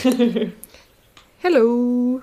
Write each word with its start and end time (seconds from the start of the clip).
Hello. 1.42 2.22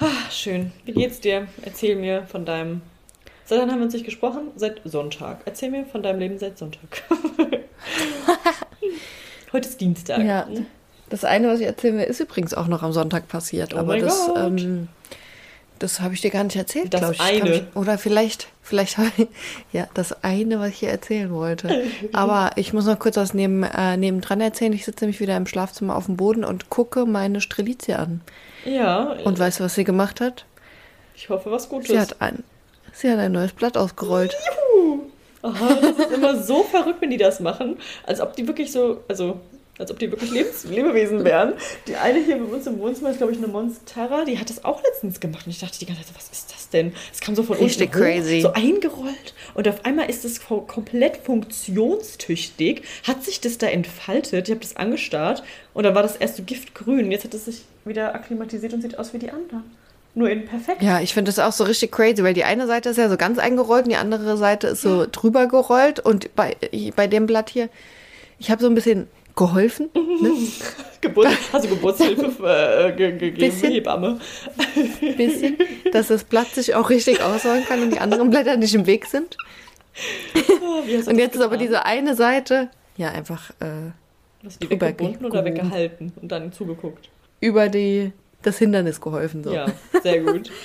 Ah, 0.00 0.30
schön. 0.30 0.72
Wie 0.84 0.92
geht's 0.92 1.20
dir? 1.20 1.48
Erzähl 1.62 1.96
mir 1.96 2.26
von 2.26 2.44
deinem. 2.44 2.82
Seit 3.44 3.60
wann 3.60 3.70
haben 3.70 3.78
wir 3.78 3.84
uns 3.84 3.94
nicht 3.94 4.04
gesprochen? 4.04 4.48
Seit 4.56 4.80
Sonntag. 4.84 5.42
Erzähl 5.44 5.70
mir 5.70 5.84
von 5.86 6.02
deinem 6.02 6.18
Leben 6.18 6.38
seit 6.38 6.58
Sonntag. 6.58 7.02
Heute 9.52 9.68
ist 9.68 9.80
Dienstag. 9.80 10.24
Ja. 10.24 10.48
Das 11.08 11.24
eine, 11.24 11.48
was 11.48 11.60
ich 11.60 11.66
erzählen 11.66 11.98
will, 11.98 12.04
ist 12.04 12.20
übrigens 12.20 12.54
auch 12.54 12.66
noch 12.66 12.82
am 12.82 12.92
Sonntag 12.92 13.28
passiert. 13.28 13.74
Oh 13.74 13.78
aber 13.78 13.88
mein 13.94 14.02
das, 14.02 14.26
Gott. 14.26 14.38
ähm, 14.38 14.88
das 15.78 16.00
habe 16.00 16.14
ich 16.14 16.20
dir 16.20 16.30
gar 16.30 16.44
nicht 16.44 16.56
erzählt, 16.56 16.90
glaube 16.90 17.14
ich. 17.14 17.20
eine. 17.20 17.54
Ich. 17.54 17.62
Oder 17.74 17.98
vielleicht, 17.98 18.48
vielleicht 18.62 18.98
habe 18.98 19.10
ich, 19.16 19.28
ja, 19.72 19.86
das 19.94 20.24
eine, 20.24 20.58
was 20.60 20.70
ich 20.70 20.78
hier 20.78 20.90
erzählen 20.90 21.32
wollte. 21.32 21.84
Aber 22.12 22.50
ich 22.56 22.72
muss 22.72 22.86
noch 22.86 22.98
kurz 22.98 23.16
was 23.16 23.34
neben, 23.34 23.62
äh, 23.62 23.96
nebendran 23.96 24.40
erzählen. 24.40 24.72
Ich 24.72 24.84
sitze 24.84 25.04
nämlich 25.04 25.20
wieder 25.20 25.36
im 25.36 25.46
Schlafzimmer 25.46 25.96
auf 25.96 26.06
dem 26.06 26.16
Boden 26.16 26.44
und 26.44 26.70
gucke 26.70 27.06
meine 27.06 27.40
Strelizie 27.40 27.98
an. 27.98 28.20
Ja. 28.64 29.12
Und 29.24 29.38
weißt 29.38 29.60
du, 29.60 29.64
was 29.64 29.74
sie 29.74 29.84
gemacht 29.84 30.20
hat? 30.20 30.44
ich 31.16 31.28
hoffe, 31.28 31.50
was 31.50 31.68
Gutes. 31.68 31.88
Sie 31.88 31.98
hat 31.98 32.20
ein, 32.20 32.44
sie 32.92 33.10
hat 33.10 33.18
ein 33.18 33.32
neues 33.32 33.52
Blatt 33.52 33.76
ausgerollt. 33.76 34.36
Aha, 35.42 35.74
das 35.80 35.98
ist 35.98 36.12
immer 36.12 36.36
so 36.42 36.62
verrückt, 36.62 37.00
wenn 37.00 37.10
die 37.10 37.16
das 37.16 37.40
machen. 37.40 37.78
Als 38.04 38.20
ob 38.20 38.36
die 38.36 38.46
wirklich 38.46 38.70
so, 38.70 39.02
also, 39.08 39.40
als 39.78 39.90
ob 39.90 39.98
die 39.98 40.10
wirklich 40.10 40.30
Lebens 40.30 40.64
Lebewesen 40.64 41.24
wären. 41.24 41.54
Die 41.86 41.96
eine 41.96 42.22
hier 42.22 42.38
bei 42.38 42.44
uns 42.44 42.66
im 42.66 42.78
Wohnzimmer 42.78 43.10
ist, 43.10 43.18
glaube 43.18 43.32
ich, 43.32 43.38
eine 43.38 43.48
Monstera, 43.48 44.24
die 44.24 44.38
hat 44.38 44.48
das 44.48 44.64
auch 44.64 44.82
letztens 44.82 45.20
gemacht. 45.20 45.46
Und 45.46 45.52
ich 45.52 45.60
dachte 45.60 45.78
die 45.78 45.86
ganze 45.86 46.02
Zeit, 46.02 46.16
was 46.16 46.28
ist 46.30 46.52
das 46.52 46.68
denn? 46.70 46.92
Es 47.12 47.20
kam 47.20 47.34
so 47.34 47.42
von 47.42 47.56
Richtig 47.56 47.88
unten 47.94 47.98
hoch, 47.98 48.02
crazy. 48.02 48.40
so 48.40 48.52
eingerollt. 48.52 49.34
Und 49.54 49.68
auf 49.68 49.84
einmal 49.84 50.08
ist 50.08 50.24
es 50.24 50.40
komplett 50.44 51.18
funktionstüchtig. 51.18 52.82
Hat 53.06 53.22
sich 53.24 53.40
das 53.40 53.58
da 53.58 53.66
entfaltet. 53.66 54.48
Ich 54.48 54.54
habe 54.54 54.60
das 54.60 54.76
angestarrt. 54.76 55.42
Und 55.74 55.84
dann 55.84 55.94
war 55.94 56.02
das 56.02 56.16
erst 56.16 56.36
so 56.36 56.42
giftgrün. 56.42 57.10
Jetzt 57.10 57.24
hat 57.24 57.34
es 57.34 57.44
sich 57.44 57.64
wieder 57.84 58.14
akklimatisiert 58.14 58.72
und 58.72 58.82
sieht 58.82 58.98
aus 58.98 59.12
wie 59.12 59.18
die 59.18 59.30
anderen. 59.30 59.64
Nur 60.14 60.30
in 60.30 60.46
perfekt. 60.46 60.82
Ja, 60.82 61.00
ich 61.00 61.12
finde 61.12 61.28
das 61.28 61.38
auch 61.38 61.52
so 61.52 61.64
richtig 61.64 61.92
crazy, 61.92 62.24
weil 62.24 62.32
die 62.32 62.44
eine 62.44 62.66
Seite 62.66 62.88
ist 62.88 62.96
ja 62.96 63.10
so 63.10 63.18
ganz 63.18 63.38
eingerollt 63.38 63.84
und 63.84 63.90
die 63.90 63.96
andere 63.96 64.38
Seite 64.38 64.68
ist 64.68 64.80
so 64.80 65.06
drüber 65.10 65.46
gerollt. 65.46 66.00
Und 66.00 66.34
bei, 66.34 66.56
bei 66.96 67.06
dem 67.06 67.26
Blatt 67.26 67.50
hier, 67.50 67.68
ich 68.38 68.50
habe 68.50 68.62
so 68.62 68.68
ein 68.68 68.74
bisschen 68.74 69.08
geholfen. 69.36 69.90
Ne? 69.94 70.32
Geburt, 71.00 71.28
du 71.52 71.68
Geburtshilfe 71.68 72.42
äh, 72.42 72.92
ge 72.96 73.12
gegeben, 73.12 73.36
Bisschen. 73.38 73.72
Hebamme? 73.72 74.18
bisschen, 75.16 75.58
dass 75.92 76.08
das 76.08 76.24
Blatt 76.24 76.48
sich 76.48 76.74
auch 76.74 76.90
richtig 76.90 77.22
ausrollen 77.22 77.64
kann 77.64 77.82
und 77.82 77.92
die 77.92 78.00
anderen 78.00 78.30
Blätter 78.30 78.56
nicht 78.56 78.74
im 78.74 78.86
Weg 78.86 79.06
sind. 79.06 79.36
Du 80.34 81.10
Und 81.10 81.18
jetzt 81.18 81.36
ist 81.36 81.42
aber 81.42 81.58
diese 81.58 81.84
eine 81.84 82.14
Seite, 82.16 82.70
ja, 82.96 83.10
einfach 83.10 83.50
äh, 83.60 83.92
die 84.60 84.70
weggebunden 84.70 85.26
oder 85.26 85.44
weggehalten 85.44 86.12
und 86.20 86.32
dann 86.32 86.52
zugeguckt? 86.52 87.10
über 87.40 87.68
die, 87.68 88.12
das 88.42 88.58
Hindernis 88.58 89.00
geholfen. 89.00 89.44
So. 89.44 89.52
Ja, 89.52 89.66
sehr 90.02 90.20
gut. 90.20 90.50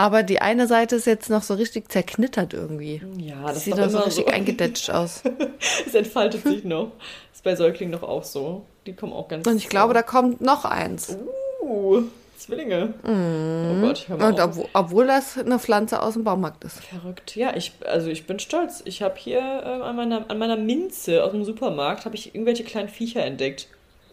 Aber 0.00 0.22
die 0.22 0.40
eine 0.40 0.66
Seite 0.66 0.96
ist 0.96 1.06
jetzt 1.06 1.28
noch 1.28 1.42
so 1.42 1.52
richtig 1.52 1.92
zerknittert 1.92 2.54
irgendwie. 2.54 3.02
Ja, 3.18 3.42
das 3.48 3.64
Sieht 3.64 3.76
doch 3.76 3.90
so 3.90 3.98
richtig 3.98 4.24
so. 4.24 4.32
eingedetscht 4.32 4.88
aus. 4.88 5.22
Es 5.86 5.94
entfaltet 5.94 6.42
sich 6.42 6.64
noch. 6.64 6.92
ist 7.34 7.44
bei 7.44 7.54
Säuglingen 7.54 7.92
doch 7.92 8.08
auch 8.08 8.24
so. 8.24 8.64
Die 8.86 8.94
kommen 8.94 9.12
auch 9.12 9.28
ganz. 9.28 9.46
Und 9.46 9.58
ich 9.58 9.68
glaube, 9.68 9.92
da 9.92 10.00
kommt 10.00 10.40
noch 10.40 10.64
eins. 10.64 11.18
Uh, 11.62 12.04
Zwillinge. 12.38 12.94
Oh 13.04 13.86
Gott, 13.86 14.08
hör 14.08 14.16
mal 14.16 14.28
Und 14.32 14.40
obwohl, 14.40 14.68
obwohl 14.72 15.06
das 15.06 15.36
eine 15.36 15.58
Pflanze 15.58 16.00
aus 16.00 16.14
dem 16.14 16.24
Baumarkt 16.24 16.64
ist. 16.64 16.82
Verrückt. 16.82 17.36
Ja, 17.36 17.54
ich, 17.54 17.72
also 17.84 18.08
ich 18.08 18.26
bin 18.26 18.38
stolz. 18.38 18.80
Ich 18.86 19.02
habe 19.02 19.16
hier 19.18 19.40
ähm, 19.40 19.82
an, 19.82 19.96
meiner, 19.96 20.30
an 20.30 20.38
meiner 20.38 20.56
Minze 20.56 21.22
aus 21.22 21.32
dem 21.32 21.44
Supermarkt 21.44 22.06
habe 22.06 22.14
ich 22.14 22.34
irgendwelche 22.34 22.64
kleinen 22.64 22.88
Viecher 22.88 23.22
entdeckt. 23.22 23.68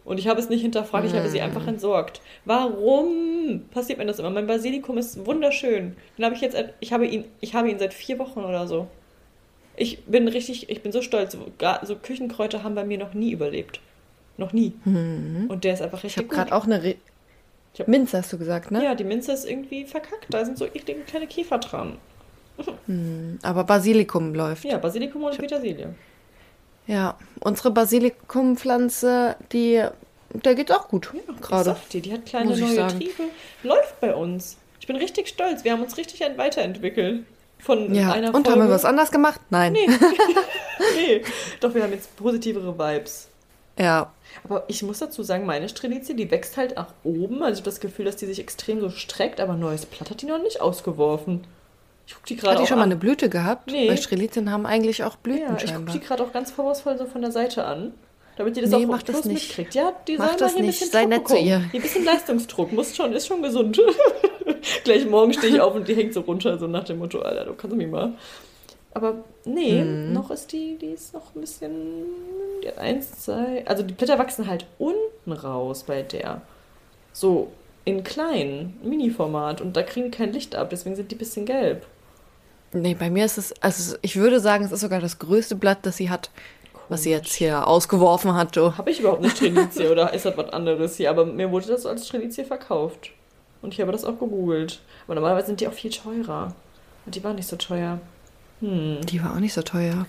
Und 0.08 0.18
ich 0.18 0.26
habe 0.26 0.40
es 0.40 0.48
nicht 0.48 0.62
hinterfragt, 0.62 1.06
ich 1.06 1.12
habe 1.14 1.28
sie 1.28 1.40
einfach 1.42 1.66
entsorgt. 1.66 2.22
Warum 2.46 3.62
passiert 3.70 3.98
mir 3.98 4.06
das 4.06 4.18
immer? 4.18 4.30
Mein 4.30 4.46
Basilikum 4.46 4.96
ist 4.96 5.26
wunderschön. 5.26 5.96
Den 6.16 6.24
habe 6.24 6.34
ich 6.34 6.40
jetzt, 6.40 6.56
ich 6.80 6.92
habe 6.94 7.06
ihn, 7.06 7.24
ich 7.40 7.54
habe 7.54 7.68
ihn 7.70 7.78
seit 7.78 7.92
vier 7.92 8.18
Wochen 8.18 8.40
oder 8.40 8.66
so. 8.66 8.86
Ich 9.76 10.02
bin 10.06 10.26
richtig, 10.26 10.70
ich 10.70 10.82
bin 10.82 10.92
so 10.92 11.02
stolz. 11.02 11.36
So 11.82 11.96
Küchenkräuter 11.96 12.62
haben 12.62 12.74
bei 12.74 12.84
mir 12.84 12.96
noch 12.98 13.12
nie 13.14 13.32
überlebt. 13.32 13.80
Noch 14.38 14.52
nie. 14.52 14.72
Und 14.84 15.62
der 15.64 15.74
ist 15.74 15.82
einfach 15.82 15.98
Ich 15.98 16.04
richtig 16.16 16.24
habe 16.24 16.34
gerade 16.34 16.52
auch 16.56 16.64
eine 16.64 16.82
Re 16.82 16.94
Ich 17.74 17.80
hab- 17.80 17.88
Minze, 17.88 18.16
hast 18.18 18.32
du 18.32 18.38
gesagt, 18.38 18.70
ne? 18.70 18.82
Ja, 18.82 18.94
die 18.94 19.04
Minze 19.04 19.32
ist 19.32 19.44
irgendwie 19.48 19.84
verkackt. 19.84 20.26
Da 20.30 20.44
sind 20.44 20.56
so 20.56 20.64
eklige 20.64 21.00
kleine 21.00 21.26
Käfer 21.26 21.58
dran. 21.58 21.98
Aber 23.42 23.64
Basilikum 23.64 24.34
läuft. 24.34 24.64
Ja, 24.64 24.78
Basilikum 24.78 25.22
und 25.24 25.38
Petersilie. 25.38 25.94
Ja, 26.88 27.16
unsere 27.40 27.70
Basilikumpflanze, 27.70 29.36
die, 29.52 29.84
der 30.32 30.54
geht 30.54 30.72
auch 30.72 30.88
gut 30.88 31.10
Ich 31.14 31.40
gerade. 31.42 31.76
dir, 31.92 32.00
die 32.00 32.12
hat 32.12 32.26
kleine 32.26 32.56
neue 32.56 32.74
sagen. 32.74 32.98
Triebe. 32.98 33.24
Läuft 33.62 34.00
bei 34.00 34.14
uns. 34.14 34.56
Ich 34.80 34.86
bin 34.86 34.96
richtig 34.96 35.28
stolz. 35.28 35.64
Wir 35.64 35.72
haben 35.72 35.82
uns 35.82 35.96
richtig 35.96 36.20
weiterentwickelt. 36.36 37.24
Von 37.60 37.94
Ja, 37.94 38.12
einer 38.12 38.28
und 38.34 38.46
Folge. 38.46 38.50
haben 38.60 38.68
wir 38.68 38.74
was 38.74 38.84
anderes 38.84 39.10
gemacht? 39.10 39.40
Nein. 39.50 39.72
Nee. 39.74 39.86
nee. 40.96 41.22
Doch, 41.60 41.74
wir 41.74 41.82
haben 41.82 41.92
jetzt 41.92 42.16
positivere 42.16 42.78
Vibes. 42.78 43.28
Ja, 43.78 44.12
Aber 44.44 44.64
ich 44.68 44.82
muss 44.82 44.98
dazu 44.98 45.22
sagen, 45.22 45.44
meine 45.46 45.68
Strelizie, 45.68 46.14
die 46.14 46.30
wächst 46.30 46.56
halt 46.56 46.76
nach 46.76 46.94
oben. 47.04 47.42
Also 47.42 47.54
ich 47.54 47.60
habe 47.60 47.70
das 47.70 47.80
Gefühl, 47.80 48.06
dass 48.06 48.16
die 48.16 48.26
sich 48.26 48.40
extrem 48.40 48.80
so 48.80 48.90
streckt, 48.90 49.40
aber 49.40 49.54
neues 49.54 49.86
Blatt 49.86 50.10
hat 50.10 50.22
die 50.22 50.26
noch 50.26 50.42
nicht 50.42 50.60
ausgeworfen. 50.60 51.46
Ich 52.08 52.14
guck 52.14 52.24
die 52.24 52.36
gerade 52.36 52.54
hat 52.56 52.62
die 52.62 52.66
schon 52.66 52.78
mal 52.78 52.84
an. 52.84 52.88
eine 52.90 52.96
Blüte 52.98 53.28
gehabt? 53.28 53.70
Nee. 53.70 53.86
Weil 53.90 53.98
Strelizien 53.98 54.50
haben 54.50 54.64
eigentlich 54.64 55.04
auch 55.04 55.16
Blüten 55.16 55.42
Ja, 55.42 55.56
ich 55.62 55.74
gucke 55.74 55.92
die 55.92 56.00
gerade 56.00 56.22
auch 56.22 56.32
ganz 56.32 56.50
vorwurfsvoll 56.50 56.96
so 56.96 57.04
von 57.04 57.20
der 57.20 57.32
Seite 57.32 57.66
an. 57.66 57.92
Damit 58.38 58.56
die 58.56 58.62
das 58.62 58.70
Nee, 58.70 58.84
auch 58.86 58.88
mach 58.88 59.02
das 59.02 59.26
nicht. 59.26 59.48
mitkriegt. 59.48 59.74
Ja, 59.74 59.92
die 60.06 60.16
Mach 60.16 60.34
das 60.36 60.40
mal 60.40 60.48
hier 60.52 60.56
ein 60.58 60.66
nicht. 60.68 60.78
bisschen 60.80 60.92
Sei 60.92 61.00
Druck 61.02 61.10
nett 61.10 61.28
zu 61.28 61.36
ihr. 61.36 61.58
Hier 61.58 61.80
ein 61.80 61.82
bisschen 61.82 62.04
Leistungsdruck. 62.06 62.72
Muss 62.72 62.96
schon, 62.96 63.12
ist 63.12 63.26
schon 63.26 63.42
gesund. 63.42 63.78
Gleich 64.84 65.06
morgen 65.06 65.34
stehe 65.34 65.52
ich 65.54 65.60
auf 65.60 65.74
und 65.74 65.86
die 65.86 65.94
hängt 65.94 66.14
so 66.14 66.20
runter, 66.20 66.56
so 66.58 66.66
nach 66.66 66.84
dem 66.84 66.98
Motto, 66.98 67.18
Alter, 67.20 67.44
du 67.44 67.52
kannst 67.54 67.76
mich 67.76 67.88
mal. 67.88 68.14
Aber 68.94 69.16
nee, 69.44 69.82
Mhm. 69.84 70.12
noch 70.14 70.30
ist 70.30 70.50
die, 70.52 70.78
die 70.80 70.86
ist 70.92 71.12
noch 71.12 71.34
ein 71.34 71.40
bisschen. 71.42 71.72
Die 72.62 72.68
hat 72.68 72.78
eins, 72.78 73.10
zwei. 73.20 73.64
Also 73.66 73.82
die 73.82 73.92
Blätter 73.92 74.18
wachsen 74.18 74.46
halt 74.46 74.64
unten 74.78 75.32
raus 75.32 75.82
bei 75.82 76.00
der. 76.02 76.40
So 77.12 77.48
in 77.84 78.02
klein, 78.02 78.78
Mini-Format. 78.82 79.60
Und 79.60 79.76
da 79.76 79.82
kriegen 79.82 80.10
die 80.10 80.16
kein 80.16 80.32
Licht 80.32 80.56
ab, 80.56 80.70
deswegen 80.70 80.96
sind 80.96 81.10
die 81.10 81.16
ein 81.16 81.18
bisschen 81.18 81.44
gelb. 81.44 81.86
Nee, 82.72 82.94
bei 82.94 83.08
mir 83.10 83.24
ist 83.24 83.38
es, 83.38 83.54
also 83.62 83.96
ich 84.02 84.16
würde 84.16 84.40
sagen, 84.40 84.64
es 84.64 84.72
ist 84.72 84.80
sogar 84.80 85.00
das 85.00 85.18
größte 85.18 85.56
Blatt, 85.56 85.78
das 85.82 85.96
sie 85.96 86.10
hat, 86.10 86.30
was 86.88 87.02
sie 87.02 87.10
jetzt 87.10 87.32
hier 87.34 87.66
ausgeworfen 87.66 88.34
hat. 88.34 88.56
Du. 88.56 88.76
Habe 88.76 88.90
ich 88.90 89.00
überhaupt 89.00 89.22
eine 89.22 89.30
Strelizie 89.30 89.88
oder 89.90 90.12
ist 90.12 90.24
das 90.26 90.36
was 90.36 90.50
anderes 90.50 90.96
hier? 90.96 91.10
Aber 91.10 91.24
mir 91.24 91.50
wurde 91.50 91.68
das 91.68 91.86
als 91.86 92.06
Strelizie 92.06 92.44
verkauft. 92.44 93.10
Und 93.62 93.74
ich 93.74 93.80
habe 93.80 93.90
das 93.92 94.04
auch 94.04 94.18
gegoogelt. 94.18 94.80
Aber 95.06 95.14
normalerweise 95.14 95.46
sind 95.48 95.60
die 95.60 95.68
auch 95.68 95.72
viel 95.72 95.90
teurer. 95.90 96.54
Und 97.06 97.14
die 97.14 97.24
waren 97.24 97.36
nicht 97.36 97.48
so 97.48 97.56
teuer. 97.56 97.98
Hm. 98.60 99.00
Die 99.06 99.22
war 99.22 99.32
auch 99.34 99.40
nicht 99.40 99.54
so 99.54 99.62
teuer. 99.62 100.06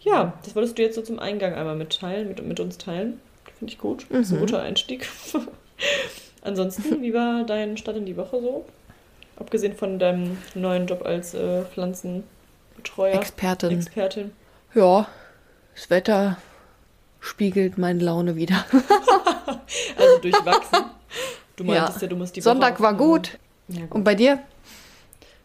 Ja, 0.00 0.34
das 0.44 0.54
wolltest 0.54 0.78
du 0.78 0.82
jetzt 0.82 0.94
so 0.94 1.02
zum 1.02 1.18
Eingang 1.18 1.54
einmal 1.54 1.74
mitteilen, 1.76 2.28
mit, 2.28 2.44
mit 2.46 2.60
uns 2.60 2.78
teilen. 2.78 3.20
Finde 3.58 3.72
ich 3.72 3.78
gut. 3.78 4.06
Das 4.10 4.20
ist 4.20 4.30
ein 4.32 4.36
Mhm. 4.36 4.40
guter 4.40 4.62
Einstieg. 4.62 5.08
Ansonsten, 6.42 7.02
wie 7.02 7.12
war 7.12 7.44
dein 7.44 7.76
Start 7.76 7.96
in 7.96 8.06
die 8.06 8.16
Woche 8.16 8.40
so? 8.40 8.64
Abgesehen 9.36 9.74
von 9.74 9.98
deinem 9.98 10.38
neuen 10.54 10.86
Job 10.86 11.04
als 11.04 11.34
äh, 11.34 11.62
Pflanzenbetreuer, 11.64 13.14
Expertin. 13.14 13.70
Expertin. 13.78 14.32
ja, 14.74 15.06
das 15.74 15.90
Wetter 15.90 16.38
spiegelt 17.20 17.76
meine 17.78 18.02
Laune 18.02 18.36
wieder. 18.36 18.64
Also 19.98 20.18
durchwachsen. 20.18 20.84
Du 21.56 21.64
meintest 21.64 22.02
ja, 22.02 22.08
du 22.08 22.16
musst 22.16 22.34
die 22.36 22.40
Woche 22.40 22.50
Sonntag 22.50 22.76
auch- 22.76 22.80
war 22.80 22.94
gut. 22.94 23.38
Ja, 23.68 23.82
gut. 23.82 23.92
Und 23.92 24.04
bei 24.04 24.14
dir? 24.14 24.40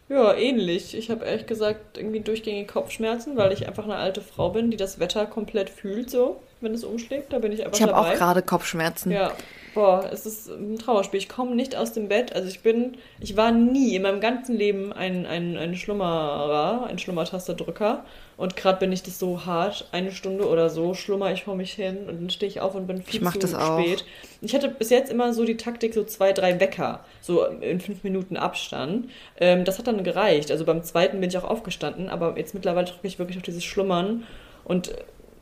Ja, 0.08 0.34
ähnlich. 0.34 0.96
Ich 0.96 1.10
habe 1.10 1.24
ehrlich 1.24 1.46
gesagt 1.46 1.96
irgendwie 1.96 2.20
durchgängige 2.20 2.66
Kopfschmerzen, 2.70 3.36
weil 3.36 3.52
ich 3.52 3.66
einfach 3.66 3.84
eine 3.84 3.96
alte 3.96 4.20
Frau 4.20 4.50
bin, 4.50 4.70
die 4.70 4.76
das 4.76 4.98
Wetter 4.98 5.26
komplett 5.26 5.70
fühlt, 5.70 6.10
so, 6.10 6.40
wenn 6.60 6.74
es 6.74 6.84
umschlägt. 6.84 7.32
Da 7.32 7.38
bin 7.38 7.52
ich 7.52 7.64
einfach 7.64 7.76
Ich 7.78 7.82
habe 7.82 7.96
auch 7.96 8.12
gerade 8.14 8.42
Kopfschmerzen. 8.42 9.10
Ja, 9.10 9.32
boah, 9.74 10.08
es 10.12 10.26
ist 10.26 10.48
ein 10.48 10.78
Trauerspiel. 10.78 11.18
Ich 11.18 11.28
komme 11.28 11.54
nicht 11.54 11.76
aus 11.76 11.92
dem 11.92 12.08
Bett. 12.08 12.34
Also 12.34 12.48
ich 12.48 12.60
bin, 12.60 12.96
ich 13.20 13.36
war 13.36 13.50
nie 13.52 13.94
in 13.94 14.02
meinem 14.02 14.20
ganzen 14.20 14.56
Leben 14.56 14.92
ein, 14.92 15.26
ein, 15.26 15.56
ein 15.56 15.74
Schlummerer, 15.76 16.86
ein 16.86 16.98
Schlummertasterdrücker. 16.98 18.04
Und 18.36 18.56
gerade 18.56 18.78
bin 18.78 18.92
ich 18.92 19.02
das 19.02 19.18
so 19.18 19.44
hart, 19.44 19.86
eine 19.92 20.10
Stunde 20.10 20.48
oder 20.48 20.68
so, 20.70 20.94
schlummer 20.94 21.32
ich 21.32 21.44
vor 21.44 21.54
mich 21.54 21.74
hin 21.74 21.98
und 22.08 22.20
dann 22.20 22.30
stehe 22.30 22.50
ich 22.50 22.60
auf 22.60 22.74
und 22.74 22.86
bin 22.86 23.02
viel 23.02 23.16
Ich 23.16 23.20
mach 23.20 23.34
zu 23.34 23.40
das 23.40 23.54
auch. 23.54 23.78
spät. 23.78 24.04
Ich 24.40 24.54
hatte 24.54 24.68
bis 24.68 24.90
jetzt 24.90 25.12
immer 25.12 25.32
so 25.32 25.44
die 25.44 25.56
Taktik, 25.56 25.94
so 25.94 26.02
zwei, 26.04 26.32
drei 26.32 26.58
Wecker, 26.58 27.04
so 27.20 27.44
in 27.44 27.78
fünf 27.80 28.02
Minuten 28.02 28.36
Abstand. 28.36 29.10
Ähm, 29.38 29.64
das 29.64 29.78
hat 29.78 29.86
dann 29.86 30.02
gereicht. 30.02 30.50
Also 30.50 30.64
beim 30.64 30.82
zweiten 30.82 31.20
bin 31.20 31.28
ich 31.28 31.38
auch 31.38 31.44
aufgestanden, 31.44 32.08
aber 32.08 32.36
jetzt 32.36 32.54
mittlerweile 32.54 32.86
drücke 32.86 33.06
ich 33.06 33.18
wirklich 33.18 33.36
auf 33.36 33.44
dieses 33.44 33.64
Schlummern 33.64 34.24
und 34.64 34.92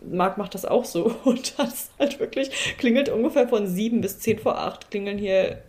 Marc 0.03 0.39
macht 0.39 0.55
das 0.55 0.65
auch 0.65 0.85
so. 0.85 1.15
Und 1.25 1.59
das 1.59 1.91
halt 1.99 2.21
wirklich, 2.21 2.51
klingelt 2.79 3.09
ungefähr 3.09 3.49
von 3.49 3.67
sieben 3.67 4.01
bis 4.01 4.19
zehn 4.19 4.39
vor 4.39 4.59
acht, 4.59 4.91
klingeln 4.91 5.19
hier, 5.19 5.63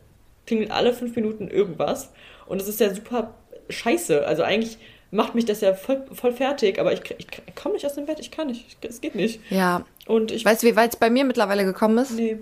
klingelt 0.45 0.71
alle 0.71 0.93
fünf 0.93 1.15
Minuten 1.15 1.47
irgendwas. 1.47 2.11
Und 2.45 2.61
es 2.61 2.67
ist 2.67 2.79
ja 2.79 2.93
super 2.93 3.33
scheiße. 3.69 4.25
Also 4.25 4.43
eigentlich 4.43 4.77
macht 5.11 5.35
mich 5.35 5.45
das 5.45 5.61
ja 5.61 5.73
voll, 5.73 6.03
voll 6.13 6.33
fertig, 6.33 6.79
aber 6.79 6.93
ich, 6.93 7.01
ich, 7.17 7.27
ich 7.45 7.55
komme 7.55 7.75
nicht 7.75 7.85
aus 7.85 7.95
dem 7.95 8.05
Bett, 8.05 8.19
ich 8.19 8.31
kann 8.31 8.47
nicht, 8.47 8.77
es 8.81 9.01
geht 9.01 9.15
nicht. 9.15 9.41
Ja. 9.49 9.85
Und 10.07 10.31
ich 10.31 10.45
Weißt 10.45 10.63
du, 10.63 10.67
wie 10.67 10.75
weit 10.75 10.93
es 10.93 10.99
bei 10.99 11.09
mir 11.09 11.25
mittlerweile 11.25 11.65
gekommen 11.65 11.97
ist? 11.97 12.11
Nee. 12.11 12.39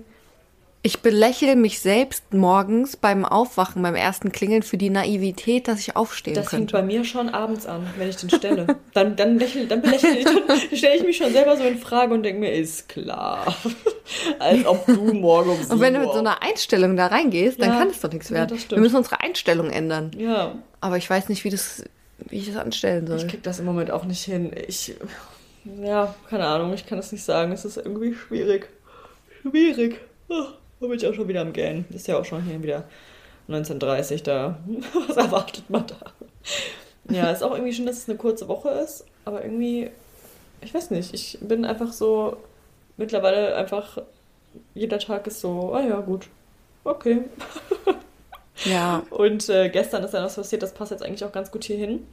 Ich 0.82 1.00
belächle 1.00 1.56
mich 1.56 1.80
selbst 1.80 2.32
morgens 2.32 2.96
beim 2.96 3.26
Aufwachen, 3.26 3.82
beim 3.82 3.94
ersten 3.94 4.32
Klingeln 4.32 4.62
für 4.62 4.78
die 4.78 4.88
Naivität, 4.88 5.68
dass 5.68 5.78
ich 5.80 5.94
aufstehen 5.94 6.32
Das 6.34 6.48
fängt 6.48 6.70
könnte. 6.70 6.72
bei 6.72 6.82
mir 6.82 7.04
schon 7.04 7.28
abends 7.28 7.66
an, 7.66 7.86
wenn 7.98 8.08
ich 8.08 8.16
den 8.16 8.30
stelle. 8.30 8.78
Dann, 8.94 9.14
dann, 9.14 9.38
lächel, 9.38 9.66
dann 9.66 9.82
belächle 9.82 10.16
ich, 10.16 10.24
dann 10.24 10.58
stelle 10.74 10.96
ich 10.96 11.02
mich 11.02 11.18
schon 11.18 11.32
selber 11.32 11.54
so 11.58 11.64
in 11.64 11.76
Frage 11.76 12.14
und 12.14 12.22
denke 12.22 12.40
mir, 12.40 12.52
ist 12.54 12.88
klar. 12.88 13.54
Als 14.38 14.64
ob 14.64 14.86
du 14.86 15.12
morgen 15.12 15.50
um 15.50 15.58
Und 15.70 15.80
wenn 15.80 15.92
du 15.92 16.00
mit 16.00 16.12
so 16.12 16.18
einer 16.18 16.42
Einstellung 16.42 16.96
da 16.96 17.08
reingehst, 17.08 17.60
dann 17.60 17.70
Ja. 17.72 17.78
kann 17.78 17.88
es 17.90 18.00
doch 18.00 18.10
nichts 18.10 18.30
Ja, 18.30 18.36
werden. 18.36 18.48
das 18.50 18.60
stimmt. 18.62 18.78
Wir 18.78 18.82
müssen 18.82 18.96
unsere 18.96 19.20
Einstellung 19.20 19.68
ändern. 19.68 20.12
Ja, 20.16 20.54
Aber 20.80 20.96
ich 20.96 21.10
weiß 21.10 21.28
nicht, 21.28 21.44
wie, 21.44 21.50
das, 21.50 21.84
wie 22.30 22.38
ich 22.38 22.46
das 22.46 22.56
anstellen 22.56 23.06
soll. 23.06 23.18
ich 23.18 23.28
krieg 23.28 23.42
das 23.42 23.58
im 23.58 23.66
Moment 23.66 23.90
auch 23.90 24.04
nicht 24.06 24.24
hin. 24.24 24.50
Ich, 24.66 24.94
ja, 25.82 26.14
keine 26.30 26.46
Ahnung, 26.46 26.72
ich 26.72 26.86
kann 26.86 26.96
das 26.96 27.12
nicht 27.12 27.22
sagen. 27.22 27.52
Es 27.52 27.66
ist 27.66 27.76
irgendwie 27.76 28.14
schwierig. 28.14 28.70
Schwierig. 29.42 30.00
Ah, 30.30 30.54
Da 30.80 30.86
bin 30.86 30.96
ich 30.96 31.06
auch 31.06 31.12
schon 31.14 31.28
wieder 31.28 31.42
am 31.42 31.52
Gähnen. 31.52 31.84
Ist 31.90 32.08
ja 32.08 32.18
auch 32.18 32.24
schon 32.24 32.42
hier 32.42 32.62
wieder 32.62 32.84
1930 33.48 34.22
da. 34.22 34.58
Was 35.08 35.16
erwartet 35.16 35.68
man 35.68 35.86
da? 35.86 35.96
Ja, 37.10 37.30
ist 37.30 37.42
auch 37.42 37.52
irgendwie 37.52 37.72
schön, 37.72 37.86
dass 37.86 37.98
es 37.98 38.08
eine 38.08 38.16
kurze 38.16 38.48
Woche 38.48 38.70
ist, 38.70 39.04
aber 39.24 39.44
irgendwie, 39.44 39.90
ich 40.60 40.72
weiß 40.72 40.90
nicht, 40.90 41.12
ich 41.12 41.38
bin 41.40 41.64
einfach 41.64 41.92
so, 41.92 42.36
mittlerweile 42.96 43.56
einfach, 43.56 43.98
jeder 44.74 44.98
Tag 44.98 45.26
ist 45.26 45.40
so, 45.40 45.74
ah 45.74 45.82
ja, 45.82 46.00
gut, 46.00 46.28
okay. 46.84 47.22
ja. 48.64 49.02
Und 49.10 49.48
äh, 49.48 49.70
gestern 49.70 50.04
ist 50.04 50.14
dann 50.14 50.24
was 50.24 50.36
passiert, 50.36 50.62
das 50.62 50.72
passt 50.72 50.92
jetzt 50.92 51.02
eigentlich 51.02 51.24
auch 51.24 51.32
ganz 51.32 51.50
gut 51.50 51.64
hier 51.64 51.78
hin. 51.78 52.06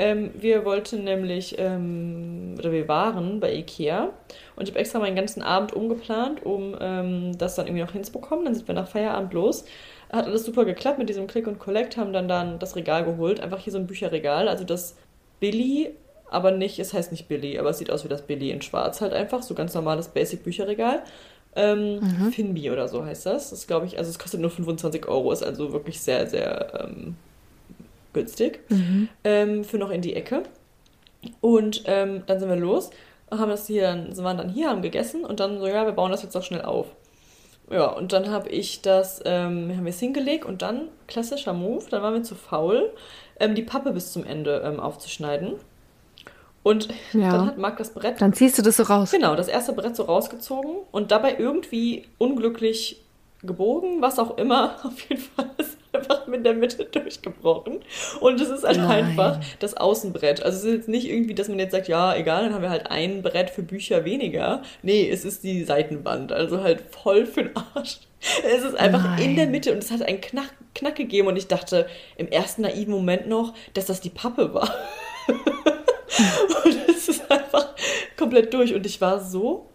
Ähm, 0.00 0.30
wir 0.38 0.64
wollten 0.64 1.02
nämlich, 1.02 1.56
ähm, 1.58 2.54
oder 2.56 2.70
wir 2.70 2.86
waren 2.86 3.40
bei 3.40 3.52
Ikea 3.52 4.10
und 4.54 4.62
ich 4.62 4.70
habe 4.70 4.78
extra 4.78 5.00
meinen 5.00 5.16
ganzen 5.16 5.42
Abend 5.42 5.72
umgeplant, 5.72 6.46
um 6.46 6.76
ähm, 6.80 7.36
das 7.36 7.56
dann 7.56 7.66
irgendwie 7.66 7.82
noch 7.82 7.92
hinzubekommen. 7.92 8.44
Dann 8.44 8.54
sind 8.54 8.68
wir 8.68 8.76
nach 8.76 8.86
Feierabend 8.86 9.32
los. 9.32 9.64
Hat 10.12 10.26
alles 10.26 10.44
super 10.44 10.64
geklappt 10.64 11.00
mit 11.00 11.08
diesem 11.08 11.26
Click 11.26 11.48
und 11.48 11.58
Collect, 11.58 11.96
haben 11.96 12.12
dann, 12.12 12.28
dann 12.28 12.60
das 12.60 12.76
Regal 12.76 13.04
geholt. 13.04 13.40
Einfach 13.40 13.58
hier 13.58 13.72
so 13.72 13.78
ein 13.80 13.88
Bücherregal, 13.88 14.46
also 14.46 14.62
das 14.62 14.94
Billy, 15.40 15.90
aber 16.30 16.52
nicht, 16.52 16.78
es 16.78 16.94
heißt 16.94 17.10
nicht 17.10 17.26
Billy, 17.26 17.58
aber 17.58 17.70
es 17.70 17.78
sieht 17.78 17.90
aus 17.90 18.04
wie 18.04 18.08
das 18.08 18.22
Billy 18.22 18.52
in 18.52 18.62
schwarz 18.62 19.00
halt 19.00 19.12
einfach, 19.12 19.42
so 19.42 19.54
ganz 19.54 19.74
normales 19.74 20.06
Basic-Bücherregal. 20.08 21.02
Ähm, 21.56 22.30
Finbi 22.30 22.70
oder 22.70 22.86
so 22.86 23.04
heißt 23.04 23.26
das. 23.26 23.50
Das 23.50 23.66
glaube 23.66 23.86
ich, 23.86 23.98
also 23.98 24.10
es 24.10 24.20
kostet 24.20 24.40
nur 24.40 24.50
25 24.50 25.08
Euro, 25.08 25.32
ist 25.32 25.42
also 25.42 25.72
wirklich 25.72 26.00
sehr, 26.00 26.28
sehr 26.28 26.84
ähm, 26.84 27.16
günstig. 28.18 28.60
Ähm, 29.24 29.64
für 29.64 29.78
noch 29.78 29.90
in 29.90 30.02
die 30.02 30.14
Ecke. 30.14 30.42
Und 31.40 31.82
ähm, 31.86 32.22
dann 32.26 32.38
sind 32.38 32.48
wir 32.48 32.56
los 32.56 32.90
und 33.30 33.40
haben 33.40 33.50
das 33.50 33.66
hier 33.66 33.82
dann, 33.82 34.16
waren 34.18 34.36
dann 34.36 34.48
hier, 34.48 34.70
haben 34.70 34.82
gegessen 34.82 35.24
und 35.24 35.40
dann 35.40 35.58
so, 35.58 35.66
ja, 35.66 35.84
wir 35.84 35.92
bauen 35.92 36.10
das 36.10 36.22
jetzt 36.22 36.36
auch 36.36 36.42
schnell 36.42 36.62
auf. 36.62 36.86
Ja, 37.70 37.86
und 37.88 38.12
dann 38.12 38.30
habe 38.30 38.48
ich 38.48 38.80
das, 38.82 39.20
ähm, 39.24 39.70
haben 39.76 39.84
wir 39.84 39.90
es 39.90 40.00
hingelegt 40.00 40.44
und 40.46 40.62
dann, 40.62 40.88
klassischer 41.06 41.52
Move, 41.52 41.84
dann 41.90 42.02
waren 42.02 42.14
wir 42.14 42.22
zu 42.22 42.34
faul, 42.34 42.90
ähm, 43.40 43.54
die 43.54 43.62
Pappe 43.62 43.92
bis 43.92 44.12
zum 44.12 44.24
Ende 44.24 44.62
ähm, 44.64 44.80
aufzuschneiden. 44.80 45.54
Und 46.62 46.88
Ja. 47.12 47.32
dann 47.32 47.46
hat 47.46 47.58
Marc 47.58 47.76
das 47.78 47.92
Brett 47.92 48.20
Dann 48.20 48.32
ziehst 48.32 48.58
du 48.58 48.62
das 48.62 48.76
so 48.76 48.84
raus. 48.84 49.10
Genau, 49.10 49.34
das 49.36 49.48
erste 49.48 49.72
Brett 49.72 49.96
so 49.96 50.04
rausgezogen 50.04 50.76
und 50.92 51.10
dabei 51.10 51.36
irgendwie 51.38 52.06
unglücklich 52.18 53.02
gebogen, 53.42 54.00
was 54.00 54.18
auch 54.18 54.38
immer. 54.38 54.76
Auf 54.84 55.00
jeden 55.08 55.22
Fall 55.22 55.50
ist 55.58 55.77
einfach 55.98 56.26
mit 56.26 56.44
der 56.44 56.54
Mitte 56.54 56.84
durchgebrochen. 56.92 57.80
Und 58.20 58.40
es 58.40 58.48
ist 58.48 58.64
halt 58.64 58.78
Nein. 58.78 59.04
einfach 59.04 59.40
das 59.58 59.76
Außenbrett. 59.76 60.42
Also 60.42 60.58
es 60.58 60.64
ist 60.64 60.74
jetzt 60.74 60.88
nicht 60.88 61.08
irgendwie, 61.08 61.34
dass 61.34 61.48
man 61.48 61.58
jetzt 61.58 61.72
sagt, 61.72 61.88
ja, 61.88 62.14
egal, 62.14 62.44
dann 62.44 62.54
haben 62.54 62.62
wir 62.62 62.70
halt 62.70 62.90
ein 62.90 63.22
Brett 63.22 63.50
für 63.50 63.62
Bücher 63.62 64.04
weniger. 64.04 64.62
Nee, 64.82 65.08
es 65.08 65.24
ist 65.24 65.44
die 65.44 65.64
Seitenwand. 65.64 66.32
Also 66.32 66.62
halt 66.62 66.82
voll 66.90 67.26
für 67.26 67.44
den 67.44 67.56
Arsch. 67.74 67.98
Es 68.44 68.64
ist 68.64 68.76
einfach 68.76 69.04
Nein. 69.04 69.22
in 69.22 69.36
der 69.36 69.46
Mitte 69.46 69.72
und 69.72 69.78
es 69.78 69.90
hat 69.90 70.02
einen 70.02 70.20
Knack, 70.20 70.52
Knack 70.74 70.96
gegeben 70.96 71.28
und 71.28 71.36
ich 71.36 71.46
dachte 71.46 71.86
im 72.16 72.28
ersten 72.28 72.62
naiven 72.62 72.92
Moment 72.92 73.28
noch, 73.28 73.54
dass 73.74 73.86
das 73.86 74.00
die 74.00 74.10
Pappe 74.10 74.52
war. 74.54 74.74
Und 76.64 76.76
es 76.88 77.08
ist 77.08 77.30
einfach 77.30 77.74
komplett 78.16 78.52
durch. 78.52 78.74
Und 78.74 78.84
ich 78.86 79.00
war 79.00 79.20
so. 79.20 79.66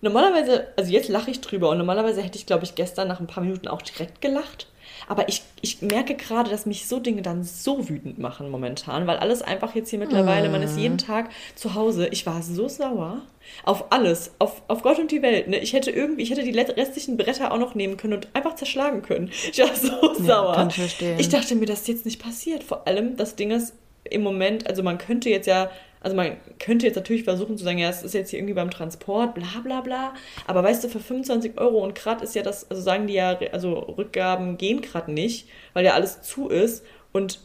Normalerweise, 0.00 0.68
also 0.76 0.92
jetzt 0.92 1.08
lache 1.08 1.30
ich 1.30 1.40
drüber 1.40 1.70
und 1.70 1.78
normalerweise 1.78 2.20
hätte 2.20 2.36
ich, 2.36 2.44
glaube 2.44 2.64
ich, 2.64 2.74
gestern 2.74 3.08
nach 3.08 3.20
ein 3.20 3.26
paar 3.26 3.42
Minuten 3.42 3.68
auch 3.68 3.80
direkt 3.80 4.20
gelacht. 4.20 4.66
Aber 5.08 5.28
ich, 5.28 5.42
ich 5.60 5.82
merke 5.82 6.14
gerade, 6.14 6.50
dass 6.50 6.66
mich 6.66 6.86
so 6.86 7.00
Dinge 7.00 7.22
dann 7.22 7.44
so 7.44 7.88
wütend 7.88 8.18
machen 8.18 8.50
momentan, 8.50 9.06
weil 9.06 9.18
alles 9.18 9.42
einfach 9.42 9.74
jetzt 9.74 9.90
hier 9.90 9.98
mittlerweile, 9.98 10.48
man 10.48 10.62
ist 10.62 10.78
jeden 10.78 10.98
Tag 10.98 11.30
zu 11.54 11.74
Hause. 11.74 12.08
Ich 12.08 12.26
war 12.26 12.42
so 12.42 12.68
sauer 12.68 13.22
auf 13.64 13.92
alles, 13.92 14.32
auf, 14.38 14.62
auf 14.68 14.82
Gott 14.82 14.98
und 14.98 15.10
die 15.10 15.22
Welt. 15.22 15.48
Ne? 15.48 15.58
Ich 15.58 15.72
hätte 15.72 15.90
irgendwie, 15.90 16.22
ich 16.22 16.30
hätte 16.30 16.42
die 16.42 16.58
restlichen 16.58 17.16
Bretter 17.16 17.52
auch 17.52 17.58
noch 17.58 17.74
nehmen 17.74 17.96
können 17.96 18.14
und 18.14 18.28
einfach 18.32 18.54
zerschlagen 18.54 19.02
können. 19.02 19.30
Ich 19.52 19.60
war 19.60 19.74
so 19.74 20.14
sauer. 20.24 20.54
kann 20.54 20.68
ich 20.68 20.74
verstehen. 20.74 21.18
Ich 21.18 21.28
dachte 21.28 21.54
mir, 21.54 21.66
dass 21.66 21.86
jetzt 21.86 22.04
nicht 22.04 22.20
passiert. 22.20 22.64
Vor 22.64 22.86
allem, 22.88 23.16
das 23.16 23.36
Ding 23.36 23.50
ist, 23.50 23.74
im 24.04 24.22
Moment, 24.22 24.66
also 24.66 24.82
man 24.82 24.98
könnte 24.98 25.30
jetzt 25.30 25.46
ja, 25.46 25.70
also 26.04 26.14
man 26.14 26.36
könnte 26.58 26.86
jetzt 26.86 26.96
natürlich 26.96 27.24
versuchen 27.24 27.56
zu 27.58 27.64
sagen, 27.64 27.78
ja, 27.78 27.88
es 27.88 28.02
ist 28.02 28.12
jetzt 28.14 28.30
hier 28.30 28.38
irgendwie 28.38 28.54
beim 28.54 28.70
Transport, 28.70 29.34
bla 29.34 29.46
bla 29.64 29.80
bla. 29.80 30.12
Aber 30.46 30.62
weißt 30.62 30.84
du, 30.84 30.88
für 30.88 31.00
25 31.00 31.58
Euro 31.58 31.82
und 31.82 31.94
grad 31.94 32.22
ist 32.22 32.34
ja 32.34 32.42
das, 32.42 32.70
also 32.70 32.82
sagen 32.82 33.06
die 33.06 33.14
ja, 33.14 33.38
also 33.52 33.72
Rückgaben 33.72 34.58
gehen 34.58 34.82
gerade 34.82 35.10
nicht, 35.10 35.48
weil 35.72 35.84
ja 35.84 35.94
alles 35.94 36.20
zu 36.22 36.48
ist. 36.48 36.84
Und 37.12 37.40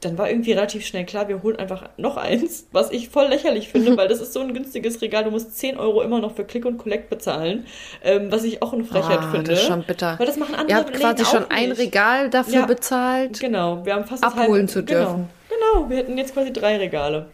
dann 0.00 0.16
war 0.16 0.30
irgendwie 0.30 0.52
relativ 0.52 0.86
schnell 0.86 1.04
klar, 1.04 1.26
wir 1.28 1.42
holen 1.42 1.56
einfach 1.56 1.88
noch 1.96 2.16
eins, 2.16 2.68
was 2.72 2.92
ich 2.92 3.08
voll 3.08 3.26
lächerlich 3.26 3.68
finde, 3.68 3.96
weil 3.98 4.08
das 4.08 4.20
ist 4.20 4.32
so 4.32 4.40
ein 4.40 4.54
günstiges 4.54 5.02
Regal. 5.02 5.24
Du 5.24 5.30
musst 5.30 5.58
10 5.58 5.76
Euro 5.76 6.00
immer 6.02 6.20
noch 6.20 6.34
für 6.36 6.44
Click 6.44 6.64
und 6.64 6.78
Collect 6.78 7.10
bezahlen, 7.10 7.66
ähm, 8.02 8.30
was 8.32 8.44
ich 8.44 8.62
auch 8.62 8.72
eine 8.72 8.84
Frechheit 8.84 9.18
Ah, 9.18 9.30
finde. 9.32 9.50
das 9.50 9.60
ist 9.62 9.66
schon 9.66 9.82
bitter. 9.82 10.14
Weil 10.18 10.26
das 10.26 10.36
machen 10.36 10.54
andere 10.54 10.70
Ihr 10.70 10.76
habt 10.76 10.92
quasi 10.94 11.08
Läden 11.22 11.24
schon 11.26 11.44
auch 11.44 11.50
ein 11.50 11.68
nicht. 11.70 11.78
Regal 11.78 12.30
dafür 12.30 12.54
Ja. 12.60 12.66
bezahlt. 12.66 13.40
Genau, 13.40 13.84
wir 13.84 13.94
haben 13.94 14.04
fast 14.06 14.24
abholen 14.24 14.66
das 14.66 14.72
zu 14.72 14.84
genau, 14.84 15.00
dürfen. 15.00 15.28
Genau, 15.48 15.90
wir 15.90 15.96
hätten 15.98 16.16
jetzt 16.16 16.32
quasi 16.32 16.52
drei 16.52 16.76
Regale 16.76 17.26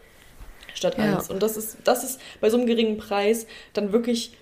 statt 0.75 0.97
Ja. 0.99 1.05
eins. 1.17 1.31
Und 1.31 1.43
das 1.43 1.57
ist, 1.57 1.79
das 1.85 2.05
ist 2.05 2.21
bei 2.41 2.51
so 2.51 2.57
einem 2.59 2.67
geringen 2.67 2.99
Preis 2.99 3.47
dann 3.73 3.93
wirklich 3.93 4.33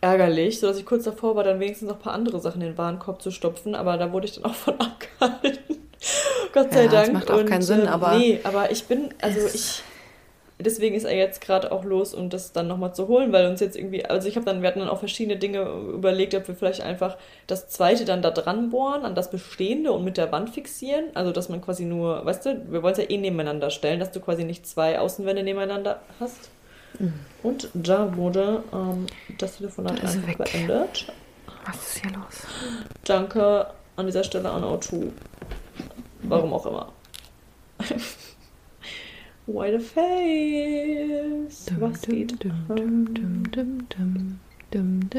ärgerlich, 0.00 0.58
sodass 0.58 0.78
ich 0.78 0.84
kurz 0.86 1.04
davor 1.04 1.36
war, 1.36 1.44
dann 1.44 1.60
wenigstens 1.60 1.88
noch 1.88 1.96
ein 1.96 2.02
paar 2.02 2.14
andere 2.14 2.40
Sachen 2.40 2.60
in 2.60 2.68
den 2.68 2.78
Warenkorb 2.78 3.22
zu 3.22 3.30
stopfen, 3.30 3.74
aber 3.76 3.96
da 3.98 4.12
wurde 4.12 4.26
ich 4.26 4.32
dann 4.34 4.44
auch 4.44 4.54
von 4.54 4.74
abgehalten. 4.80 5.58
Gott 6.52 6.72
sei 6.72 6.84
Ja, 6.84 6.90
das 6.90 7.02
Dank. 7.06 7.12
macht 7.12 7.30
auch 7.30 7.44
keinen 7.46 7.62
Sinn, 7.62 7.82
ähm, 7.82 7.86
aber- 7.88 8.16
Nee, 8.18 8.40
aber 8.42 8.70
ich 8.72 8.84
bin, 8.84 9.10
also 9.20 9.38
ich. 9.46 9.82
Deswegen 10.62 10.94
ist 10.94 11.04
er 11.04 11.16
jetzt 11.16 11.40
gerade 11.40 11.72
auch 11.72 11.84
los, 11.84 12.14
um 12.14 12.30
das 12.30 12.52
dann 12.52 12.68
nochmal 12.68 12.94
zu 12.94 13.08
holen, 13.08 13.32
weil 13.32 13.46
uns 13.46 13.60
jetzt 13.60 13.76
irgendwie, 13.76 14.04
also 14.04 14.28
ich 14.28 14.36
habe 14.36 14.46
dann, 14.46 14.62
wir 14.62 14.68
hatten 14.68 14.80
dann 14.80 14.88
auch 14.88 14.98
verschiedene 14.98 15.36
Dinge 15.38 15.62
überlegt, 15.92 16.34
ob 16.34 16.48
wir 16.48 16.54
vielleicht 16.54 16.82
einfach 16.82 17.16
das 17.46 17.68
zweite 17.68 18.04
dann 18.04 18.22
da 18.22 18.30
dran 18.30 18.70
bohren, 18.70 19.04
an 19.04 19.14
das 19.14 19.30
bestehende 19.30 19.92
und 19.92 20.04
mit 20.04 20.16
der 20.16 20.32
Wand 20.32 20.50
fixieren. 20.50 21.04
Also 21.14 21.32
dass 21.32 21.48
man 21.48 21.60
quasi 21.60 21.84
nur, 21.84 22.24
weißt 22.24 22.46
du, 22.46 22.66
wir 22.70 22.82
wollen 22.82 22.92
es 22.92 22.98
ja 22.98 23.10
eh 23.10 23.18
nebeneinander 23.18 23.70
stellen, 23.70 24.00
dass 24.00 24.10
du 24.12 24.20
quasi 24.20 24.44
nicht 24.44 24.66
zwei 24.66 24.98
Außenwände 24.98 25.42
nebeneinander 25.42 26.00
hast. 26.20 26.50
Und 27.42 27.70
da 27.74 28.16
wurde 28.16 28.62
ähm, 28.72 29.06
das 29.38 29.56
Telefonat 29.56 29.98
Da 29.98 30.02
er 30.02 30.10
einfach 30.10 30.28
weg. 30.28 30.38
beendet. 30.38 31.06
Was 31.64 31.76
ist 31.76 32.02
hier 32.02 32.12
los? 32.12 32.46
Danke 33.04 33.66
an 33.96 34.06
dieser 34.06 34.24
Stelle 34.24 34.50
an 34.50 34.62
O2. 34.62 35.10
Warum 36.22 36.52
auch 36.52 36.66
immer. 36.66 36.92
Why 39.46 39.72
the 39.72 39.80
face? 39.80 41.66
Was 41.80 42.02
geht? 42.02 42.44
Dum, 42.44 43.12
dum, 43.12 43.42
dum, 43.50 43.88
dum, 43.90 44.38
dum. 44.70 45.10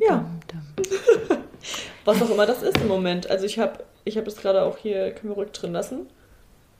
Ja. 0.00 0.24
Was 2.04 2.22
auch 2.22 2.30
immer 2.30 2.46
das 2.46 2.62
ist 2.62 2.80
im 2.80 2.86
Moment. 2.86 3.28
Also 3.28 3.46
ich 3.46 3.58
habe 3.58 3.82
ich 4.04 4.16
hab 4.16 4.26
das 4.26 4.36
gerade 4.36 4.62
auch 4.62 4.78
hier, 4.78 5.10
können 5.10 5.30
wir 5.30 5.34
ruhig 5.34 5.50
drin 5.50 5.72
lassen, 5.72 6.06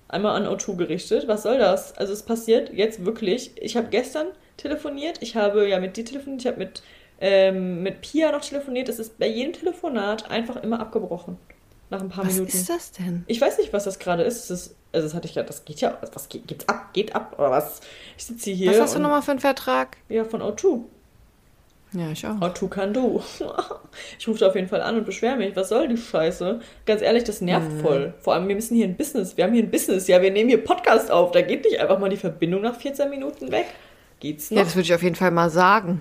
einmal 0.07 0.41
an 0.41 0.47
O2 0.47 0.77
gerichtet. 0.77 1.27
Was 1.27 1.43
soll 1.43 1.59
das? 1.59 1.99
Also 1.99 2.13
es 2.13 2.23
passiert 2.23 2.73
jetzt 2.73 3.05
wirklich. 3.05 3.51
Ich 3.57 3.77
habe 3.77 3.89
gestern 3.89 4.29
telefoniert, 4.57 5.21
ich 5.21 5.35
habe 5.35 5.69
ja 5.69 5.81
mit 5.81 5.97
dir 5.97 6.05
telefoniert, 6.05 6.43
ich 6.43 6.47
habe 6.47 6.59
mit, 6.59 6.85
ähm, 7.21 7.83
mit 7.83 8.03
Pia 8.03 8.31
noch 8.31 8.43
telefoniert. 8.43 8.89
Es 8.89 9.01
ist 9.01 9.19
bei 9.19 9.27
jedem 9.27 9.53
Telefonat 9.53 10.31
einfach 10.31 10.63
immer 10.63 10.79
abgebrochen. 10.79 11.39
Nach 11.91 12.01
ein 12.01 12.09
paar 12.09 12.27
Was 12.27 12.35
Minuten. 12.35 12.57
ist 12.57 12.69
das 12.69 12.93
denn? 12.93 13.25
Ich 13.29 13.41
weiß 13.41 13.59
nicht, 13.59 13.73
was 13.73 13.85
das 13.85 13.99
gerade 13.99 14.23
ist. 14.25 14.39
Es 14.39 14.51
ist. 14.51 14.75
Also 14.93 15.07
das 15.09 15.15
hatte 15.15 15.29
ich 15.29 15.35
ja, 15.35 15.43
das 15.43 15.65
geht 15.65 15.81
ja, 15.81 15.99
was 16.15 16.29
geht, 16.29 16.49
geht's 16.49 16.67
ab, 16.69 16.93
geht 16.95 17.15
ab, 17.15 17.35
oder 17.39 17.51
was? 17.51 17.81
Ich 18.17 18.25
sitze 18.25 18.51
hier. 18.51 18.71
Was 18.73 18.81
hast 18.81 18.95
du 18.97 18.99
nochmal 18.99 19.23
für 19.23 19.31
einen 19.33 19.41
Vertrag? 19.41 19.97
Ja, 20.09 20.25
von 20.25 20.41
O2. 20.43 20.81
Ja, 21.93 22.11
ich 22.11 22.27
auch. 22.27 22.35
O2 22.41 22.69
kann 22.69 22.93
du. 22.95 23.23
Ich 24.19 24.29
rufe 24.29 24.41
da 24.41 24.49
auf 24.49 24.55
jeden 24.55 24.69
Fall 24.69 24.83
an 24.83 24.97
und 24.99 25.07
beschwere 25.07 25.37
mich. 25.37 25.55
Was 25.57 25.71
soll 25.71 25.89
die 25.89 25.97
Scheiße? 25.97 26.61
Ganz 26.85 27.01
ehrlich, 27.01 27.25
das 27.25 27.41
nervt 27.41 27.71
Mhm. 27.73 27.81
voll. 27.81 28.15
Vor 28.21 28.35
allem, 28.35 28.47
wir 28.49 28.55
müssen 28.55 28.75
hier 28.77 28.87
ein 28.87 28.97
Business. 28.97 29.37
Wir 29.39 29.45
haben 29.45 29.55
hier 29.55 29.63
ein 29.63 29.71
Business. 29.71 30.07
Ja, 30.07 30.21
wir 30.21 30.31
nehmen 30.31 30.51
hier 30.51 30.63
Podcast 30.63 31.11
auf. 31.11 31.31
Da 31.33 31.41
geht 31.41 31.65
nicht 31.65 31.81
einfach 31.81 31.99
mal 31.99 32.11
die 32.11 32.17
Verbindung 32.19 32.61
nach 32.63 32.77
14 32.77 33.09
Minuten 33.09 33.51
weg. 33.53 33.67
Geht's 34.21 34.51
Ja, 34.51 34.57
noch? 34.57 34.65
das 34.65 34.75
würde 34.77 34.85
ich 34.85 34.95
auf 34.95 35.03
jeden 35.03 35.15
Fall 35.15 35.31
mal 35.31 35.49
sagen. 35.51 36.01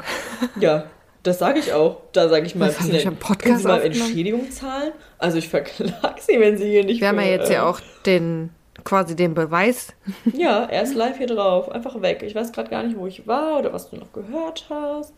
Ja, 0.59 0.85
das 1.25 1.39
sage 1.39 1.59
ich 1.59 1.73
auch. 1.73 1.97
Da 2.11 2.29
sage 2.29 2.45
ich 2.45 2.55
mal, 2.55 2.69
Was 2.69 2.77
bisschen- 2.77 2.93
wir 2.93 2.99
schon 2.99 3.17
Podcast 3.17 3.61
Sie 3.63 3.67
mal? 3.67 3.81
Entschädigung 3.81 4.49
zahlen? 4.51 4.91
Also 5.17 5.37
ich 5.37 5.49
verklag 5.49 6.19
Sie, 6.19 6.39
wenn 6.39 6.57
Sie 6.57 6.69
hier 6.69 6.83
nicht... 6.85 7.01
Wir 7.01 7.07
haben 7.09 7.17
ja 7.17 7.23
für, 7.23 7.29
jetzt 7.29 7.49
ja 7.49 7.61
ähm, 7.63 7.67
auch 7.67 7.79
den, 8.05 8.49
quasi 8.83 9.15
den 9.15 9.33
Beweis. 9.33 9.93
Ja, 10.33 10.65
er 10.65 10.83
ist 10.83 10.93
live 10.95 11.17
hier 11.17 11.27
drauf. 11.27 11.69
Einfach 11.71 12.01
weg. 12.01 12.23
Ich 12.23 12.35
weiß 12.35 12.51
gerade 12.51 12.69
gar 12.69 12.83
nicht, 12.83 12.97
wo 12.97 13.07
ich 13.07 13.25
war 13.27 13.59
oder 13.59 13.73
was 13.73 13.89
du 13.89 13.97
noch 13.97 14.13
gehört 14.13 14.65
hast. 14.69 15.13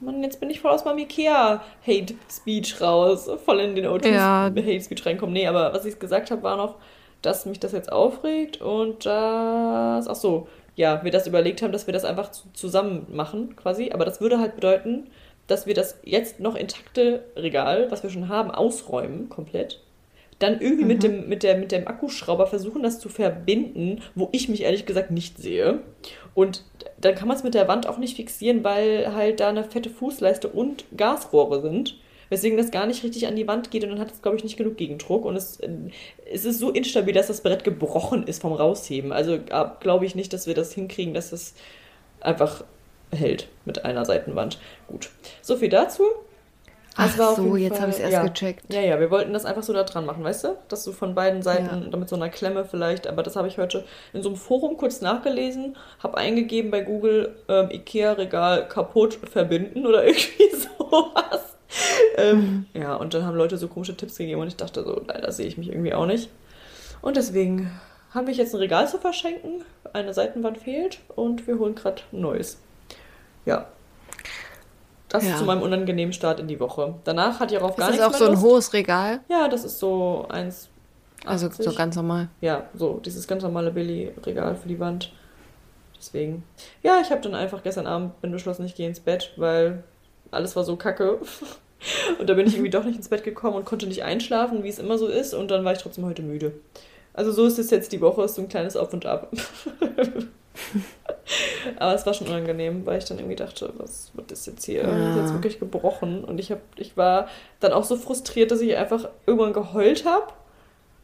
Mann, 0.00 0.22
jetzt 0.24 0.40
bin 0.40 0.50
ich 0.50 0.60
voll 0.60 0.72
aus 0.72 0.84
meinem 0.84 0.98
Ikea-Hate-Speech 0.98 2.80
raus. 2.80 3.28
Voll 3.44 3.60
in 3.60 3.74
den 3.76 3.86
O2-Hate-Speech 3.86 5.06
reinkommen. 5.06 5.32
Nee, 5.32 5.46
aber 5.46 5.72
was 5.72 5.84
ich 5.84 5.98
gesagt 5.98 6.30
habe, 6.30 6.42
war 6.42 6.56
noch, 6.56 6.76
dass 7.20 7.46
mich 7.46 7.60
das 7.60 7.70
jetzt 7.72 7.92
aufregt 7.92 8.60
und 8.60 9.06
das. 9.06 10.08
Ach 10.08 10.14
so, 10.16 10.48
ja, 10.74 11.04
wir 11.04 11.10
das 11.10 11.26
überlegt 11.26 11.62
haben, 11.62 11.72
dass 11.72 11.86
wir 11.86 11.92
das 11.92 12.04
einfach 12.04 12.30
zusammen 12.30 13.06
machen, 13.10 13.56
quasi. 13.56 13.90
Aber 13.92 14.04
das 14.04 14.20
würde 14.20 14.38
halt 14.38 14.54
bedeuten, 14.54 15.08
dass 15.46 15.66
wir 15.66 15.74
das 15.74 15.98
jetzt 16.02 16.40
noch 16.40 16.54
intakte 16.54 17.24
Regal, 17.36 17.90
was 17.90 18.02
wir 18.02 18.10
schon 18.10 18.28
haben, 18.28 18.50
ausräumen, 18.50 19.28
komplett. 19.28 19.80
Dann 20.38 20.60
irgendwie 20.60 20.82
mhm. 20.82 20.88
mit, 20.88 21.02
dem, 21.02 21.28
mit, 21.28 21.42
der, 21.42 21.56
mit 21.56 21.72
dem 21.72 21.86
Akkuschrauber 21.86 22.46
versuchen, 22.46 22.82
das 22.82 22.98
zu 22.98 23.08
verbinden, 23.08 24.00
wo 24.14 24.28
ich 24.32 24.48
mich 24.48 24.62
ehrlich 24.62 24.86
gesagt 24.86 25.10
nicht 25.10 25.38
sehe. 25.38 25.80
Und 26.34 26.64
dann 27.00 27.14
kann 27.14 27.28
man 27.28 27.36
es 27.36 27.44
mit 27.44 27.54
der 27.54 27.68
Wand 27.68 27.86
auch 27.86 27.98
nicht 27.98 28.16
fixieren, 28.16 28.64
weil 28.64 29.14
halt 29.14 29.40
da 29.40 29.50
eine 29.50 29.64
fette 29.64 29.90
Fußleiste 29.90 30.48
und 30.48 30.84
Gasrohre 30.96 31.60
sind 31.60 31.96
weswegen 32.32 32.58
das 32.58 32.72
gar 32.72 32.86
nicht 32.86 33.04
richtig 33.04 33.28
an 33.28 33.36
die 33.36 33.46
Wand 33.46 33.70
geht 33.70 33.84
und 33.84 33.90
dann 33.90 34.00
hat 34.00 34.10
es, 34.10 34.22
glaube 34.22 34.36
ich, 34.36 34.42
nicht 34.42 34.56
genug 34.56 34.76
Gegendruck. 34.76 35.24
Und 35.24 35.36
es, 35.36 35.60
es 36.32 36.44
ist 36.44 36.58
so 36.58 36.70
instabil, 36.70 37.14
dass 37.14 37.28
das 37.28 37.42
Brett 37.42 37.62
gebrochen 37.62 38.24
ist 38.26 38.42
vom 38.42 38.52
Rausheben. 38.52 39.12
Also 39.12 39.38
glaube 39.80 40.06
ich 40.06 40.14
nicht, 40.14 40.32
dass 40.32 40.46
wir 40.46 40.54
das 40.54 40.72
hinkriegen, 40.72 41.14
dass 41.14 41.30
es 41.30 41.54
einfach 42.20 42.64
hält 43.12 43.48
mit 43.64 43.84
einer 43.84 44.04
Seitenwand. 44.04 44.58
Gut. 44.88 45.10
So 45.42 45.56
viel 45.56 45.68
dazu. 45.68 46.04
Das 46.96 47.18
Ach 47.18 47.36
so, 47.36 47.56
jetzt 47.56 47.80
habe 47.80 47.90
ich 47.90 47.96
es 47.96 48.02
erst 48.02 48.12
ja. 48.12 48.22
gecheckt. 48.22 48.72
Ja, 48.72 48.82
ja, 48.82 49.00
wir 49.00 49.10
wollten 49.10 49.32
das 49.32 49.46
einfach 49.46 49.62
so 49.62 49.72
da 49.72 49.82
dran 49.84 50.04
machen, 50.04 50.22
weißt 50.22 50.44
du? 50.44 50.56
Dass 50.68 50.84
du 50.84 50.92
von 50.92 51.14
beiden 51.14 51.42
Seiten, 51.42 51.90
ja. 51.90 51.96
mit 51.96 52.08
so 52.08 52.16
einer 52.16 52.28
Klemme 52.28 52.66
vielleicht, 52.66 53.06
aber 53.06 53.22
das 53.22 53.34
habe 53.34 53.48
ich 53.48 53.56
heute 53.56 53.84
in 54.12 54.22
so 54.22 54.28
einem 54.28 54.36
Forum 54.36 54.76
kurz 54.76 55.00
nachgelesen, 55.00 55.76
habe 56.02 56.18
eingegeben 56.18 56.70
bei 56.70 56.82
Google 56.82 57.34
ähm, 57.48 57.70
Ikea-Regal 57.70 58.68
kaputt 58.68 59.18
verbinden 59.30 59.86
oder 59.86 60.04
irgendwie 60.06 60.50
sowas 60.54 61.51
ähm, 62.16 62.66
mhm. 62.74 62.80
Ja, 62.80 62.96
und 62.96 63.14
dann 63.14 63.24
haben 63.24 63.36
Leute 63.36 63.56
so 63.56 63.68
komische 63.68 63.96
Tipps 63.96 64.16
gegeben 64.16 64.40
und 64.40 64.48
ich 64.48 64.56
dachte 64.56 64.84
so, 64.84 65.02
leider 65.06 65.32
sehe 65.32 65.46
ich 65.46 65.58
mich 65.58 65.68
irgendwie 65.68 65.94
auch 65.94 66.06
nicht. 66.06 66.28
Und 67.00 67.16
deswegen 67.16 67.70
habe 68.12 68.30
ich 68.30 68.36
jetzt 68.36 68.54
ein 68.54 68.58
Regal 68.58 68.88
zu 68.88 68.98
verschenken, 68.98 69.64
eine 69.92 70.14
Seitenwand 70.14 70.58
fehlt 70.58 70.98
und 71.16 71.46
wir 71.46 71.58
holen 71.58 71.74
gerade 71.74 72.02
ein 72.12 72.20
neues. 72.20 72.58
Ja. 73.44 73.66
Das 75.08 75.24
ja. 75.24 75.32
ist 75.32 75.38
zu 75.38 75.44
meinem 75.44 75.62
unangenehmen 75.62 76.12
Start 76.12 76.40
in 76.40 76.48
die 76.48 76.58
Woche. 76.58 76.94
Danach 77.04 77.40
hat 77.40 77.54
auch 77.56 77.76
gar 77.76 77.90
nichts 77.90 78.02
Ist 78.02 78.14
das 78.14 78.14
auch 78.14 78.18
so 78.26 78.30
ein 78.30 78.40
hohes 78.40 78.72
Regal? 78.72 79.20
Ja, 79.28 79.48
das 79.48 79.64
ist 79.64 79.78
so 79.78 80.26
eins. 80.28 80.68
Also 81.26 81.50
so 81.50 81.72
ganz 81.74 81.96
normal. 81.96 82.28
Ja, 82.40 82.64
so 82.74 83.00
dieses 83.04 83.28
ganz 83.28 83.42
normale 83.42 83.70
Billy-Regal 83.70 84.56
für 84.56 84.68
die 84.68 84.80
Wand. 84.80 85.12
Deswegen. 85.96 86.44
Ja, 86.82 86.98
ich 87.00 87.10
habe 87.10 87.20
dann 87.20 87.34
einfach 87.34 87.62
gestern 87.62 87.86
Abend 87.86 88.20
bin 88.22 88.32
beschlossen, 88.32 88.64
ich 88.64 88.74
gehe 88.74 88.88
ins 88.88 89.00
Bett, 89.00 89.32
weil 89.36 89.84
alles 90.32 90.56
war 90.56 90.64
so 90.64 90.76
kacke. 90.76 91.18
Und 92.18 92.28
da 92.28 92.34
bin 92.34 92.46
ich 92.46 92.54
irgendwie 92.54 92.70
doch 92.70 92.84
nicht 92.84 92.96
ins 92.96 93.08
Bett 93.08 93.24
gekommen 93.24 93.56
und 93.56 93.64
konnte 93.64 93.88
nicht 93.88 94.04
einschlafen, 94.04 94.62
wie 94.62 94.68
es 94.68 94.78
immer 94.78 94.98
so 94.98 95.08
ist. 95.08 95.34
Und 95.34 95.50
dann 95.50 95.64
war 95.64 95.72
ich 95.72 95.80
trotzdem 95.80 96.04
heute 96.04 96.22
müde. 96.22 96.52
Also 97.12 97.32
so 97.32 97.44
ist 97.44 97.58
es 97.58 97.70
jetzt 97.70 97.90
die 97.90 98.00
Woche, 98.00 98.22
ist 98.22 98.36
so 98.36 98.42
ein 98.42 98.48
kleines 98.48 98.76
Auf 98.76 98.92
und 98.92 99.04
Ab. 99.04 99.32
Aber 101.78 101.94
es 101.94 102.06
war 102.06 102.14
schon 102.14 102.28
unangenehm, 102.28 102.86
weil 102.86 102.98
ich 102.98 103.04
dann 103.04 103.18
irgendwie 103.18 103.34
dachte, 103.34 103.72
was 103.78 104.12
wird 104.14 104.30
das 104.30 104.46
jetzt 104.46 104.64
hier? 104.64 104.82
Ja. 104.82 104.86
Das 104.86 105.16
ist 105.16 105.22
jetzt 105.22 105.32
wirklich 105.32 105.58
gebrochen. 105.58 106.24
Und 106.24 106.38
ich, 106.38 106.52
hab, 106.52 106.60
ich 106.76 106.96
war 106.96 107.26
dann 107.60 107.72
auch 107.72 107.84
so 107.84 107.96
frustriert, 107.96 108.52
dass 108.52 108.60
ich 108.60 108.76
einfach 108.76 109.08
irgendwann 109.26 109.52
geheult 109.52 110.04
habe. 110.04 110.32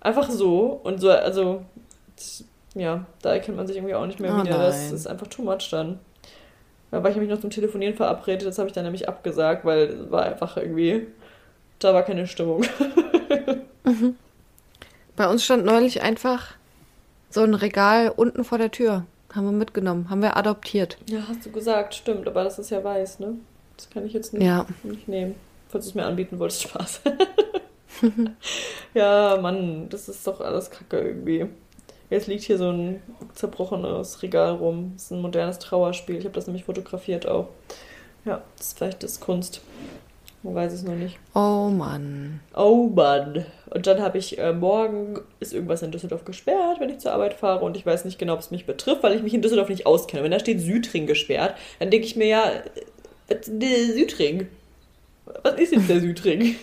Einfach 0.00 0.30
so. 0.30 0.80
Und 0.84 1.00
so, 1.00 1.10
also, 1.10 1.62
ja, 2.74 3.04
da 3.22 3.32
erkennt 3.32 3.56
man 3.56 3.66
sich 3.66 3.76
irgendwie 3.76 3.94
auch 3.94 4.06
nicht 4.06 4.20
mehr 4.20 4.34
oh 4.34 4.44
wieder. 4.44 4.58
Nein. 4.58 4.66
Das 4.66 4.92
ist 4.92 5.06
einfach 5.06 5.26
too 5.26 5.42
much 5.42 5.68
dann. 5.70 5.98
Da 6.90 7.02
war 7.02 7.10
ich 7.10 7.16
nämlich 7.16 7.32
noch 7.32 7.40
zum 7.40 7.50
Telefonieren 7.50 7.94
verabredet, 7.94 8.46
das 8.46 8.58
habe 8.58 8.68
ich 8.68 8.74
dann 8.74 8.84
nämlich 8.84 9.08
abgesagt, 9.08 9.64
weil 9.64 9.88
es 9.88 10.10
war 10.10 10.24
einfach 10.24 10.56
irgendwie, 10.56 11.06
da 11.78 11.92
war 11.92 12.02
keine 12.02 12.26
Stimmung. 12.26 12.64
mhm. 13.84 14.16
Bei 15.16 15.28
uns 15.28 15.44
stand 15.44 15.64
neulich 15.64 16.02
einfach 16.02 16.54
so 17.30 17.42
ein 17.42 17.54
Regal 17.54 18.12
unten 18.14 18.44
vor 18.44 18.58
der 18.58 18.70
Tür. 18.70 19.04
Haben 19.34 19.44
wir 19.44 19.52
mitgenommen, 19.52 20.08
haben 20.08 20.22
wir 20.22 20.38
adoptiert. 20.38 20.96
Ja, 21.10 21.20
hast 21.28 21.44
du 21.44 21.50
gesagt, 21.50 21.94
stimmt, 21.94 22.26
aber 22.26 22.44
das 22.44 22.58
ist 22.58 22.70
ja 22.70 22.82
weiß, 22.82 23.18
ne? 23.18 23.34
Das 23.76 23.90
kann 23.90 24.06
ich 24.06 24.14
jetzt 24.14 24.32
nicht, 24.32 24.42
ja. 24.42 24.66
nicht 24.82 25.06
nehmen. 25.06 25.34
Falls 25.68 25.84
du 25.84 25.90
es 25.90 25.94
mir 25.94 26.06
anbieten 26.06 26.38
wolltest, 26.38 26.62
Spaß. 26.62 27.02
ja, 28.94 29.38
Mann, 29.40 29.88
das 29.88 30.08
ist 30.08 30.26
doch 30.26 30.40
alles 30.40 30.70
Kacke 30.70 31.00
irgendwie. 31.00 31.46
Jetzt 32.10 32.26
liegt 32.26 32.44
hier 32.44 32.58
so 32.58 32.70
ein 32.70 33.02
zerbrochenes 33.34 34.22
Regal 34.22 34.52
rum. 34.52 34.92
Das 34.94 35.04
ist 35.04 35.10
ein 35.12 35.20
modernes 35.20 35.58
Trauerspiel. 35.58 36.16
Ich 36.16 36.24
habe 36.24 36.34
das 36.34 36.46
nämlich 36.46 36.64
fotografiert 36.64 37.28
auch. 37.28 37.48
Ja, 38.24 38.42
das 38.56 38.68
ist 38.68 38.78
vielleicht 38.78 39.02
das 39.02 39.20
Kunst. 39.20 39.60
Man 40.42 40.54
weiß 40.54 40.72
es 40.72 40.82
noch 40.84 40.94
nicht. 40.94 41.18
Oh 41.34 41.68
Mann. 41.68 42.40
Oh 42.54 42.88
Mann. 42.94 43.44
Und 43.70 43.86
dann 43.86 44.00
habe 44.00 44.18
ich, 44.18 44.38
äh, 44.38 44.52
morgen 44.52 45.20
ist 45.40 45.52
irgendwas 45.52 45.82
in 45.82 45.90
Düsseldorf 45.90 46.24
gesperrt, 46.24 46.78
wenn 46.78 46.90
ich 46.90 46.98
zur 46.98 47.12
Arbeit 47.12 47.34
fahre. 47.34 47.64
Und 47.64 47.76
ich 47.76 47.84
weiß 47.84 48.04
nicht 48.04 48.18
genau, 48.18 48.34
ob 48.34 48.40
es 48.40 48.50
mich 48.50 48.64
betrifft, 48.64 49.02
weil 49.02 49.14
ich 49.14 49.22
mich 49.22 49.34
in 49.34 49.42
Düsseldorf 49.42 49.68
nicht 49.68 49.84
auskenne. 49.84 50.22
Wenn 50.22 50.30
da 50.30 50.38
steht 50.38 50.60
Südring 50.60 51.06
gesperrt, 51.06 51.56
dann 51.80 51.90
denke 51.90 52.06
ich 52.06 52.16
mir 52.16 52.26
ja, 52.26 52.52
der 53.28 53.92
Südring. 53.92 54.48
Was 55.42 55.58
ist 55.58 55.72
jetzt 55.72 55.90
der 55.90 56.00
Südring? 56.00 56.56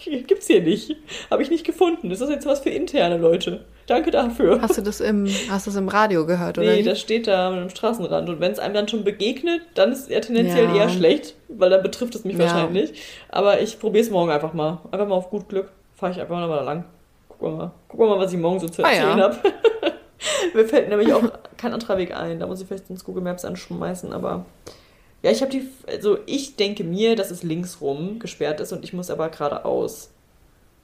Gibt's 0.26 0.46
hier 0.46 0.62
nicht. 0.62 0.96
Habe 1.30 1.42
ich 1.42 1.50
nicht 1.50 1.66
gefunden. 1.66 2.10
Ist 2.10 2.22
das 2.22 2.30
jetzt 2.30 2.46
was 2.46 2.60
für 2.60 2.70
interne 2.70 3.18
Leute? 3.18 3.64
Danke 3.88 4.10
dafür. 4.10 4.60
Hast 4.60 4.76
du 4.76 4.82
das 4.82 5.00
im, 5.00 5.26
hast 5.48 5.66
du 5.66 5.70
das 5.70 5.76
im 5.76 5.88
Radio 5.88 6.26
gehört, 6.26 6.58
oder? 6.58 6.70
Nee, 6.70 6.82
das 6.82 7.00
steht 7.00 7.26
da 7.26 7.48
am 7.48 7.70
Straßenrand. 7.70 8.28
Und 8.28 8.38
wenn 8.38 8.52
es 8.52 8.58
einem 8.58 8.74
dann 8.74 8.86
schon 8.86 9.02
begegnet, 9.02 9.62
dann 9.74 9.92
ist 9.92 10.10
er 10.10 10.20
tendenziell 10.20 10.66
ja. 10.66 10.74
eher 10.76 10.88
schlecht, 10.90 11.36
weil 11.48 11.70
dann 11.70 11.82
betrifft 11.82 12.14
es 12.14 12.22
mich 12.22 12.36
ja. 12.36 12.40
wahrscheinlich. 12.40 12.92
Aber 13.30 13.62
ich 13.62 13.80
probiere 13.80 14.04
es 14.04 14.10
morgen 14.10 14.30
einfach 14.30 14.52
mal. 14.52 14.82
Einfach 14.90 15.08
mal 15.08 15.14
auf 15.14 15.30
gut 15.30 15.48
Glück. 15.48 15.70
Fahre 15.94 16.12
ich 16.12 16.20
einfach 16.20 16.38
nochmal 16.38 16.58
da 16.58 16.64
lang. 16.64 16.84
Gucken 17.30 17.48
wir 17.48 17.56
mal. 17.56 17.72
Gucken 17.88 18.06
wir 18.06 18.14
mal, 18.14 18.22
was 18.22 18.32
ich 18.32 18.38
morgen 18.38 18.60
so 18.60 18.68
zu 18.68 18.82
erzählen 18.82 19.08
ah, 19.08 19.18
ja. 19.18 19.24
habe. 19.24 19.38
Mir 20.54 20.68
fällt 20.68 20.90
nämlich 20.90 21.10
auch 21.14 21.22
kein 21.56 21.72
anderer 21.72 21.96
Weg 21.96 22.14
ein. 22.14 22.40
Da 22.40 22.46
muss 22.46 22.60
ich 22.60 22.66
vielleicht 22.66 22.90
ins 22.90 23.04
Google 23.04 23.22
Maps 23.22 23.46
anschmeißen, 23.46 24.12
aber. 24.12 24.44
Ja, 25.22 25.30
ich 25.30 25.40
habe 25.40 25.50
die. 25.50 25.66
Also, 25.86 26.18
ich 26.26 26.56
denke 26.56 26.84
mir, 26.84 27.16
dass 27.16 27.30
es 27.30 27.42
links 27.42 27.80
rum 27.80 28.18
gesperrt 28.18 28.60
ist 28.60 28.72
und 28.72 28.84
ich 28.84 28.92
muss 28.92 29.08
aber 29.08 29.30
geradeaus. 29.30 30.10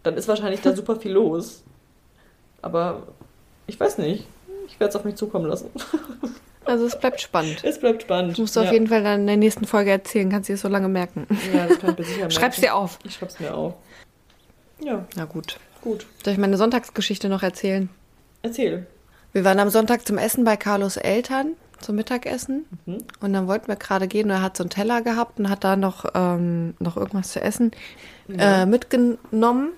Dann 0.03 0.17
ist 0.17 0.27
wahrscheinlich 0.27 0.63
da 0.63 0.75
super 0.75 0.97
viel 0.97 1.13
los. 1.13 1.65
Aber 2.65 3.03
ich 3.67 3.79
weiß 3.79 3.99
nicht. 3.99 4.27
Ich 4.67 4.81
werde 4.81 4.91
es 4.91 4.97
auf 4.97 5.05
mich 5.05 5.17
zukommen 5.17 5.47
lassen. 5.47 5.71
Also 6.67 6.87
es 6.87 6.99
bleibt 6.99 7.21
spannend. 7.21 7.63
Es 7.63 7.79
bleibt 7.79 8.01
spannend. 8.01 8.39
Du 8.39 8.41
musst 8.41 8.57
ja. 8.57 8.63
auf 8.63 8.73
jeden 8.73 8.87
Fall 8.87 9.03
dann 9.03 9.21
in 9.21 9.27
der 9.27 9.37
nächsten 9.37 9.67
Folge 9.67 9.91
erzählen, 9.91 10.31
kannst 10.31 10.49
du 10.49 10.55
dir 10.55 10.57
so 10.57 10.69
lange 10.69 10.89
merken. 10.89 11.27
Ja, 11.53 11.67
das 11.67 11.79
kann 11.79 11.91
ich 11.91 11.99
mir 11.99 12.05
sicher 12.05 12.19
merken. 12.21 12.31
Schreib's 12.31 12.59
dir 12.59 12.75
auf. 12.75 12.99
Ich 13.05 13.13
schreib's 13.13 13.39
mir 13.39 13.55
auf. 13.55 13.75
Ja. 14.83 15.05
Na 15.15 15.27
gut. 15.27 15.59
Gut. 15.83 16.07
Soll 16.25 16.33
ich 16.33 16.39
meine 16.39 16.57
Sonntagsgeschichte 16.57 17.29
noch 17.29 17.43
erzählen? 17.43 17.91
Erzähl. 18.41 18.87
Wir 19.35 19.45
waren 19.45 19.59
am 19.59 19.69
Sonntag 19.69 20.07
zum 20.07 20.17
Essen 20.17 20.45
bei 20.45 20.57
Carlos 20.57 20.97
Eltern 20.97 21.49
zum 21.83 21.97
Mittagessen 21.97 22.65
mhm. 22.87 23.05
und 23.21 23.35
dann 23.35 23.47
wollten 23.47 23.69
wir 23.69 23.77
gerade 23.77 24.09
gehen 24.09 24.31
und 24.31 24.37
er 24.37 24.41
hat 24.41 24.57
so 24.57 24.63
einen 24.63 24.71
Teller 24.71 25.03
gehabt 25.03 25.39
und 25.39 25.51
hat 25.51 25.65
da 25.65 25.77
noch, 25.77 26.07
ähm, 26.15 26.73
noch 26.79 26.97
irgendwas 26.97 27.33
zu 27.33 27.43
essen 27.43 27.73
ja. 28.27 28.63
äh, 28.63 28.67
mitgenommen. 28.67 29.73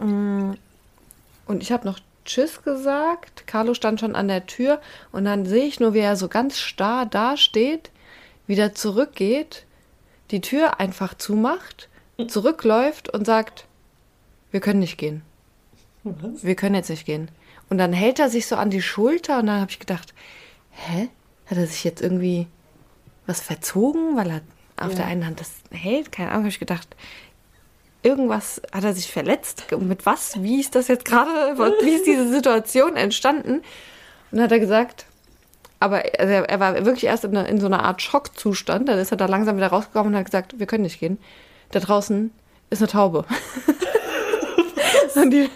Mm. 0.00 0.54
Und 1.46 1.62
ich 1.62 1.70
habe 1.70 1.86
noch 1.86 2.00
Tschüss 2.28 2.62
gesagt. 2.62 3.46
Carlo 3.46 3.72
stand 3.72 4.00
schon 4.00 4.14
an 4.14 4.28
der 4.28 4.46
Tür 4.46 4.82
und 5.12 5.24
dann 5.24 5.46
sehe 5.46 5.64
ich 5.64 5.80
nur, 5.80 5.94
wie 5.94 6.00
er 6.00 6.14
so 6.14 6.28
ganz 6.28 6.58
starr 6.58 7.06
dasteht, 7.06 7.90
wieder 8.46 8.74
zurückgeht, 8.74 9.64
die 10.30 10.42
Tür 10.42 10.78
einfach 10.78 11.14
zumacht, 11.14 11.88
zurückläuft 12.28 13.08
und 13.08 13.24
sagt, 13.24 13.66
wir 14.50 14.60
können 14.60 14.80
nicht 14.80 14.98
gehen. 14.98 15.22
Was? 16.04 16.44
Wir 16.44 16.54
können 16.54 16.74
jetzt 16.74 16.90
nicht 16.90 17.06
gehen. 17.06 17.30
Und 17.70 17.78
dann 17.78 17.94
hält 17.94 18.18
er 18.18 18.28
sich 18.28 18.46
so 18.46 18.56
an 18.56 18.68
die 18.68 18.82
Schulter 18.82 19.38
und 19.38 19.46
dann 19.46 19.60
habe 19.60 19.70
ich 19.70 19.78
gedacht, 19.78 20.14
hä? 20.70 21.08
Hat 21.46 21.56
er 21.56 21.66
sich 21.66 21.82
jetzt 21.82 22.02
irgendwie 22.02 22.46
was 23.26 23.40
verzogen, 23.40 24.16
weil 24.16 24.30
er 24.30 24.40
auf 24.76 24.90
ja. 24.90 24.98
der 24.98 25.06
einen 25.06 25.24
Hand 25.24 25.40
das 25.40 25.50
hält? 25.70 26.12
Keine 26.12 26.28
Ahnung, 26.28 26.42
habe 26.42 26.50
ich 26.50 26.58
gedacht, 26.58 26.94
irgendwas 28.02 28.62
hat 28.72 28.84
er 28.84 28.94
sich 28.94 29.10
verletzt. 29.10 29.64
Mit 29.78 30.06
was? 30.06 30.42
Wie 30.42 30.60
ist 30.60 30.74
das 30.74 30.88
jetzt 30.88 31.04
gerade? 31.04 31.58
Wie 31.82 31.90
ist 31.90 32.06
diese 32.06 32.28
Situation 32.28 32.96
entstanden? 32.96 33.58
Und 33.58 33.62
dann 34.30 34.42
hat 34.42 34.52
er 34.52 34.60
gesagt, 34.60 35.06
aber 35.80 36.02
also 36.18 36.32
er 36.32 36.60
war 36.60 36.74
wirklich 36.84 37.04
erst 37.04 37.24
in, 37.24 37.34
in, 37.36 37.60
so 37.60 37.66
einer 37.66 37.84
Art 37.84 38.02
Schockzustand. 38.02 38.88
Dann 38.88 38.98
ist 38.98 39.12
er 39.12 39.16
da 39.16 39.26
langsam 39.26 39.56
wieder 39.56 39.68
rausgekommen 39.68 40.12
und 40.12 40.18
hat 40.18 40.26
gesagt, 40.26 40.58
wir 40.58 40.66
können 40.66 40.82
nicht 40.82 41.00
gehen. 41.00 41.18
Da 41.70 41.80
draußen 41.80 42.32
ist 42.70 42.82
eine 42.82 42.88
Taube. 42.88 43.24
und 45.14 45.30
die, 45.30 45.48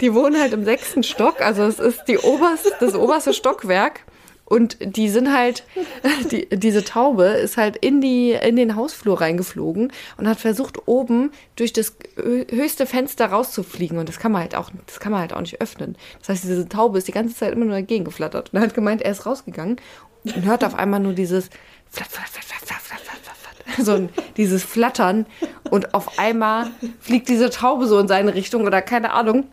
die 0.00 0.14
wohnen 0.14 0.40
halt 0.40 0.52
im 0.52 0.64
sechsten 0.64 1.02
Stock. 1.02 1.40
Also 1.40 1.64
es 1.64 1.78
ist 1.78 2.04
die 2.08 2.18
oberste, 2.18 2.72
das 2.80 2.94
oberste 2.94 3.32
Stockwerk. 3.32 4.00
Und 4.48 4.78
die 4.80 5.10
sind 5.10 5.30
halt, 5.30 5.64
die, 6.30 6.48
diese 6.48 6.82
Taube 6.82 7.24
ist 7.24 7.58
halt 7.58 7.76
in, 7.76 8.00
die, 8.00 8.32
in 8.32 8.56
den 8.56 8.76
Hausflur 8.76 9.20
reingeflogen 9.20 9.92
und 10.16 10.26
hat 10.26 10.40
versucht, 10.40 10.88
oben 10.88 11.32
durch 11.56 11.74
das 11.74 11.96
höchste 12.16 12.86
Fenster 12.86 13.26
rauszufliegen. 13.26 13.98
Und 13.98 14.08
das 14.08 14.18
kann 14.18 14.32
man 14.32 14.40
halt 14.40 14.54
auch, 14.54 14.70
das 14.86 15.00
kann 15.00 15.12
man 15.12 15.20
halt 15.20 15.34
auch 15.34 15.42
nicht 15.42 15.60
öffnen. 15.60 15.96
Das 16.20 16.30
heißt, 16.30 16.44
diese 16.44 16.66
Taube 16.66 16.96
ist 16.96 17.08
die 17.08 17.12
ganze 17.12 17.34
Zeit 17.34 17.52
immer 17.52 17.66
nur 17.66 17.74
dagegen 17.74 18.04
geflattert. 18.04 18.52
Und 18.52 18.58
er 18.58 18.62
hat 18.62 18.74
gemeint, 18.74 19.02
er 19.02 19.12
ist 19.12 19.26
rausgegangen 19.26 19.76
und 20.24 20.44
hört 20.46 20.64
auf 20.64 20.74
einmal 20.74 21.00
nur 21.00 21.12
dieses 21.12 21.50
flatt, 21.90 22.08
flatt, 22.08 22.28
flatt, 22.28 22.44
flatt, 22.44 22.80
flatt, 22.80 23.00
flatt, 23.00 23.18
flatt, 23.20 23.36
flatt. 23.66 23.86
so 23.86 23.92
ein, 23.92 24.08
dieses 24.38 24.64
Flattern 24.64 25.26
und 25.70 25.92
auf 25.92 26.18
einmal 26.18 26.70
fliegt 27.00 27.28
diese 27.28 27.50
Taube 27.50 27.86
so 27.86 27.98
in 27.98 28.08
seine 28.08 28.34
Richtung 28.34 28.64
oder 28.64 28.80
keine 28.80 29.12
Ahnung. 29.12 29.48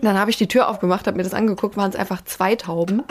dann 0.00 0.18
habe 0.18 0.30
ich 0.30 0.38
die 0.38 0.48
Tür 0.48 0.70
aufgemacht, 0.70 1.06
habe 1.06 1.18
mir 1.18 1.22
das 1.22 1.34
angeguckt, 1.34 1.76
waren 1.76 1.90
es 1.90 1.96
einfach 1.96 2.24
zwei 2.24 2.54
Tauben. 2.54 3.02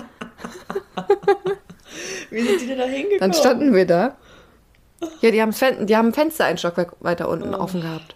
Wie 2.29 2.41
sind 2.41 2.61
die 2.61 2.67
denn 2.67 2.77
da 2.77 2.85
hingekommen? 2.85 3.19
Dann 3.19 3.33
standen 3.33 3.73
wir 3.73 3.85
da. 3.85 4.17
Ja, 5.21 5.31
die, 5.31 5.41
haben's 5.41 5.59
Fen 5.59 5.87
die 5.87 5.95
haben 5.95 6.07
ein 6.07 6.13
Fenster 6.13 6.45
ein 6.45 6.57
Stockwerk 6.57 6.93
weiter 6.99 7.29
unten 7.29 7.53
oh. 7.53 7.59
offen 7.59 7.81
gehabt. 7.81 8.15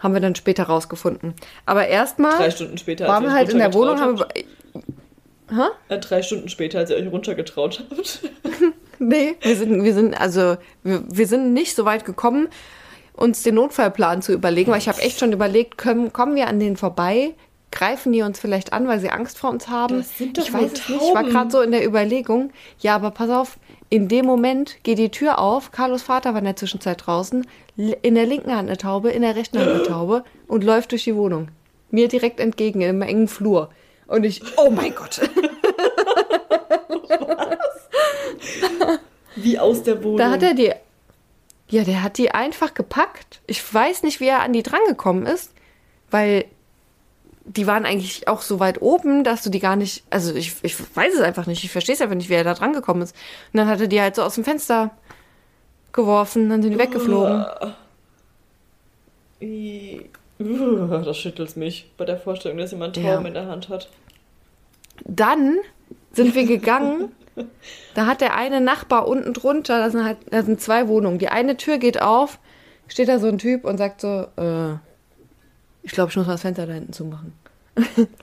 Haben 0.00 0.14
wir 0.14 0.20
dann 0.20 0.34
später 0.34 0.64
rausgefunden. 0.64 1.34
Aber 1.66 1.86
erstmal 1.86 2.36
drei 2.36 2.50
Stunden 2.50 2.78
später 2.78 3.06
waren 3.08 3.24
wir 3.24 3.32
halt 3.32 3.50
in 3.50 3.58
der 3.58 3.72
Wohnung, 3.72 4.00
haben 4.00 4.18
wir, 4.18 4.28
Ha? 5.50 5.70
Äh, 5.88 5.98
drei 5.98 6.22
Stunden 6.22 6.48
später, 6.48 6.78
als 6.78 6.90
ihr 6.90 6.96
euch 6.96 7.10
runtergetraut 7.10 7.84
habt. 7.90 8.20
nee, 8.98 9.36
wir 9.40 9.56
sind, 9.56 9.84
wir 9.84 9.94
sind, 9.94 10.18
also, 10.18 10.56
wir, 10.82 11.04
wir 11.06 11.26
sind 11.26 11.52
nicht 11.52 11.76
so 11.76 11.84
weit 11.84 12.04
gekommen, 12.04 12.48
uns 13.12 13.42
den 13.42 13.56
Notfallplan 13.56 14.22
zu 14.22 14.32
überlegen, 14.32 14.72
weil 14.72 14.78
ich 14.78 14.88
habe 14.88 15.00
echt 15.02 15.18
schon 15.18 15.32
überlegt, 15.32 15.78
können, 15.78 16.12
kommen 16.12 16.34
wir 16.34 16.48
an 16.48 16.58
denen 16.58 16.76
vorbei? 16.76 17.34
Greifen 17.74 18.12
die 18.12 18.22
uns 18.22 18.38
vielleicht 18.38 18.72
an, 18.72 18.86
weil 18.86 19.00
sie 19.00 19.10
Angst 19.10 19.36
vor 19.36 19.50
uns 19.50 19.66
haben? 19.66 19.96
Das 19.96 20.16
sind 20.16 20.38
doch 20.38 20.44
ich 20.44 20.52
weiß 20.52 20.74
es 20.74 20.88
nicht. 20.88 21.02
Ich 21.02 21.12
war 21.12 21.24
gerade 21.24 21.50
so 21.50 21.60
in 21.60 21.72
der 21.72 21.84
Überlegung. 21.84 22.52
Ja, 22.78 22.94
aber 22.94 23.10
pass 23.10 23.30
auf, 23.30 23.58
in 23.90 24.06
dem 24.06 24.26
Moment 24.26 24.76
geht 24.84 24.98
die 24.98 25.10
Tür 25.10 25.40
auf. 25.40 25.72
Carlos 25.72 26.02
Vater 26.02 26.34
war 26.34 26.38
in 26.38 26.44
der 26.44 26.54
Zwischenzeit 26.54 27.04
draußen. 27.04 27.44
In 27.76 28.14
der 28.14 28.26
linken 28.26 28.54
Hand 28.54 28.68
eine 28.68 28.78
Taube, 28.78 29.10
in 29.10 29.22
der 29.22 29.34
rechten 29.34 29.58
Hand 29.58 29.70
eine 29.72 29.82
Taube 29.82 30.22
und 30.46 30.62
läuft 30.62 30.92
durch 30.92 31.02
die 31.02 31.16
Wohnung. 31.16 31.48
Mir 31.90 32.06
direkt 32.06 32.38
entgegen, 32.38 32.80
im 32.80 33.02
engen 33.02 33.26
Flur. 33.26 33.70
Und 34.06 34.22
ich, 34.22 34.40
oh 34.56 34.70
mein 34.70 34.94
Gott. 34.94 35.20
Was? 37.08 38.98
Wie 39.34 39.58
aus 39.58 39.82
der 39.82 40.00
Wohnung. 40.04 40.18
Da 40.18 40.30
hat 40.30 40.44
er 40.44 40.54
die. 40.54 40.70
Ja, 41.70 41.82
der 41.82 42.04
hat 42.04 42.18
die 42.18 42.30
einfach 42.30 42.72
gepackt. 42.74 43.40
Ich 43.48 43.74
weiß 43.74 44.04
nicht, 44.04 44.20
wie 44.20 44.28
er 44.28 44.42
an 44.42 44.52
die 44.52 44.62
drangekommen 44.62 45.26
ist, 45.26 45.50
weil 46.10 46.44
die 47.44 47.66
waren 47.66 47.84
eigentlich 47.84 48.26
auch 48.26 48.40
so 48.40 48.58
weit 48.58 48.80
oben, 48.80 49.22
dass 49.22 49.42
du 49.42 49.50
die 49.50 49.60
gar 49.60 49.76
nicht. 49.76 50.04
Also 50.10 50.34
ich, 50.34 50.56
ich 50.62 50.76
weiß 50.96 51.14
es 51.14 51.20
einfach 51.20 51.46
nicht. 51.46 51.62
Ich 51.64 51.70
verstehe 51.70 51.94
es 51.94 52.00
einfach 52.00 52.16
nicht, 52.16 52.30
wie 52.30 52.34
er 52.34 52.44
da 52.44 52.54
drangekommen 52.54 53.02
ist. 53.02 53.14
Und 53.52 53.58
dann 53.58 53.68
hat 53.68 53.80
er 53.80 53.86
die 53.86 54.00
halt 54.00 54.16
so 54.16 54.22
aus 54.22 54.34
dem 54.34 54.44
Fenster 54.44 54.90
geworfen, 55.92 56.48
dann 56.48 56.62
sind 56.62 56.72
die 56.72 56.78
weggeflogen. 56.78 57.44
Das 60.38 61.16
schüttelt 61.16 61.56
mich 61.56 61.90
bei 61.96 62.04
der 62.04 62.18
Vorstellung, 62.18 62.58
dass 62.58 62.72
jemand 62.72 62.96
Tauben 62.96 63.06
ja. 63.06 63.28
in 63.28 63.34
der 63.34 63.46
Hand 63.46 63.68
hat. 63.68 63.88
Dann 65.04 65.58
sind 66.12 66.34
wir 66.34 66.46
gegangen. 66.46 67.12
da 67.94 68.06
hat 68.06 68.20
der 68.20 68.34
eine 68.34 68.60
Nachbar 68.60 69.06
unten 69.06 69.32
drunter, 69.32 69.78
da 69.78 69.90
sind 69.90 70.04
halt, 70.04 70.18
da 70.30 70.42
sind 70.42 70.60
zwei 70.60 70.88
Wohnungen. 70.88 71.18
Die 71.18 71.28
eine 71.28 71.56
Tür 71.56 71.78
geht 71.78 72.00
auf, 72.00 72.38
steht 72.88 73.08
da 73.08 73.18
so 73.18 73.28
ein 73.28 73.38
Typ 73.38 73.64
und 73.64 73.78
sagt 73.78 74.00
so, 74.00 74.26
äh, 74.36 74.76
ich 75.84 75.92
glaube, 75.92 76.10
ich 76.10 76.16
muss 76.16 76.26
mal 76.26 76.32
das 76.32 76.42
Fenster 76.42 76.66
da 76.66 76.72
hinten 76.72 76.92
zumachen. 76.92 77.32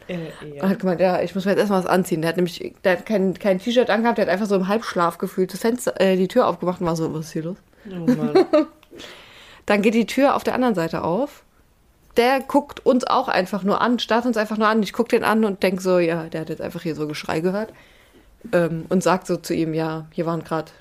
Äh, 0.08 0.32
ja. 0.56 0.70
hat 0.70 0.80
gemeint, 0.80 1.02
ja, 1.02 1.22
ich 1.22 1.36
muss 1.36 1.46
mir 1.46 1.52
jetzt 1.52 1.60
erstmal 1.60 1.80
was 1.80 1.90
anziehen. 1.90 2.22
Der 2.22 2.30
hat 2.30 2.36
nämlich 2.38 2.74
der 2.84 2.98
hat 2.98 3.06
kein, 3.06 3.34
kein 3.34 3.60
T-Shirt 3.60 3.90
angehabt, 3.90 4.18
der 4.18 4.26
hat 4.26 4.32
einfach 4.32 4.48
so 4.48 4.56
im 4.56 4.68
Halbschlaf 4.68 5.18
gefühlt 5.18 5.54
das 5.54 5.62
Fenster, 5.62 6.00
äh, 6.00 6.18
die 6.18 6.28
Tür 6.28 6.48
aufgemacht 6.48 6.82
und 6.82 6.88
war 6.88 6.96
so, 6.96 7.14
was 7.14 7.28
ist 7.28 7.32
hier 7.34 7.44
los? 7.44 7.58
Oh 7.90 8.12
Mann. 8.12 8.46
Dann 9.66 9.82
geht 9.82 9.94
die 9.94 10.06
Tür 10.06 10.36
auf 10.36 10.44
der 10.44 10.56
anderen 10.56 10.76
Seite 10.76 11.04
auf 11.04 11.44
der 12.18 12.42
guckt 12.42 12.86
uns 12.86 13.06
auch 13.06 13.28
einfach 13.28 13.64
nur 13.64 13.82
an, 13.82 14.00
starrt 14.00 14.26
uns 14.26 14.38
einfach 14.38 14.58
nur 14.58 14.68
an. 14.68 14.84
Ich 14.84 14.94
gucke 14.94 15.10
den 15.10 15.24
an 15.24 15.46
und 15.46 15.64
denke 15.64 15.82
so, 15.82 16.00
ja, 16.00 16.24
der 16.24 16.42
hat 16.42 16.50
jetzt 16.50 16.62
einfach 16.62 16.82
hier 16.82 16.96
so 16.96 17.08
Geschrei 17.08 17.40
gehört. 17.40 17.74
Ähm, 18.52 18.86
und 18.90 19.04
sagt 19.04 19.28
so 19.28 19.38
zu 19.38 19.54
ihm, 19.54 19.74
ja, 19.74 20.08
hier 20.12 20.26
waren 20.26 20.44
gerade 20.44 20.72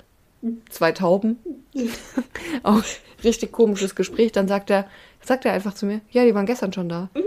zwei 0.69 0.91
Tauben. 0.91 1.37
auch 2.63 2.81
richtig 3.23 3.51
komisches 3.51 3.95
Gespräch. 3.95 4.31
Dann 4.31 4.47
sagt 4.47 4.71
er, 4.71 4.87
sagt 5.23 5.45
er 5.45 5.53
einfach 5.53 5.73
zu 5.73 5.85
mir, 5.85 6.01
ja, 6.11 6.23
die 6.23 6.35
waren 6.35 6.45
gestern 6.45 6.73
schon 6.73 6.89
da. 6.89 7.09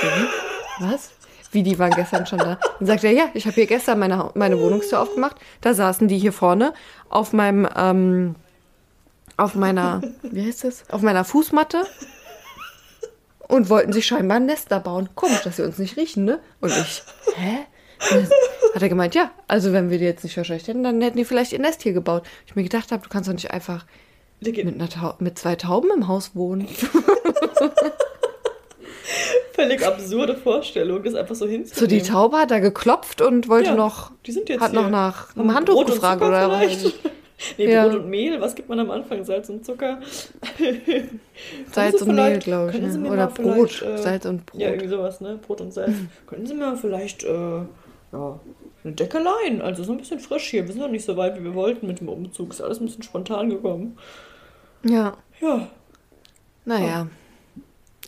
So, 0.00 0.86
was? 0.86 1.10
Wie, 1.52 1.62
die 1.62 1.78
waren 1.78 1.90
gestern 1.90 2.24
schon 2.24 2.38
da? 2.38 2.58
Dann 2.78 2.86
sagt 2.86 3.04
er, 3.04 3.10
ja, 3.10 3.28
ich 3.34 3.44
habe 3.44 3.54
hier 3.54 3.66
gestern 3.66 3.98
meine, 3.98 4.30
meine 4.34 4.58
Wohnungstür 4.58 5.00
aufgemacht. 5.00 5.36
Da 5.60 5.74
saßen 5.74 6.08
die 6.08 6.16
hier 6.16 6.32
vorne 6.32 6.72
auf 7.10 7.34
meinem, 7.34 7.68
ähm, 7.76 8.36
auf 9.36 9.54
meiner, 9.54 10.00
wie 10.22 10.46
heißt 10.46 10.64
das? 10.64 10.88
Auf 10.88 11.02
meiner 11.02 11.24
Fußmatte 11.24 11.84
und 13.48 13.68
wollten 13.68 13.92
sich 13.92 14.06
scheinbar 14.06 14.38
ein 14.38 14.46
Nest 14.46 14.70
da 14.70 14.78
bauen. 14.78 15.08
Komisch, 15.14 15.42
dass 15.42 15.56
sie 15.56 15.64
uns 15.64 15.78
nicht 15.78 15.96
riechen, 15.96 16.24
ne? 16.24 16.38
Und 16.60 16.70
ich, 16.70 17.02
hä? 17.36 17.58
Hat 18.74 18.82
er 18.82 18.88
gemeint, 18.88 19.14
ja, 19.14 19.30
also 19.46 19.72
wenn 19.72 19.90
wir 19.90 19.98
die 19.98 20.04
jetzt 20.04 20.24
nicht 20.24 20.34
verscheucht 20.34 20.68
hätten, 20.68 20.84
dann 20.84 21.02
hätten 21.02 21.18
die 21.18 21.24
vielleicht 21.24 21.52
ihr 21.52 21.58
Nest 21.58 21.82
hier 21.82 21.92
gebaut. 21.92 22.22
Ich 22.46 22.56
mir 22.56 22.62
gedacht 22.62 22.92
habe, 22.92 23.02
du 23.02 23.08
kannst 23.10 23.28
doch 23.28 23.34
nicht 23.34 23.50
einfach 23.50 23.84
mit, 24.40 24.58
einer 24.58 25.16
mit 25.18 25.38
zwei 25.38 25.56
Tauben 25.56 25.90
im 25.94 26.08
Haus 26.08 26.34
wohnen. 26.34 26.66
Völlig 29.52 29.84
absurde 29.84 30.36
Vorstellung, 30.36 31.02
das 31.02 31.14
einfach 31.14 31.34
so 31.34 31.46
hinzunehmen. 31.46 31.74
So, 31.74 31.86
die 31.86 32.02
Taube 32.02 32.38
hat 32.38 32.50
da 32.50 32.60
geklopft 32.60 33.20
und 33.20 33.48
wollte 33.48 33.70
ja, 33.70 33.74
noch, 33.74 34.12
die 34.26 34.32
sind 34.32 34.48
jetzt 34.48 34.60
hat 34.60 34.70
hier. 34.70 34.80
noch 34.80 34.90
nach 34.90 35.34
einem 35.36 35.52
Handtuch 35.54 35.84
gefragt 35.86 36.22
oder 36.22 36.50
was. 36.50 36.92
Nee, 37.56 37.72
ja. 37.72 37.86
Brot 37.86 38.00
und 38.00 38.10
Mehl, 38.10 38.38
was 38.40 38.54
gibt 38.54 38.68
man 38.68 38.78
am 38.80 38.90
Anfang? 38.90 39.24
Salz 39.24 39.48
und 39.48 39.64
Zucker? 39.64 40.00
Salz 41.72 42.02
und 42.02 42.14
Mehl, 42.14 42.38
glaube 42.38 42.70
ich. 42.70 42.80
Ne? 42.80 43.10
Oder 43.10 43.28
Brot, 43.28 43.80
äh, 43.80 43.96
Salz 43.96 44.26
und 44.26 44.44
Brot. 44.44 44.60
Ja, 44.60 44.68
irgendwie 44.68 44.88
sowas, 44.88 45.22
ne? 45.22 45.38
Brot 45.40 45.62
und 45.62 45.72
Salz. 45.72 45.94
Können 46.26 46.44
Sie 46.44 46.52
mir 46.52 46.76
vielleicht, 46.76 47.24
äh, 47.24 47.60
ja, 48.12 48.40
eine 48.84 48.92
Deckeleien, 48.92 49.62
also 49.62 49.82
so 49.84 49.92
ein 49.92 49.98
bisschen 49.98 50.20
frisch 50.20 50.48
hier. 50.50 50.66
Wir 50.66 50.72
sind 50.72 50.82
noch 50.82 50.90
nicht 50.90 51.04
so 51.04 51.16
weit, 51.16 51.38
wie 51.38 51.44
wir 51.44 51.54
wollten 51.54 51.86
mit 51.86 52.00
dem 52.00 52.08
Umzug. 52.08 52.50
Ist 52.50 52.60
alles 52.60 52.80
ein 52.80 52.86
bisschen 52.86 53.02
spontan 53.02 53.50
gekommen. 53.50 53.98
Ja. 54.84 55.16
Ja. 55.40 55.68
Naja. 56.64 57.08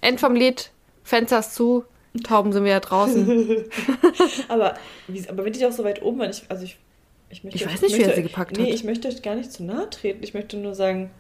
End 0.03 0.21
vom 0.21 0.35
Lied, 0.35 0.71
Fenster 1.03 1.41
zu, 1.41 1.85
Tauben 2.25 2.53
sind 2.53 2.65
wieder 2.65 2.81
draußen. 2.81 3.65
aber, 4.49 4.75
aber 5.29 5.45
wenn 5.45 5.55
ich 5.55 5.65
auch 5.65 5.73
so 5.73 5.83
weit 5.83 6.03
oben 6.03 6.19
war, 6.19 6.29
ich, 6.29 6.43
also 6.51 6.65
ich 6.65 6.77
ich, 7.31 7.43
möchte, 7.45 7.59
ich 7.59 7.67
weiß 7.67 7.81
nicht, 7.81 7.93
möchte, 7.93 7.99
wie 7.99 8.11
er 8.11 8.15
sie 8.15 8.23
gepackt 8.23 8.53
nee, 8.53 8.59
hat. 8.59 8.69
Nee, 8.69 8.75
ich 8.75 8.85
möchte 8.85 9.11
gar 9.23 9.35
nicht 9.35 9.51
zu 9.51 9.65
nahe 9.65 9.89
treten. 9.89 10.23
Ich 10.23 10.35
möchte 10.35 10.59
nur 10.59 10.75
sagen, 10.75 11.11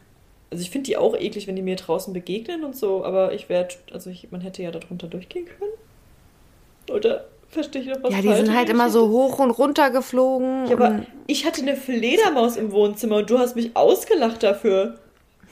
also 0.50 0.60
ich 0.60 0.70
finde 0.70 0.88
die 0.88 0.98
auch 0.98 1.16
eklig, 1.16 1.46
wenn 1.46 1.56
die 1.56 1.62
mir 1.62 1.76
draußen 1.76 2.12
begegnen 2.12 2.64
und 2.64 2.76
so, 2.76 3.02
aber 3.02 3.32
ich 3.32 3.48
werde, 3.48 3.74
also 3.92 4.10
ich, 4.10 4.30
man 4.30 4.42
hätte 4.42 4.62
ja 4.62 4.70
darunter 4.70 5.06
durchgehen 5.06 5.46
können. 5.46 5.72
Oder 6.94 7.24
verstehe 7.48 7.80
ich 7.80 7.88
noch 7.88 8.02
was 8.02 8.12
Ja, 8.12 8.20
die 8.20 8.34
sind 8.34 8.54
halt 8.54 8.68
immer 8.68 8.90
so 8.90 9.08
hoch 9.08 9.38
und 9.38 9.52
runter 9.52 9.90
geflogen. 9.90 10.66
Ja, 10.66 10.72
aber 10.72 11.06
ich 11.26 11.46
hatte 11.46 11.62
eine 11.62 11.76
Fledermaus 11.76 12.56
im 12.56 12.72
Wohnzimmer 12.72 13.16
und 13.16 13.30
du 13.30 13.38
hast 13.38 13.56
mich 13.56 13.74
ausgelacht 13.74 14.42
dafür. 14.42 14.98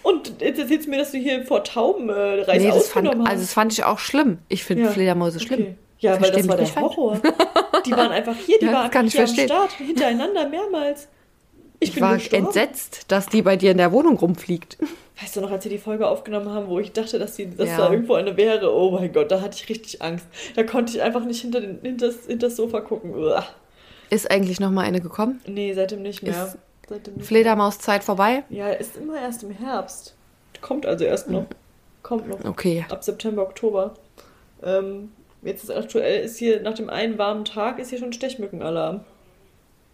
Und 0.03 0.41
jetzt 0.41 0.59
erzählst 0.59 0.87
du 0.87 0.91
mir, 0.91 0.99
dass 0.99 1.13
du 1.13 1.19
hier 1.19 1.45
vor 1.45 1.63
Tauben 1.65 2.09
äh, 2.09 2.43
Reis 2.43 2.63
nee, 2.63 2.69
das 2.69 2.89
fand, 2.89 3.09
hast. 3.09 3.19
Also 3.19 3.43
das 3.43 3.53
fand 3.53 3.73
ich 3.73 3.85
auch 3.85 3.99
schlimm. 3.99 4.39
Ich 4.49 4.65
finde 4.65 4.85
ja. 4.85 4.91
Fledermäuse 4.91 5.41
schlimm. 5.41 5.61
Okay. 5.61 5.75
Ja, 5.99 6.21
weil 6.21 6.31
das 6.31 6.49
war 6.49 6.57
der 6.57 6.75
Horror. 6.75 7.21
Die 7.85 7.93
waren 7.93 8.11
einfach 8.11 8.35
hier, 8.35 8.59
die 8.59 8.67
ja, 8.67 8.73
waren 8.73 8.91
hier 8.91 9.11
verstehen. 9.11 9.51
am 9.51 9.69
Start, 9.69 9.73
hintereinander, 9.73 10.49
mehrmals. 10.49 11.09
Ich, 11.79 11.97
ich 11.97 12.01
war 12.01 12.15
gestorben. 12.15 12.47
entsetzt, 12.47 13.05
dass 13.09 13.27
die 13.27 13.43
bei 13.43 13.57
dir 13.57 13.71
in 13.71 13.79
der 13.79 13.93
Wohnung 13.93 14.17
rumfliegt. 14.17 14.79
Weißt 15.21 15.37
du 15.37 15.41
noch, 15.43 15.51
als 15.51 15.65
wir 15.65 15.71
die 15.71 15.79
Folge 15.79 16.07
aufgenommen 16.07 16.49
haben, 16.51 16.69
wo 16.69 16.79
ich 16.79 16.93
dachte, 16.93 17.19
dass, 17.19 17.37
die, 17.37 17.55
dass 17.55 17.69
ja. 17.69 17.77
da 17.77 17.91
irgendwo 17.91 18.15
eine 18.15 18.37
wäre? 18.37 18.75
Oh 18.75 18.91
mein 18.91 19.13
Gott, 19.13 19.31
da 19.31 19.41
hatte 19.41 19.57
ich 19.57 19.69
richtig 19.69 20.01
Angst. 20.01 20.27
Da 20.57 20.63
konnte 20.63 20.93
ich 20.95 21.03
einfach 21.03 21.25
nicht 21.25 21.43
hinter, 21.43 21.61
den, 21.61 21.81
hinter, 21.83 22.07
das, 22.07 22.27
hinter 22.27 22.49
das 22.49 22.57
Sofa 22.57 22.81
gucken. 22.81 23.15
Uah. 23.15 23.45
Ist 24.09 24.31
eigentlich 24.31 24.61
noch 24.61 24.71
mal 24.71 24.83
eine 24.83 25.01
gekommen? 25.01 25.41
Nee, 25.47 25.73
seitdem 25.75 26.03
nicht 26.03 26.23
mehr. 26.23 26.47
Ist 26.47 26.59
Fledermauszeit 27.21 28.05
vorbei? 28.05 28.45
Ja, 28.49 28.69
ist 28.69 28.97
immer 28.97 29.21
erst 29.21 29.43
im 29.43 29.51
Herbst. 29.51 30.15
Kommt 30.61 30.87
also 30.87 31.05
erst 31.05 31.31
noch. 31.31 31.47
Kommt 32.03 32.29
noch. 32.29 32.45
Okay. 32.45 32.85
Ab 32.89 33.05
September, 33.05 33.43
Oktober. 33.43 33.95
Ähm, 34.63 35.11
Jetzt 35.43 35.65
ist 35.65 35.71
aktuell, 35.71 36.23
ist 36.25 36.39
hier 36.39 36.61
nach 36.61 36.75
dem 36.75 36.91
einen 36.91 37.17
warmen 37.19 37.45
Tag, 37.45 37.79
ist 37.79 37.91
hier 37.91 37.99
schon 37.99 38.13
Stechmückenalarm. 38.13 39.01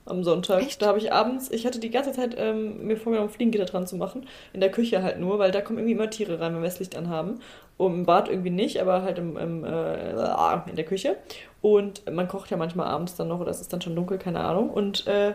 Am 0.05 0.23
Sonntag. 0.23 0.63
Echt? 0.63 0.83
Da 0.83 0.87
habe 0.87 0.99
ich 0.99 1.13
abends, 1.13 1.51
ich 1.51 1.67
hatte 1.67 1.81
die 1.81 1.91
ganze 1.91 2.13
Zeit 2.13 2.37
ähm, 2.39 2.87
mir 2.87 2.97
vorgenommen, 2.97 3.29
Fliegengitter 3.29 3.65
dran 3.65 3.89
zu 3.89 3.97
machen. 3.97 4.27
In 4.53 4.61
der 4.61 4.71
Küche 4.71 5.03
halt 5.03 5.19
nur, 5.19 5.41
weil 5.41 5.51
da 5.51 5.61
kommen 5.61 5.81
irgendwie 5.81 5.95
immer 5.95 6.11
Tiere 6.11 6.39
rein, 6.39 6.55
wenn 6.55 6.63
wir 6.63 6.69
das 6.69 6.79
Licht 6.79 6.97
anhaben. 6.97 7.41
Und 7.77 7.93
im 7.93 8.07
Bad 8.07 8.29
irgendwie 8.29 8.51
nicht, 8.51 8.81
aber 8.81 9.03
halt 9.03 9.19
im, 9.19 9.37
im 9.37 9.65
äh, 9.65 10.11
in 10.11 10.77
der 10.77 10.85
Küche. 10.85 11.17
Und 11.61 12.09
man 12.11 12.29
kocht 12.29 12.51
ja 12.51 12.57
manchmal 12.57 12.87
abends 12.87 13.17
dann 13.17 13.27
noch, 13.27 13.41
oder 13.41 13.51
es 13.51 13.61
ist 13.61 13.73
dann 13.73 13.81
schon 13.81 13.97
dunkel, 13.97 14.19
keine 14.19 14.41
Ahnung. 14.41 14.71
Und 14.71 15.09
äh, 15.09 15.35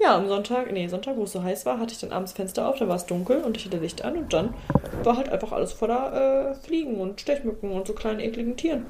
ja, 0.00 0.16
am 0.16 0.28
Sonntag, 0.28 0.70
nee, 0.72 0.86
Sonntag, 0.86 1.16
wo 1.16 1.24
es 1.24 1.32
so 1.32 1.42
heiß 1.42 1.66
war, 1.66 1.80
hatte 1.80 1.92
ich 1.92 1.98
dann 1.98 2.12
abends 2.12 2.32
Fenster 2.32 2.68
auf, 2.68 2.76
da 2.78 2.86
war 2.86 2.96
es 2.96 3.06
dunkel 3.06 3.38
und 3.38 3.56
ich 3.56 3.64
hatte 3.64 3.78
Licht 3.78 4.04
an 4.04 4.16
und 4.16 4.32
dann 4.32 4.54
war 5.02 5.16
halt 5.16 5.28
einfach 5.28 5.52
alles 5.52 5.72
voller 5.72 6.52
äh, 6.52 6.54
Fliegen 6.54 7.00
und 7.00 7.20
Stechmücken 7.20 7.72
und 7.72 7.86
so 7.86 7.94
kleinen 7.94 8.20
ekligen 8.20 8.56
Tieren. 8.56 8.86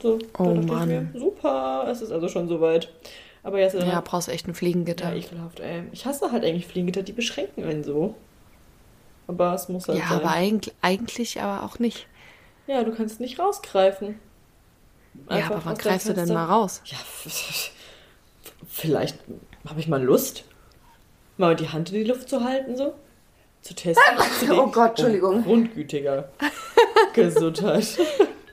So, 0.00 0.18
oh 0.38 0.54
Mann. 0.54 0.88
Mir, 0.88 1.08
super, 1.14 1.86
es 1.90 2.00
ist 2.00 2.12
also 2.12 2.28
schon 2.28 2.48
soweit. 2.48 2.90
Aber 3.42 3.58
jetzt 3.58 3.74
ja, 3.74 4.00
brauchst 4.00 4.28
echt 4.28 4.46
ein 4.46 4.54
Fliegengitter. 4.54 5.10
Ja, 5.10 5.16
ekelhaft, 5.16 5.60
ey. 5.60 5.84
Ich 5.92 6.06
hasse 6.06 6.30
halt 6.30 6.44
eigentlich 6.44 6.66
Fliegengitter, 6.66 7.02
die 7.02 7.12
beschränken 7.12 7.64
einen 7.64 7.84
so. 7.84 8.14
Aber 9.26 9.54
es 9.54 9.68
muss 9.68 9.88
halt 9.88 9.98
ja, 9.98 10.08
sein. 10.08 10.18
Ja, 10.18 10.24
aber 10.24 10.34
eigentlich, 10.34 10.74
eigentlich 10.80 11.42
aber 11.42 11.64
auch 11.64 11.78
nicht. 11.78 12.06
Ja, 12.66 12.84
du 12.84 12.94
kannst 12.94 13.20
nicht 13.20 13.38
rausgreifen. 13.38 14.18
Einfach 15.26 15.50
ja, 15.50 15.56
aber 15.56 15.64
wann 15.64 15.76
greifst 15.76 16.08
du 16.08 16.14
denn 16.14 16.28
mal 16.28 16.46
raus? 16.46 16.82
Ja, 16.86 16.98
vielleicht 18.68 19.18
habe 19.66 19.80
ich 19.80 19.88
mal 19.88 20.02
Lust, 20.02 20.44
mal 21.36 21.56
die 21.56 21.68
Hand 21.68 21.90
in 21.90 21.96
die 21.96 22.04
Luft 22.04 22.28
zu 22.28 22.44
halten, 22.44 22.76
so. 22.76 22.94
zu 23.62 23.74
testen. 23.74 24.04
oh 24.52 24.66
Gott, 24.68 24.90
Entschuldigung. 24.90 25.40
Oh, 25.40 25.42
grundgütiger. 25.42 26.28
Gesundheit. 27.14 27.98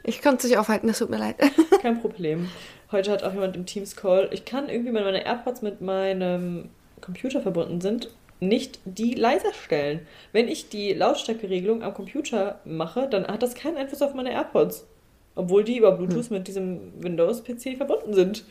Ich 0.03 0.21
konnte 0.21 0.37
es 0.37 0.49
nicht 0.49 0.57
aufhalten, 0.57 0.87
das 0.87 0.99
tut 0.99 1.09
mir 1.09 1.17
leid. 1.17 1.35
Kein 1.81 2.01
Problem. 2.01 2.49
Heute 2.91 3.11
hat 3.11 3.23
auch 3.23 3.33
jemand 3.33 3.55
im 3.55 3.65
Teams 3.65 3.95
Call. 3.95 4.29
Ich 4.31 4.45
kann 4.45 4.67
irgendwie, 4.67 4.93
wenn 4.93 5.03
meine 5.03 5.25
AirPods 5.25 5.61
mit 5.61 5.81
meinem 5.81 6.69
Computer 6.99 7.41
verbunden 7.41 7.81
sind, 7.81 8.09
nicht 8.39 8.79
die 8.85 9.13
leiser 9.13 9.53
stellen. 9.53 10.05
Wenn 10.31 10.47
ich 10.47 10.69
die 10.69 10.93
Lautstärkeregelung 10.93 11.83
am 11.83 11.93
Computer 11.93 12.59
mache, 12.65 13.07
dann 13.07 13.27
hat 13.27 13.43
das 13.43 13.55
keinen 13.55 13.77
Einfluss 13.77 14.01
auf 14.01 14.13
meine 14.13 14.31
AirPods. 14.31 14.87
Obwohl 15.35 15.63
die 15.63 15.77
über 15.77 15.91
Bluetooth 15.93 16.29
hm. 16.29 16.37
mit 16.37 16.47
diesem 16.47 17.03
Windows-PC 17.03 17.77
verbunden 17.77 18.13
sind. 18.13 18.43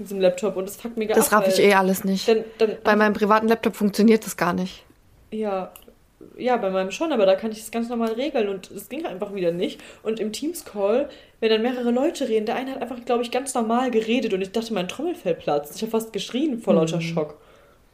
Mit 0.00 0.08
diesem 0.08 0.20
Laptop. 0.20 0.56
Und 0.56 0.66
das 0.66 0.76
fuckt 0.76 0.96
mega 0.96 1.14
Das 1.14 1.30
raff 1.30 1.46
ich 1.46 1.60
eh 1.60 1.74
alles 1.74 2.04
nicht. 2.04 2.26
Dann, 2.26 2.42
dann, 2.56 2.78
Bei 2.82 2.96
meinem 2.96 3.12
privaten 3.12 3.48
Laptop 3.48 3.76
funktioniert 3.76 4.24
das 4.24 4.38
gar 4.38 4.54
nicht. 4.54 4.82
Ja, 5.30 5.70
ja, 6.38 6.56
bei 6.56 6.70
meinem 6.70 6.90
schon, 6.90 7.12
aber 7.12 7.26
da 7.26 7.34
kann 7.34 7.52
ich 7.52 7.58
das 7.58 7.70
ganz 7.70 7.90
normal 7.90 8.12
regeln 8.12 8.48
und 8.48 8.70
es 8.70 8.88
ging 8.88 9.04
einfach 9.04 9.34
wieder 9.34 9.52
nicht. 9.52 9.78
Und 10.02 10.18
im 10.18 10.32
Teams-Call, 10.32 11.10
wenn 11.40 11.50
dann 11.50 11.60
mehrere 11.60 11.90
Leute 11.90 12.30
reden, 12.30 12.46
der 12.46 12.56
eine 12.56 12.72
hat 12.72 12.80
einfach, 12.80 13.04
glaube 13.04 13.22
ich, 13.22 13.30
ganz 13.30 13.52
normal 13.52 13.90
geredet 13.90 14.32
und 14.32 14.40
ich 14.40 14.52
dachte, 14.52 14.72
mein 14.72 14.88
Trommelfell 14.88 15.34
platzt. 15.34 15.76
Ich 15.76 15.82
habe 15.82 15.90
fast 15.90 16.14
geschrien 16.14 16.58
vor 16.58 16.72
lauter 16.72 16.96
mhm. 16.96 17.02
Schock. 17.02 17.36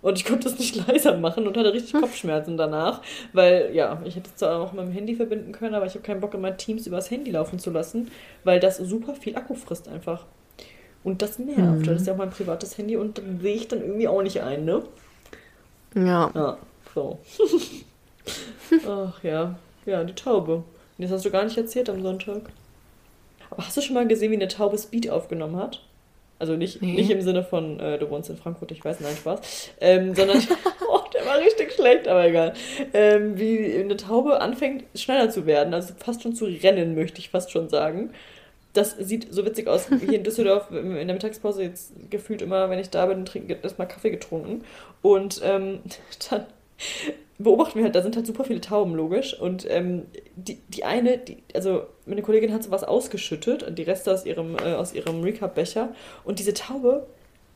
Und 0.00 0.16
ich 0.16 0.24
konnte 0.24 0.48
es 0.48 0.60
nicht 0.60 0.76
leiser 0.86 1.16
machen 1.16 1.48
und 1.48 1.56
hatte 1.56 1.72
richtig 1.72 1.94
hm. 1.94 2.02
Kopfschmerzen 2.02 2.56
danach, 2.56 3.02
weil 3.32 3.70
ja, 3.74 4.00
ich 4.04 4.14
hätte 4.14 4.28
es 4.28 4.36
zwar 4.36 4.60
auch 4.60 4.72
mit 4.72 4.84
dem 4.84 4.92
Handy 4.92 5.16
verbinden 5.16 5.50
können, 5.50 5.74
aber 5.74 5.86
ich 5.86 5.94
habe 5.94 6.04
keinen 6.04 6.20
Bock, 6.20 6.34
immer 6.34 6.56
Teams 6.56 6.86
übers 6.86 7.10
Handy 7.10 7.32
laufen 7.32 7.58
zu 7.58 7.70
lassen, 7.70 8.12
weil 8.44 8.60
das 8.60 8.76
super 8.76 9.14
viel 9.14 9.36
Akku 9.36 9.54
frisst 9.54 9.88
einfach. 9.88 10.24
Und 11.04 11.22
das 11.22 11.38
nervt, 11.38 11.60
mhm. 11.60 11.84
das 11.84 12.00
ist 12.00 12.06
ja 12.06 12.14
auch 12.14 12.18
mein 12.18 12.30
privates 12.30 12.76
Handy 12.78 12.96
und 12.96 13.18
dann 13.18 13.40
sehe 13.40 13.54
ich 13.54 13.68
dann 13.68 13.80
irgendwie 13.80 14.08
auch 14.08 14.22
nicht 14.22 14.40
ein, 14.40 14.64
ne? 14.64 14.82
Ja. 15.94 16.30
Ja, 16.34 16.58
so. 16.94 17.18
Ach 18.88 19.22
ja, 19.22 19.56
ja, 19.84 20.04
die 20.04 20.14
Taube. 20.14 20.64
Das 20.98 21.10
hast 21.10 21.24
du 21.24 21.30
gar 21.30 21.44
nicht 21.44 21.56
erzählt 21.56 21.88
am 21.90 22.02
Sonntag. 22.02 22.42
Aber 23.50 23.64
hast 23.64 23.76
du 23.76 23.80
schon 23.80 23.94
mal 23.94 24.06
gesehen, 24.06 24.32
wie 24.32 24.36
eine 24.36 24.48
Taube 24.48 24.78
Speed 24.78 25.10
aufgenommen 25.10 25.56
hat? 25.56 25.80
Also 26.38 26.54
nicht, 26.54 26.82
nee. 26.82 26.92
nicht 26.92 27.10
im 27.10 27.22
Sinne 27.22 27.42
von, 27.42 27.80
äh, 27.80 27.98
du 27.98 28.10
wohnst 28.10 28.28
in 28.28 28.36
Frankfurt, 28.36 28.70
ich 28.70 28.84
weiß, 28.84 29.00
nein, 29.00 29.16
Spaß. 29.16 29.70
Ähm, 29.80 30.14
sondern, 30.14 30.38
oh, 30.88 31.00
der 31.14 31.24
war 31.24 31.38
richtig 31.38 31.72
schlecht, 31.72 32.08
aber 32.08 32.26
egal. 32.26 32.52
Ähm, 32.92 33.38
wie 33.38 33.74
eine 33.74 33.96
Taube 33.96 34.40
anfängt, 34.40 34.84
schneller 34.94 35.30
zu 35.30 35.46
werden, 35.46 35.72
also 35.72 35.94
fast 35.96 36.22
schon 36.22 36.34
zu 36.34 36.44
rennen, 36.44 36.94
möchte 36.94 37.20
ich 37.20 37.30
fast 37.30 37.50
schon 37.50 37.68
sagen. 37.68 38.10
Das 38.76 38.96
sieht 38.98 39.32
so 39.32 39.44
witzig 39.44 39.68
aus. 39.68 39.88
Hier 39.88 40.18
in 40.18 40.24
Düsseldorf 40.24 40.70
in 40.70 40.94
der 40.94 41.14
Mittagspause 41.14 41.62
jetzt 41.62 41.92
gefühlt 42.10 42.42
immer, 42.42 42.68
wenn 42.68 42.78
ich 42.78 42.90
da 42.90 43.06
bin, 43.06 43.24
trinke 43.24 43.58
erstmal 43.62 43.88
Kaffee 43.88 44.10
getrunken. 44.10 44.64
Und 45.02 45.40
ähm, 45.42 45.80
dann 46.30 46.46
beobachten 47.38 47.78
wir 47.78 47.84
halt, 47.84 47.94
da 47.94 48.02
sind 48.02 48.16
halt 48.16 48.26
super 48.26 48.44
viele 48.44 48.60
Tauben, 48.60 48.94
logisch. 48.94 49.38
Und 49.38 49.66
ähm, 49.70 50.02
die, 50.36 50.58
die 50.68 50.84
eine, 50.84 51.18
die, 51.18 51.38
also 51.54 51.84
meine 52.04 52.22
Kollegin 52.22 52.52
hat 52.52 52.62
sowas 52.62 52.84
ausgeschüttet, 52.84 53.62
und 53.62 53.78
die 53.78 53.82
Reste 53.82 54.12
aus 54.12 54.26
ihrem, 54.26 54.56
äh, 54.56 54.74
aus 54.74 54.92
ihrem 54.92 55.22
Recap-Becher. 55.22 55.94
Und 56.24 56.38
diese 56.38 56.54
Taube 56.54 57.06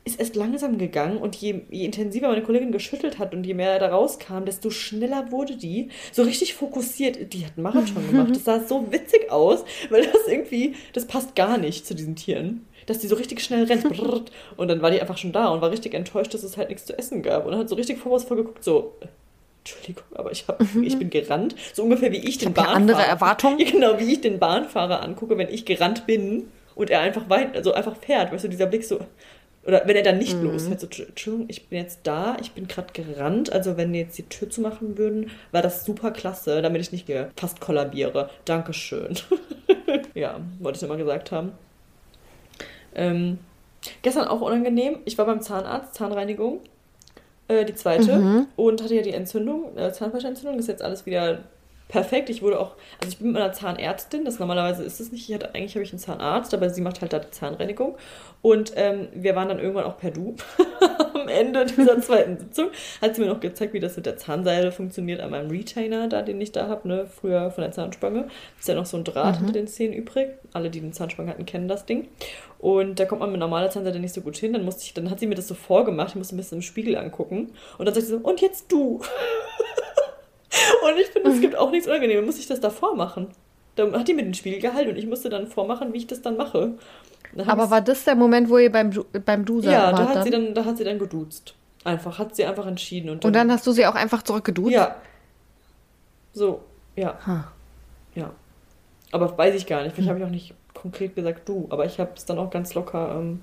ist 0.03 0.19
erst 0.19 0.35
langsam 0.35 0.77
gegangen 0.77 1.17
und 1.17 1.35
je, 1.35 1.61
je 1.69 1.85
intensiver 1.85 2.27
meine 2.27 2.41
Kollegin 2.41 2.71
geschüttelt 2.71 3.19
hat 3.19 3.33
und 3.33 3.45
je 3.45 3.53
mehr 3.53 3.77
da 3.77 3.89
rauskam, 3.89 4.45
desto 4.45 4.71
schneller 4.71 5.31
wurde 5.31 5.55
die. 5.55 5.89
So 6.11 6.23
richtig 6.23 6.55
fokussiert. 6.55 7.33
Die 7.33 7.45
hat 7.45 7.53
einen 7.55 7.63
Marathon 7.63 8.07
gemacht. 8.09 8.35
Das 8.35 8.45
sah 8.45 8.59
so 8.61 8.91
witzig 8.91 9.31
aus, 9.31 9.63
weil 9.89 10.03
das 10.03 10.27
irgendwie, 10.27 10.75
das 10.93 11.05
passt 11.05 11.35
gar 11.35 11.57
nicht 11.57 11.85
zu 11.85 11.95
diesen 11.95 12.15
Tieren 12.15 12.65
dass 12.87 12.99
die 12.99 13.07
so 13.07 13.15
richtig 13.15 13.41
schnell 13.41 13.65
rennt. 13.65 13.85
Und 14.57 14.67
dann 14.67 14.81
war 14.81 14.91
die 14.91 14.99
einfach 14.99 15.17
schon 15.17 15.31
da 15.31 15.49
und 15.49 15.61
war 15.61 15.71
richtig 15.71 15.93
enttäuscht, 15.93 16.33
dass 16.33 16.43
es 16.43 16.57
halt 16.57 16.69
nichts 16.69 16.85
zu 16.85 16.97
essen 16.97 17.21
gab. 17.21 17.45
Und 17.45 17.55
hat 17.55 17.69
so 17.69 17.75
richtig 17.75 17.99
vorwurfsvoll 17.99 18.37
geguckt, 18.37 18.63
so, 18.63 18.95
Entschuldigung, 19.63 20.03
aber 20.15 20.31
ich, 20.31 20.47
hab, 20.47 20.59
mhm. 20.73 20.83
ich 20.83 20.97
bin 20.97 21.09
gerannt. 21.09 21.55
So 21.73 21.83
ungefähr 21.83 22.11
wie 22.11 22.17
ich 22.17 22.39
den 22.39 22.49
ich 22.49 22.55
Bahnfahrer. 22.55 22.75
andere 22.75 23.03
Erwartungen? 23.03 23.57
Genau, 23.71 23.99
wie 23.99 24.13
ich 24.13 24.21
den 24.21 24.39
Bahnfahrer 24.39 25.03
angucke, 25.03 25.37
wenn 25.37 25.49
ich 25.49 25.65
gerannt 25.65 26.07
bin 26.07 26.47
und 26.75 26.89
er 26.89 27.01
einfach 27.01 27.29
weit, 27.29 27.55
also 27.55 27.73
einfach 27.73 27.95
fährt. 27.95 28.31
Weißt 28.31 28.43
du, 28.43 28.49
dieser 28.49 28.65
Blick 28.65 28.83
so. 28.83 28.99
Oder 29.65 29.83
wenn 29.85 29.95
er 29.95 30.03
dann 30.03 30.17
nicht 30.17 30.35
mhm. 30.37 30.51
loshält, 30.51 30.79
so, 30.79 30.87
Entschuldigung, 30.87 31.45
ich 31.49 31.67
bin 31.67 31.79
jetzt 31.79 31.99
da, 32.03 32.37
ich 32.41 32.53
bin 32.53 32.67
gerade 32.67 32.93
gerannt. 32.93 33.51
Also, 33.51 33.77
wenn 33.77 33.93
die 33.93 33.99
jetzt 33.99 34.17
die 34.17 34.23
Tür 34.23 34.49
zu 34.49 34.61
machen 34.61 34.97
würden, 34.97 35.29
war 35.51 35.61
das 35.61 35.85
super 35.85 36.11
klasse, 36.11 36.61
damit 36.61 36.81
ich 36.81 36.91
nicht 36.91 37.07
fast 37.35 37.61
kollabiere. 37.61 38.29
Dankeschön. 38.45 39.15
ja, 40.15 40.39
wollte 40.59 40.77
ich 40.77 40.83
immer 40.83 40.97
gesagt 40.97 41.31
haben. 41.31 41.51
Ähm, 42.95 43.37
gestern 44.01 44.27
auch 44.27 44.41
unangenehm. 44.41 44.97
Ich 45.05 45.17
war 45.17 45.25
beim 45.25 45.41
Zahnarzt, 45.41 45.93
Zahnreinigung. 45.93 46.59
Äh, 47.47 47.65
die 47.65 47.75
zweite. 47.75 48.17
Mhm. 48.17 48.47
Und 48.55 48.81
hatte 48.81 48.95
ja 48.95 49.01
die 49.01 49.13
Entzündung, 49.13 49.77
äh, 49.77 49.91
Zahnfleischentzündung. 49.91 50.57
Ist 50.57 50.67
jetzt 50.67 50.81
alles 50.81 51.05
wieder 51.05 51.43
perfekt. 51.91 52.29
Ich 52.29 52.41
wurde 52.41 52.59
auch, 52.59 52.75
also 52.99 53.09
ich 53.09 53.19
bin 53.19 53.33
mit 53.33 53.41
einer 53.41 53.51
Zahnärztin, 53.51 54.23
das 54.23 54.39
normalerweise 54.39 54.83
ist 54.83 54.99
es 54.99 55.11
nicht. 55.11 55.29
Ich 55.29 55.35
hatte, 55.35 55.53
eigentlich 55.53 55.75
habe 55.75 55.83
ich 55.83 55.91
einen 55.91 55.99
Zahnarzt, 55.99 56.53
aber 56.53 56.69
sie 56.69 56.81
macht 56.81 57.01
halt 57.01 57.13
da 57.13 57.19
die 57.19 57.29
Zahnreinigung. 57.29 57.97
Und 58.41 58.73
ähm, 58.77 59.09
wir 59.13 59.35
waren 59.35 59.49
dann 59.49 59.59
irgendwann 59.59 59.83
auch 59.83 59.97
per 59.97 60.09
Du 60.09 60.35
am 61.13 61.27
Ende 61.27 61.65
dieser 61.65 62.01
zweiten 62.01 62.39
Sitzung. 62.39 62.69
Hat 63.01 63.15
sie 63.15 63.21
mir 63.21 63.27
noch 63.27 63.41
gezeigt, 63.41 63.73
wie 63.73 63.79
das 63.79 63.97
mit 63.97 64.05
der 64.05 64.17
Zahnseide 64.17 64.71
funktioniert 64.71 65.19
an 65.19 65.31
meinem 65.31 65.51
Retainer, 65.51 66.07
da 66.07 66.21
den 66.21 66.39
ich 66.39 66.53
da 66.53 66.67
habe, 66.67 66.87
ne, 66.87 67.05
früher 67.05 67.51
von 67.51 67.61
der 67.61 67.71
Zahnspange. 67.71 68.29
Ist 68.57 68.69
ja 68.69 68.75
noch 68.75 68.85
so 68.85 68.95
ein 68.95 69.03
Draht 69.03 69.35
mhm. 69.35 69.45
hinter 69.45 69.53
den 69.53 69.67
Zähnen 69.67 69.93
übrig. 69.93 70.29
Alle, 70.53 70.69
die 70.69 70.79
den 70.79 70.93
Zahnspange 70.93 71.29
hatten, 71.29 71.45
kennen 71.45 71.67
das 71.67 71.85
Ding. 71.85 72.07
Und 72.57 72.99
da 72.99 73.05
kommt 73.05 73.19
man 73.19 73.31
mit 73.31 73.39
normaler 73.39 73.69
Zahnseide 73.69 73.99
nicht 73.99 74.13
so 74.13 74.21
gut 74.21 74.37
hin. 74.37 74.53
Dann 74.53 74.63
musste 74.63 74.83
ich, 74.83 74.93
dann 74.93 75.09
hat 75.09 75.19
sie 75.19 75.27
mir 75.27 75.35
das 75.35 75.49
so 75.49 75.55
vorgemacht, 75.55 76.09
ich 76.09 76.15
musste 76.15 76.35
ein 76.35 76.37
bisschen 76.37 76.59
im 76.59 76.61
Spiegel 76.61 76.95
angucken. 76.95 77.51
Und 77.77 77.85
dann 77.85 77.93
sagt 77.93 78.07
sie 78.07 78.13
so, 78.13 78.17
und 78.17 78.39
jetzt 78.39 78.71
du. 78.71 79.01
Und 80.83 80.97
ich 80.97 81.07
finde, 81.07 81.29
es 81.29 81.41
gibt 81.41 81.55
auch 81.55 81.71
nichts 81.71 81.87
Unangenehmes. 81.87 82.25
Muss 82.25 82.39
ich 82.39 82.47
das 82.47 82.59
davor 82.59 82.95
machen? 82.95 83.27
Da 83.75 83.91
hat 83.91 84.07
die 84.07 84.13
mir 84.13 84.23
den 84.23 84.33
Spiegel 84.33 84.59
gehalten 84.59 84.91
und 84.91 84.97
ich 84.97 85.07
musste 85.07 85.29
dann 85.29 85.47
vormachen, 85.47 85.93
wie 85.93 85.97
ich 85.97 86.07
das 86.07 86.21
dann 86.21 86.37
mache. 86.37 86.73
Dann 87.33 87.47
Aber 87.47 87.69
war 87.69 87.81
das 87.81 88.03
der 88.03 88.15
Moment, 88.15 88.49
wo 88.49 88.57
ihr 88.57 88.71
beim, 88.71 88.91
beim 89.25 89.45
Du 89.45 89.61
Ja, 89.61 89.91
da 89.91 90.09
hat, 90.09 90.15
dann? 90.15 90.23
sie 90.23 90.29
dann, 90.29 90.53
da 90.53 90.65
hat 90.65 90.77
sie 90.77 90.83
dann 90.83 90.99
geduzt. 90.99 91.55
Einfach, 91.83 92.19
hat 92.19 92.35
sie 92.35 92.45
einfach 92.45 92.67
entschieden. 92.67 93.09
Und 93.09 93.23
dann, 93.23 93.29
und 93.29 93.33
dann 93.33 93.51
hast 93.51 93.65
du 93.65 93.71
sie 93.71 93.85
auch 93.85 93.95
einfach 93.95 94.23
zurückgeduzt? 94.23 94.71
Ja. 94.71 94.95
So, 96.33 96.61
ja. 96.95 97.17
Huh. 97.25 98.19
Ja. 98.19 98.31
Aber 99.11 99.37
weiß 99.37 99.55
ich 99.55 99.65
gar 99.65 99.83
nicht. 99.83 99.95
Vielleicht 99.95 100.09
hm. 100.09 100.15
habe 100.15 100.19
ich 100.19 100.25
auch 100.25 100.29
nicht 100.29 100.53
konkret 100.73 101.15
gesagt 101.15 101.47
du, 101.47 101.67
aber 101.69 101.85
ich 101.85 101.99
habe 101.99 102.11
es 102.15 102.25
dann 102.25 102.37
auch 102.37 102.49
ganz 102.49 102.73
locker. 102.73 103.15
Ähm 103.17 103.41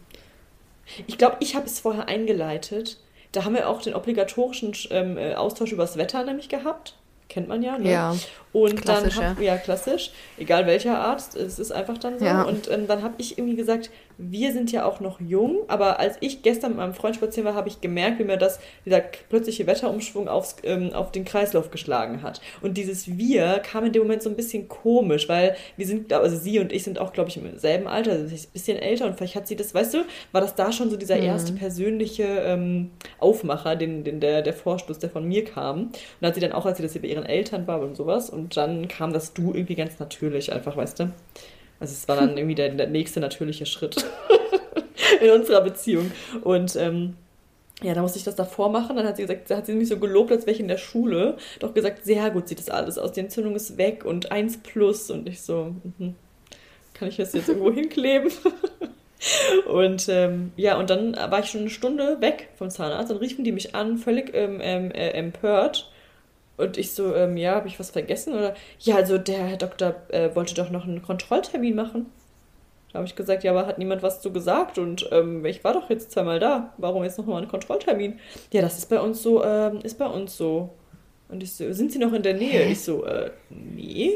ich 1.06 1.18
glaube, 1.18 1.36
ich 1.40 1.56
habe 1.56 1.66
es 1.66 1.80
vorher 1.80 2.08
eingeleitet. 2.08 2.98
Da 3.32 3.44
haben 3.44 3.54
wir 3.54 3.68
auch 3.68 3.82
den 3.82 3.94
obligatorischen 3.94 4.72
ähm, 4.90 5.18
äh, 5.18 5.34
Austausch 5.34 5.72
übers 5.72 5.96
Wetter 5.96 6.24
nämlich 6.24 6.48
gehabt 6.48 6.97
kennt 7.28 7.48
man 7.48 7.62
ja. 7.62 7.78
Ne? 7.78 7.90
Ja. 7.90 8.14
Und 8.52 8.82
klassisch, 8.82 9.16
dann 9.16 9.30
hab, 9.30 9.40
ja. 9.40 9.54
ja. 9.54 9.56
klassisch, 9.56 10.10
egal 10.38 10.66
welcher 10.66 10.98
Arzt, 10.98 11.36
es 11.36 11.58
ist 11.58 11.70
einfach 11.70 11.98
dann 11.98 12.18
so. 12.18 12.24
Ja. 12.24 12.42
Und 12.42 12.70
ähm, 12.70 12.86
dann 12.86 13.02
habe 13.02 13.14
ich 13.18 13.38
irgendwie 13.38 13.56
gesagt, 13.56 13.90
wir 14.18 14.52
sind 14.52 14.72
ja 14.72 14.84
auch 14.84 14.98
noch 14.98 15.20
jung, 15.20 15.60
aber 15.68 16.00
als 16.00 16.16
ich 16.20 16.42
gestern 16.42 16.72
mit 16.72 16.78
meinem 16.78 16.94
Freund 16.94 17.14
spazieren 17.14 17.46
war, 17.46 17.54
habe 17.54 17.68
ich 17.68 17.80
gemerkt, 17.80 18.18
wie 18.18 18.24
mir 18.24 18.36
das, 18.36 18.58
dieser 18.84 19.00
plötzliche 19.00 19.66
Wetterumschwung 19.66 20.28
aufs, 20.28 20.56
ähm, 20.64 20.92
auf 20.92 21.12
den 21.12 21.24
Kreislauf 21.24 21.70
geschlagen 21.70 22.22
hat. 22.22 22.40
Und 22.60 22.76
dieses 22.76 23.16
Wir 23.16 23.60
kam 23.60 23.84
in 23.84 23.92
dem 23.92 24.02
Moment 24.02 24.22
so 24.22 24.28
ein 24.28 24.34
bisschen 24.34 24.68
komisch, 24.68 25.28
weil 25.28 25.56
wir 25.76 25.86
sind, 25.86 26.12
also 26.12 26.36
sie 26.36 26.58
und 26.58 26.72
ich 26.72 26.82
sind 26.82 26.98
auch, 26.98 27.12
glaube 27.12 27.30
ich, 27.30 27.36
im 27.36 27.58
selben 27.58 27.86
Alter, 27.86 28.12
also 28.12 28.24
ein 28.24 28.52
bisschen 28.52 28.78
älter 28.78 29.06
und 29.06 29.16
vielleicht 29.16 29.36
hat 29.36 29.46
sie 29.46 29.54
das, 29.54 29.72
weißt 29.72 29.94
du, 29.94 29.98
war 30.32 30.40
das 30.40 30.56
da 30.56 30.72
schon 30.72 30.90
so 30.90 30.96
dieser 30.96 31.16
mhm. 31.16 31.22
erste 31.22 31.52
persönliche 31.52 32.24
ähm, 32.24 32.90
Aufmacher, 33.20 33.76
den, 33.76 34.02
den 34.02 34.18
der, 34.18 34.42
der 34.42 34.52
Vorstoß, 34.52 34.98
der 34.98 35.10
von 35.10 35.26
mir 35.28 35.44
kam. 35.44 35.78
Und 35.78 35.94
da 36.20 36.28
hat 36.28 36.34
sie 36.34 36.40
dann 36.40 36.52
auch, 36.52 36.66
als 36.66 36.78
sie 36.78 36.82
das 36.82 36.98
bei 36.98 37.06
ihren 37.06 37.24
Eltern 37.24 37.68
war 37.68 37.80
und 37.80 37.96
sowas, 37.96 38.30
und 38.38 38.56
dann 38.56 38.88
kam 38.88 39.12
das 39.12 39.34
Du 39.34 39.52
irgendwie 39.52 39.74
ganz 39.74 39.98
natürlich 39.98 40.52
einfach, 40.52 40.76
weißt 40.76 41.00
du. 41.00 41.12
Also 41.80 41.92
es 41.92 42.08
war 42.08 42.16
dann 42.16 42.36
irgendwie 42.36 42.54
der, 42.54 42.70
der 42.70 42.88
nächste 42.88 43.20
natürliche 43.20 43.66
Schritt 43.66 44.04
in 45.20 45.30
unserer 45.30 45.60
Beziehung. 45.60 46.10
Und 46.42 46.76
ähm, 46.76 47.14
ja, 47.82 47.94
da 47.94 48.02
musste 48.02 48.18
ich 48.18 48.24
das 48.24 48.34
davor 48.34 48.70
machen. 48.70 48.96
Dann 48.96 49.06
hat 49.06 49.16
sie 49.16 49.22
gesagt, 49.22 49.50
hat 49.50 49.66
sie 49.66 49.74
mich 49.74 49.88
so 49.88 49.98
gelobt, 49.98 50.32
als 50.32 50.46
wäre 50.46 50.54
ich 50.54 50.60
in 50.60 50.68
der 50.68 50.78
Schule. 50.78 51.36
Doch 51.60 51.74
gesagt, 51.74 52.04
sehr 52.04 52.30
gut 52.30 52.48
sieht 52.48 52.58
das 52.58 52.70
alles 52.70 52.98
aus. 52.98 53.12
Die 53.12 53.20
Entzündung 53.20 53.54
ist 53.54 53.76
weg 53.78 54.04
und 54.04 54.32
1 54.32 54.58
plus. 54.58 55.10
Und 55.10 55.28
ich 55.28 55.40
so, 55.42 55.74
mh, 55.98 56.14
kann 56.94 57.08
ich 57.08 57.16
das 57.16 57.32
jetzt 57.32 57.48
irgendwo 57.48 57.72
hinkleben? 57.72 58.32
und 59.72 60.08
ähm, 60.08 60.52
ja, 60.56 60.78
und 60.78 60.90
dann 60.90 61.14
war 61.14 61.40
ich 61.40 61.50
schon 61.50 61.62
eine 61.62 61.70
Stunde 61.70 62.20
weg 62.20 62.48
vom 62.56 62.70
Zahnarzt. 62.70 63.10
Dann 63.10 63.18
riefen 63.18 63.44
die 63.44 63.52
mich 63.52 63.76
an, 63.76 63.98
völlig 63.98 64.34
ähm, 64.34 64.58
ähm 64.60 64.90
äh, 64.90 65.10
empört 65.10 65.92
und 66.58 66.76
ich 66.76 66.92
so, 66.92 67.14
ähm, 67.14 67.36
ja, 67.36 67.54
habe 67.54 67.68
ich 67.68 67.78
was 67.78 67.90
vergessen? 67.90 68.34
Oder 68.34 68.54
ja, 68.80 68.96
also 68.96 69.16
der 69.16 69.46
Herr 69.46 69.56
Doktor 69.56 69.94
äh, 70.08 70.34
wollte 70.34 70.54
doch 70.54 70.70
noch 70.70 70.84
einen 70.84 71.02
Kontrolltermin 71.02 71.74
machen. 71.74 72.06
Da 72.92 72.98
habe 72.98 73.06
ich 73.06 73.16
gesagt, 73.16 73.44
ja, 73.44 73.52
aber 73.52 73.66
hat 73.66 73.78
niemand 73.78 74.02
was 74.02 74.20
zu 74.20 74.32
gesagt? 74.32 74.78
Und 74.78 75.08
ähm, 75.12 75.44
ich 75.44 75.62
war 75.62 75.74
doch 75.74 75.88
jetzt 75.90 76.10
zweimal 76.10 76.40
da. 76.40 76.72
Warum 76.78 77.04
jetzt 77.04 77.18
nochmal 77.18 77.42
ein 77.42 77.48
Kontrolltermin? 77.48 78.18
Ja, 78.50 78.62
das 78.62 78.78
ist 78.78 78.88
bei 78.88 79.00
uns 79.00 79.22
so, 79.22 79.44
ähm, 79.44 79.80
ist 79.82 79.98
bei 79.98 80.06
uns 80.06 80.36
so. 80.36 80.70
Und 81.28 81.42
ich 81.42 81.52
so, 81.52 81.70
sind 81.72 81.92
Sie 81.92 81.98
noch 81.98 82.12
in 82.12 82.22
der 82.22 82.34
Nähe? 82.34 82.64
Hä? 82.64 82.72
Ich 82.72 82.80
so, 82.80 83.04
äh, 83.04 83.30
nee. 83.50 84.12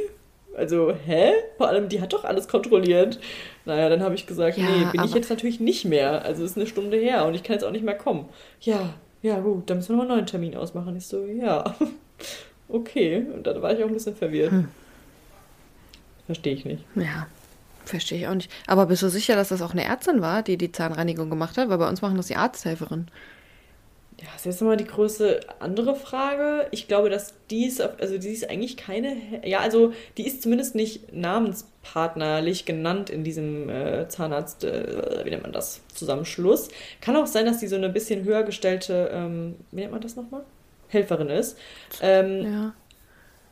Also, 0.57 0.93
hä? 0.93 1.33
Vor 1.59 1.69
allem, 1.69 1.89
die 1.89 2.01
hat 2.01 2.13
doch 2.13 2.25
alles 2.25 2.49
kontrolliert. 2.49 3.21
Naja, 3.67 3.89
dann 3.89 4.03
habe 4.03 4.15
ich 4.15 4.27
gesagt, 4.27 4.59
ja, 4.59 4.65
nee, 4.65 4.87
bin 4.91 5.05
ich 5.05 5.15
jetzt 5.15 5.31
natürlich 5.31 5.61
nicht 5.61 5.85
mehr. 5.85 6.25
Also 6.25 6.43
ist 6.43 6.57
eine 6.57 6.67
Stunde 6.67 6.97
her 6.97 7.27
und 7.27 7.35
ich 7.35 7.43
kann 7.43 7.55
jetzt 7.55 7.65
auch 7.65 7.71
nicht 7.71 7.85
mehr 7.85 7.97
kommen. 7.97 8.29
Ja, 8.61 8.95
ja, 9.23 9.39
gut, 9.39 9.71
dann 9.71 9.77
müssen 9.77 9.91
wir 9.91 9.97
noch 9.97 10.03
einen 10.03 10.17
neuen 10.17 10.27
Termin 10.27 10.57
ausmachen. 10.57 10.97
Ich 10.97 11.07
so, 11.07 11.25
ja. 11.25 11.77
Okay. 12.69 13.25
Und 13.35 13.47
dann 13.47 13.63
war 13.63 13.73
ich 13.73 13.83
auch 13.83 13.89
ein 13.89 13.95
bisschen 13.95 14.17
verwirrt. 14.17 14.51
Hm. 14.51 14.69
Verstehe 16.27 16.55
ich 16.55 16.65
nicht. 16.65 16.85
Ja, 16.95 17.27
verstehe 17.85 18.19
ich 18.19 18.29
auch 18.29 18.35
nicht. 18.35 18.51
Aber 18.67 18.87
bist 18.87 19.03
du 19.03 19.09
sicher, 19.09 19.37
dass 19.37 19.49
das 19.49 19.63
auch 19.63 19.73
eine 19.73 19.85
Ärztin 19.85 20.21
war, 20.21 20.43
die 20.43 20.57
die 20.57 20.73
Zahnreinigung 20.73 21.31
gemacht 21.31 21.59
hat? 21.59 21.69
Weil 21.69 21.79
bei 21.79 21.89
uns 21.89 22.03
machen 22.03 22.17
das 22.17 22.29
die 22.29 22.37
Arzthelferin. 22.37 23.09
Ja, 24.23 24.29
das 24.33 24.43
ist 24.43 24.45
jetzt 24.45 24.61
nochmal 24.61 24.77
die 24.77 24.87
große 24.87 25.41
andere 25.59 25.97
Frage. 25.97 26.69
Ich 26.71 26.87
glaube, 26.87 27.11
dass 27.11 27.35
die 27.51 27.67
ist, 27.67 27.81
also 27.81 28.19
die 28.19 28.29
ist 28.29 28.49
eigentlich 28.49 28.77
keine, 28.77 29.17
ja, 29.45 29.59
also 29.59 29.93
die 30.17 30.25
ist 30.25 30.43
zumindest 30.43 30.77
nicht 30.77 31.13
namenspartnerlich 31.13 32.65
genannt 32.65 33.11
in 33.11 33.25
diesem 33.25 33.69
äh, 33.69 34.09
Zahnarzt, 34.09 34.63
äh, 34.63 35.25
wie 35.25 35.31
nennt 35.31 35.43
man 35.43 35.53
das, 35.53 35.81
Zusammenschluss. 35.93 36.69
Kann 37.01 37.17
auch 37.17 37.27
sein, 37.27 37.47
dass 37.47 37.59
die 37.59 37.67
so 37.67 37.75
eine 37.75 37.89
bisschen 37.89 38.23
höher 38.23 38.45
gestellte, 38.45 39.11
ähm, 39.13 39.57
wie 39.73 39.81
nennt 39.81 39.93
man 39.93 40.01
das 40.01 40.15
nochmal? 40.15 40.45
Helferin 40.93 41.29
ist. 41.29 41.59
Ähm, 42.01 42.53
ja. 42.53 42.75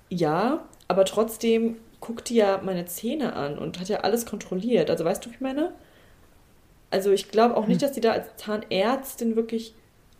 Ja, 0.09 0.68
aber 0.88 1.05
trotzdem 1.05 1.76
guckt 2.00 2.29
die 2.31 2.37
ja 2.37 2.61
meine 2.62 2.87
Zähne 2.87 3.35
an 3.35 3.59
und 3.59 3.79
hat 3.79 3.88
ja 3.88 4.00
alles 4.00 4.26
kontrolliert. 4.26 4.90
Also 4.90 5.05
weißt 5.05 5.24
du, 5.24 5.31
wie 5.31 5.35
ich 5.35 5.40
meine? 5.40 5.72
Also 6.90 7.12
ich 7.12 7.31
glaube 7.31 7.57
auch 7.57 7.66
nicht, 7.66 7.81
hm. 7.81 7.88
dass 7.88 7.92
die 7.92 8.00
da 8.00 8.12
als 8.12 8.37
Zahnärztin 8.37 9.37
wirklich 9.37 9.74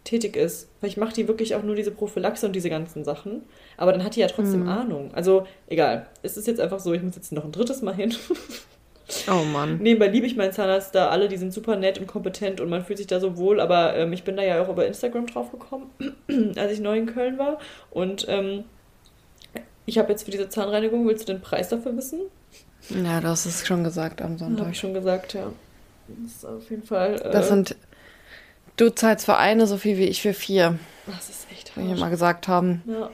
tätig 0.04 0.37
ist. 0.37 0.68
Weil 0.80 0.90
ich 0.90 0.96
mache 0.96 1.14
die 1.14 1.28
wirklich 1.28 1.54
auch 1.54 1.62
nur 1.62 1.74
diese 1.74 1.90
Prophylaxe 1.90 2.46
und 2.46 2.54
diese 2.54 2.70
ganzen 2.70 3.04
Sachen. 3.04 3.42
Aber 3.76 3.92
dann 3.92 4.04
hat 4.04 4.16
die 4.16 4.20
ja 4.20 4.28
trotzdem 4.28 4.62
mhm. 4.62 4.68
Ahnung. 4.68 5.14
Also 5.14 5.46
egal. 5.68 6.06
Es 6.22 6.37
ist 6.37 6.46
jetzt 6.46 6.61
einfach 6.61 6.80
so, 6.80 6.92
ich 6.92 7.02
muss 7.02 7.16
jetzt 7.16 7.33
noch 7.33 7.44
ein 7.44 7.52
drittes 7.52 7.83
Mal 7.83 7.94
hin. 7.94 8.14
Oh 9.31 9.44
Mann. 9.44 9.79
Nebenbei 9.79 10.09
liebe 10.09 10.27
ich 10.27 10.37
meinen 10.37 10.53
Zahnarzt 10.53 10.94
da 10.94 11.09
alle, 11.09 11.29
die 11.29 11.37
sind 11.37 11.53
super 11.53 11.77
nett 11.77 11.99
und 11.99 12.07
kompetent 12.07 12.61
und 12.61 12.68
man 12.68 12.85
fühlt 12.85 12.99
sich 12.99 13.07
da 13.07 13.20
so 13.20 13.37
wohl, 13.37 13.61
aber 13.61 13.96
ähm, 13.96 14.12
ich 14.12 14.25
bin 14.25 14.37
da 14.37 14.42
ja 14.42 14.62
auch 14.62 14.68
über 14.68 14.87
Instagram 14.87 15.27
drauf 15.27 15.51
gekommen, 15.51 15.90
als 16.57 16.73
ich 16.73 16.81
neu 16.81 16.99
in 16.99 17.07
Köln 17.07 17.38
war. 17.38 17.59
Und 17.90 18.27
ähm, 18.29 18.64
ich 19.87 19.99
habe 19.99 20.11
jetzt 20.11 20.25
für 20.25 20.31
diese 20.31 20.49
Zahnreinigung, 20.49 21.07
willst 21.07 21.29
du 21.29 21.33
den 21.33 21.42
Preis 21.42 21.68
dafür 21.68 21.96
wissen? 21.96 22.20
Ja, 22.88 23.20
du 23.20 23.29
hast 23.29 23.46
es 23.46 23.66
schon 23.66 23.85
gesagt 23.85 24.23
am 24.23 24.38
Sonntag. 24.38 24.61
Habe 24.61 24.70
ich 24.73 24.79
schon 24.79 24.94
gesagt, 24.94 25.35
ja. 25.35 25.53
Das 26.09 26.33
ist 26.33 26.44
auf 26.46 26.70
jeden 26.70 26.83
Fall. 26.83 27.20
Äh, 27.20 27.31
das 27.31 27.49
sind 27.49 27.77
Du 28.81 28.88
zahlst 28.88 29.27
für 29.27 29.37
eine 29.37 29.66
so 29.66 29.77
viel 29.77 29.99
wie 29.99 30.07
ich 30.07 30.23
für 30.23 30.33
vier. 30.33 30.79
Das 31.05 31.29
ist 31.29 31.46
echt 31.53 31.77
hart. 31.77 31.85
Wie 31.85 31.90
wir 31.90 31.99
mal 31.99 32.09
gesagt 32.09 32.49
haben. 32.49 32.83
Ja. 32.87 33.11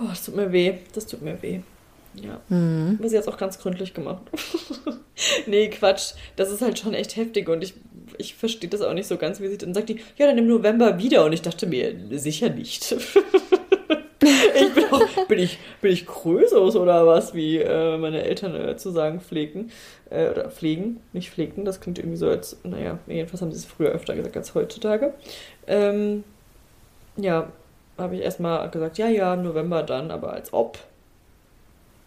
Oh, 0.00 0.06
das 0.08 0.24
tut 0.24 0.34
mir 0.34 0.50
weh. 0.50 0.78
Das 0.92 1.06
tut 1.06 1.22
mir 1.22 1.40
weh. 1.40 1.60
Ja. 2.14 2.40
Mhm. 2.48 2.96
Aber 2.98 3.08
sie 3.08 3.16
hat 3.16 3.22
es 3.22 3.28
auch 3.28 3.38
ganz 3.38 3.58
gründlich 3.58 3.94
gemacht. 3.94 4.22
nee, 5.46 5.68
Quatsch. 5.68 6.14
Das 6.36 6.50
ist 6.50 6.62
halt 6.62 6.78
schon 6.78 6.94
echt 6.94 7.16
heftig 7.16 7.48
und 7.48 7.62
ich, 7.62 7.74
ich 8.18 8.34
verstehe 8.34 8.70
das 8.70 8.82
auch 8.82 8.94
nicht 8.94 9.06
so 9.06 9.16
ganz, 9.16 9.40
wie 9.40 9.48
sie 9.48 9.58
dann 9.58 9.74
sagt 9.74 9.88
die, 9.88 10.00
ja, 10.16 10.26
dann 10.26 10.38
im 10.38 10.48
November 10.48 10.98
wieder. 10.98 11.24
Und 11.24 11.32
ich 11.32 11.42
dachte 11.42 11.66
mir, 11.66 11.94
sicher 12.18 12.50
nicht. 12.50 12.92
ich 14.22 14.74
bin, 14.74 14.84
auch, 14.90 15.26
bin 15.28 15.38
ich, 15.38 15.58
bin 15.80 15.92
ich 15.92 16.06
Krösus 16.06 16.76
oder 16.76 17.06
was, 17.06 17.34
wie 17.34 17.58
äh, 17.58 17.96
meine 17.96 18.22
Eltern 18.22 18.54
äh, 18.54 18.76
zu 18.76 18.90
sagen 18.90 19.20
pflegten. 19.20 19.70
Äh, 20.10 20.30
oder 20.30 20.50
pflegen, 20.50 21.00
nicht 21.12 21.30
pflegten. 21.30 21.64
Das 21.64 21.80
klingt 21.80 21.98
irgendwie 21.98 22.18
so 22.18 22.28
als, 22.28 22.58
naja, 22.64 22.98
jedenfalls 23.06 23.40
haben 23.42 23.52
sie 23.52 23.58
es 23.58 23.64
früher 23.64 23.90
öfter 23.90 24.16
gesagt 24.16 24.36
als 24.36 24.54
heutzutage. 24.54 25.14
Ähm, 25.66 26.24
ja, 27.16 27.52
habe 27.96 28.16
ich 28.16 28.22
erstmal 28.22 28.68
gesagt, 28.70 28.98
ja, 28.98 29.08
ja, 29.08 29.36
November 29.36 29.82
dann, 29.82 30.10
aber 30.10 30.32
als 30.32 30.52
ob. 30.52 30.78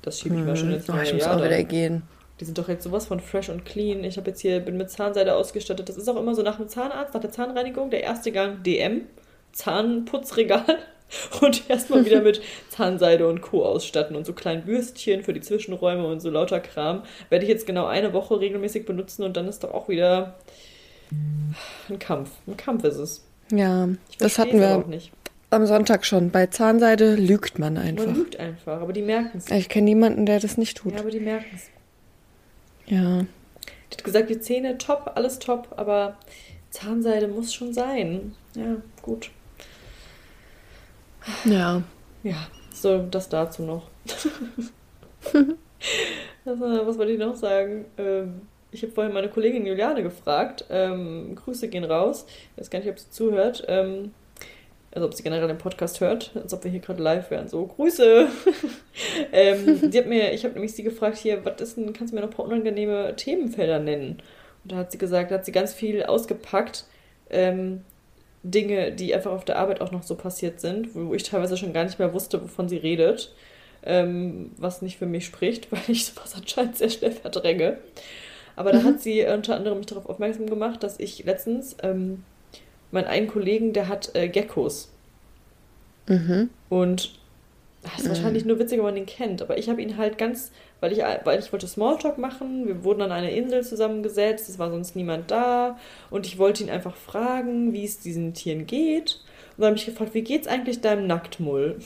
Das 0.04 0.20
schiebe 0.20 0.36
ich 0.36 0.42
mal 0.46 0.56
schon 0.56 0.72
ins 0.72 0.88
neue 0.88 1.00
oh, 1.00 1.04
ich 1.04 1.14
muss. 1.14 1.24
Auch 1.24 1.44
wieder 1.44 1.64
gehen. 1.64 2.04
Die 2.40 2.46
sind 2.46 2.58
doch 2.58 2.68
jetzt 2.68 2.84
sowas 2.84 3.08
von 3.08 3.20
fresh 3.20 3.50
und 3.50 3.66
clean. 3.66 4.04
Ich 4.04 4.18
habe 4.18 4.30
jetzt 4.30 4.42
hier, 4.42 4.60
bin 4.60 4.78
mit 4.78 4.90
Zahnseide 4.90 5.36
ausgestattet. 5.36 5.88
Das 5.88 5.98
ist 5.98 6.08
auch 6.10 6.18
immer 6.18 6.36
so 6.36 6.42
nach 6.42 6.58
dem 6.58 6.68
Zahnarzt, 6.68 7.14
nach 7.14 7.22
der 7.22 7.32
Zahnreinigung, 7.32 7.90
der 7.90 8.04
erste 8.04 8.32
Gang 8.32 8.64
DM, 8.64 9.04
Zahnputzregal 9.54 10.78
und 11.42 11.70
erstmal 11.70 12.06
wieder 12.06 12.22
mit 12.22 12.42
Zahnseide 12.70 13.28
und 13.28 13.42
Co. 13.42 13.64
ausstatten 13.64 14.16
und 14.16 14.26
so 14.26 14.34
kleinen 14.34 14.64
Bürstchen 14.64 15.24
für 15.24 15.34
die 15.34 15.42
Zwischenräume 15.42 16.06
und 16.06 16.20
so 16.20 16.30
lauter 16.30 16.60
Kram. 16.60 17.04
Werde 17.30 17.46
ich 17.46 17.50
jetzt 17.50 17.66
genau 17.66 17.86
eine 17.86 18.14
Woche 18.14 18.40
regelmäßig 18.40 18.86
benutzen 18.86 19.24
und 19.24 19.38
dann 19.38 19.48
ist 19.48 19.64
doch 19.64 19.72
auch 19.72 19.88
wieder 19.88 20.36
ein 21.90 22.00
Kampf. 22.00 22.32
Ein 22.48 22.58
Kampf 22.58 22.84
ist 22.84 22.98
es. 22.98 23.26
Ja, 23.52 23.88
das 24.18 24.40
hatten 24.40 24.60
wir 24.60 24.76
auch 24.76 24.88
nicht. 24.88 25.12
Am 25.54 25.66
Sonntag 25.66 26.06
schon. 26.06 26.32
Bei 26.32 26.48
Zahnseide 26.48 27.16
lügt 27.16 27.60
man 27.60 27.78
einfach. 27.78 28.06
Man 28.06 28.16
lügt 28.16 28.38
einfach, 28.38 28.82
aber 28.82 28.94
die 28.94 29.02
merken 29.02 29.38
es. 29.38 29.50
Ich 29.50 29.70
kenne 29.70 29.86
niemanden, 29.86 30.26
der 30.26 30.40
das 30.40 30.58
nicht 30.58 30.78
tut. 30.78 30.94
Ja, 30.94 31.00
aber 31.00 31.12
die 31.12 31.20
merken 31.20 31.56
es. 31.56 31.70
Ja. 32.86 33.20
Die 33.22 33.96
hat 33.98 34.04
gesagt, 34.04 34.30
die 34.30 34.40
Zähne 34.40 34.78
top, 34.78 35.12
alles 35.16 35.40
top, 35.40 35.68
aber 35.78 36.18
Zahnseide 36.70 37.28
muss 37.28 37.54
schon 37.54 37.74
sein. 37.74 38.36
Ja, 38.56 38.78
gut. 39.02 39.30
Ja. 41.46 41.84
Ja, 42.24 42.48
so 42.74 43.00
das 43.00 43.30
dazu 43.30 43.64
noch. 43.64 43.90
was, 46.46 46.60
was 46.60 46.98
wollte 46.98 47.12
ich 47.12 47.20
noch 47.20 47.36
sagen? 47.36 47.86
Ähm, 47.98 48.42
ich 48.72 48.82
habe 48.82 48.92
vorhin 48.92 49.14
meine 49.14 49.30
Kollegin 49.30 49.66
Juliane 49.66 50.04
gefragt. 50.04 50.66
Ähm, 50.70 51.36
Grüße 51.36 51.68
gehen 51.68 51.84
raus. 51.84 52.26
Ich 52.28 52.62
weiß 52.62 52.70
gar 52.70 52.80
nicht, 52.80 52.90
ob 52.90 52.98
sie 52.98 53.10
zuhört. 53.10 53.64
Also 54.94 55.08
ob 55.08 55.14
sie 55.16 55.24
generell 55.24 55.48
den 55.48 55.58
Podcast 55.58 56.02
hört, 56.02 56.32
als 56.36 56.54
ob 56.54 56.64
wir 56.64 56.70
hier 56.70 56.80
gerade 56.80 57.02
live 57.02 57.32
wären. 57.32 57.48
So, 57.48 57.66
Grüße! 57.66 58.28
ähm, 59.32 59.90
die 59.90 59.98
hat 59.98 60.06
mir, 60.06 60.34
ich 60.34 60.44
habe 60.44 60.54
nämlich 60.54 60.76
sie 60.76 60.84
gefragt, 60.84 61.18
hier, 61.18 61.44
was 61.44 61.60
ist 61.62 61.78
denn, 61.78 61.94
kannst 61.94 62.12
du 62.12 62.16
mir 62.16 62.22
noch 62.22 62.30
ein 62.30 62.36
paar 62.36 62.46
unangenehme 62.46 63.16
Themenfelder 63.16 63.80
nennen? 63.80 64.22
Und 64.64 64.72
da 64.72 64.76
hat 64.76 64.92
sie 64.92 65.00
gesagt, 65.00 65.32
da 65.32 65.36
hat 65.36 65.46
sie 65.46 65.52
ganz 65.52 65.74
viel 65.74 66.04
ausgepackt, 66.04 66.86
ähm, 67.32 67.82
Dinge, 68.44 68.92
die 68.92 69.16
einfach 69.16 69.32
auf 69.32 69.46
der 69.46 69.58
Arbeit 69.58 69.82
auch 69.82 69.92
noch 69.92 70.04
so 70.04 70.16
passiert 70.16 70.60
sind, 70.60 70.94
wo 70.94 71.14
ich 71.14 71.24
teilweise 71.24 71.58
schon 71.58 71.74
gar 71.74 71.86
nicht 71.86 71.98
mehr 71.98 72.14
wusste, 72.14 72.42
wovon 72.42 72.70
sie 72.70 72.78
redet. 72.78 73.34
Ähm, 73.86 74.52
was 74.58 74.82
nicht 74.82 74.98
für 74.98 75.06
mich 75.06 75.26
spricht, 75.26 75.72
weil 75.72 75.82
ich 75.88 76.06
sowas 76.06 76.36
anscheinend 76.36 76.78
sehr 76.78 76.90
schnell 76.90 77.12
verdränge. 77.12 77.80
Aber 78.56 78.72
da 78.72 78.80
mhm. 78.80 78.84
hat 78.84 79.02
sie 79.02 79.26
unter 79.26 79.56
anderem 79.56 79.80
mich 79.80 79.88
darauf 79.88 80.08
aufmerksam 80.08 80.48
gemacht, 80.48 80.84
dass 80.84 81.00
ich 81.00 81.24
letztens 81.24 81.76
ähm, 81.82 82.24
meinen 82.94 83.08
einen 83.08 83.28
Kollegen, 83.28 83.74
der 83.74 83.88
hat 83.88 84.16
äh, 84.16 84.28
Geckos. 84.28 84.90
Mhm. 86.08 86.50
Und 86.70 87.14
das 87.84 87.96
ist 87.96 88.06
mhm. 88.06 88.10
wahrscheinlich 88.10 88.46
nur 88.46 88.60
witzig, 88.60 88.78
wenn 88.78 88.86
man 88.86 88.96
den 88.96 89.06
kennt. 89.06 89.42
Aber 89.42 89.58
ich 89.58 89.70
habe 89.70 89.82
ihn 89.82 89.98
halt 89.98 90.18
ganz, 90.18 90.52
weil 90.80 90.94
ich, 90.94 91.00
weil 91.00 91.40
ich 91.40 91.52
wollte 91.52 91.68
Smalltalk 91.68 92.18
machen. 92.18 92.68
Wir 92.68 92.84
wurden 92.84 93.02
an 93.02 93.12
einer 93.12 93.30
Insel 93.30 93.64
zusammengesetzt. 93.64 94.50
Es 94.50 94.58
war 94.58 94.70
sonst 94.70 94.96
niemand 94.96 95.32
da. 95.32 95.78
Und 96.10 96.26
ich 96.26 96.38
wollte 96.38 96.64
ihn 96.64 96.70
einfach 96.70 96.96
fragen, 96.96 97.74
wie 97.74 97.84
es 97.84 98.00
diesen 98.00 98.34
Tieren 98.34 98.66
geht. 98.66 99.20
Und 99.58 99.62
dann 99.62 99.68
habe 99.68 99.78
ich 99.78 99.86
gefragt, 99.86 100.14
wie 100.14 100.24
geht's 100.24 100.48
eigentlich 100.48 100.82
deinem 100.82 101.08
Nacktmull? 101.08 101.78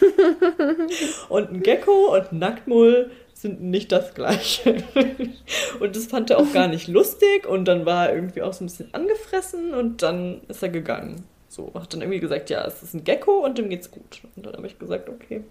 und 1.28 1.50
ein 1.50 1.62
Gecko 1.62 2.14
und 2.14 2.32
ein 2.32 2.38
Nacktmull 2.38 3.10
sind 3.42 3.60
nicht 3.60 3.92
das 3.92 4.14
gleiche. 4.14 4.84
und 5.80 5.96
das 5.96 6.06
fand 6.06 6.30
er 6.30 6.38
auch 6.38 6.52
gar 6.52 6.68
nicht 6.68 6.86
lustig. 6.88 7.46
Und 7.46 7.66
dann 7.66 7.84
war 7.84 8.08
er 8.08 8.14
irgendwie 8.14 8.40
auch 8.42 8.52
so 8.52 8.64
ein 8.64 8.68
bisschen 8.68 8.94
angefressen 8.94 9.74
und 9.74 10.02
dann 10.02 10.40
ist 10.48 10.62
er 10.62 10.68
gegangen. 10.68 11.24
So, 11.48 11.70
hat 11.74 11.92
dann 11.92 12.00
irgendwie 12.00 12.20
gesagt, 12.20 12.48
ja, 12.48 12.64
es 12.64 12.82
ist 12.82 12.94
ein 12.94 13.04
Gecko 13.04 13.44
und 13.44 13.58
dem 13.58 13.68
geht's 13.68 13.90
gut. 13.90 14.22
Und 14.36 14.46
dann 14.46 14.54
habe 14.54 14.66
ich 14.66 14.78
gesagt, 14.78 15.08
okay, 15.08 15.42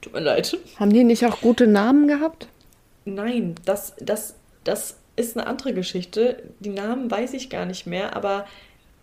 tut 0.00 0.14
mir 0.14 0.20
leid. 0.20 0.56
Haben 0.78 0.92
die 0.92 1.04
nicht 1.04 1.26
auch 1.26 1.40
gute 1.40 1.66
Namen 1.66 2.06
gehabt? 2.08 2.48
Nein, 3.04 3.56
das, 3.64 3.94
das, 4.00 4.36
das 4.64 4.96
ist 5.16 5.36
eine 5.36 5.46
andere 5.46 5.74
Geschichte. 5.74 6.44
Die 6.60 6.70
Namen 6.70 7.10
weiß 7.10 7.34
ich 7.34 7.50
gar 7.50 7.66
nicht 7.66 7.86
mehr, 7.86 8.14
aber 8.16 8.46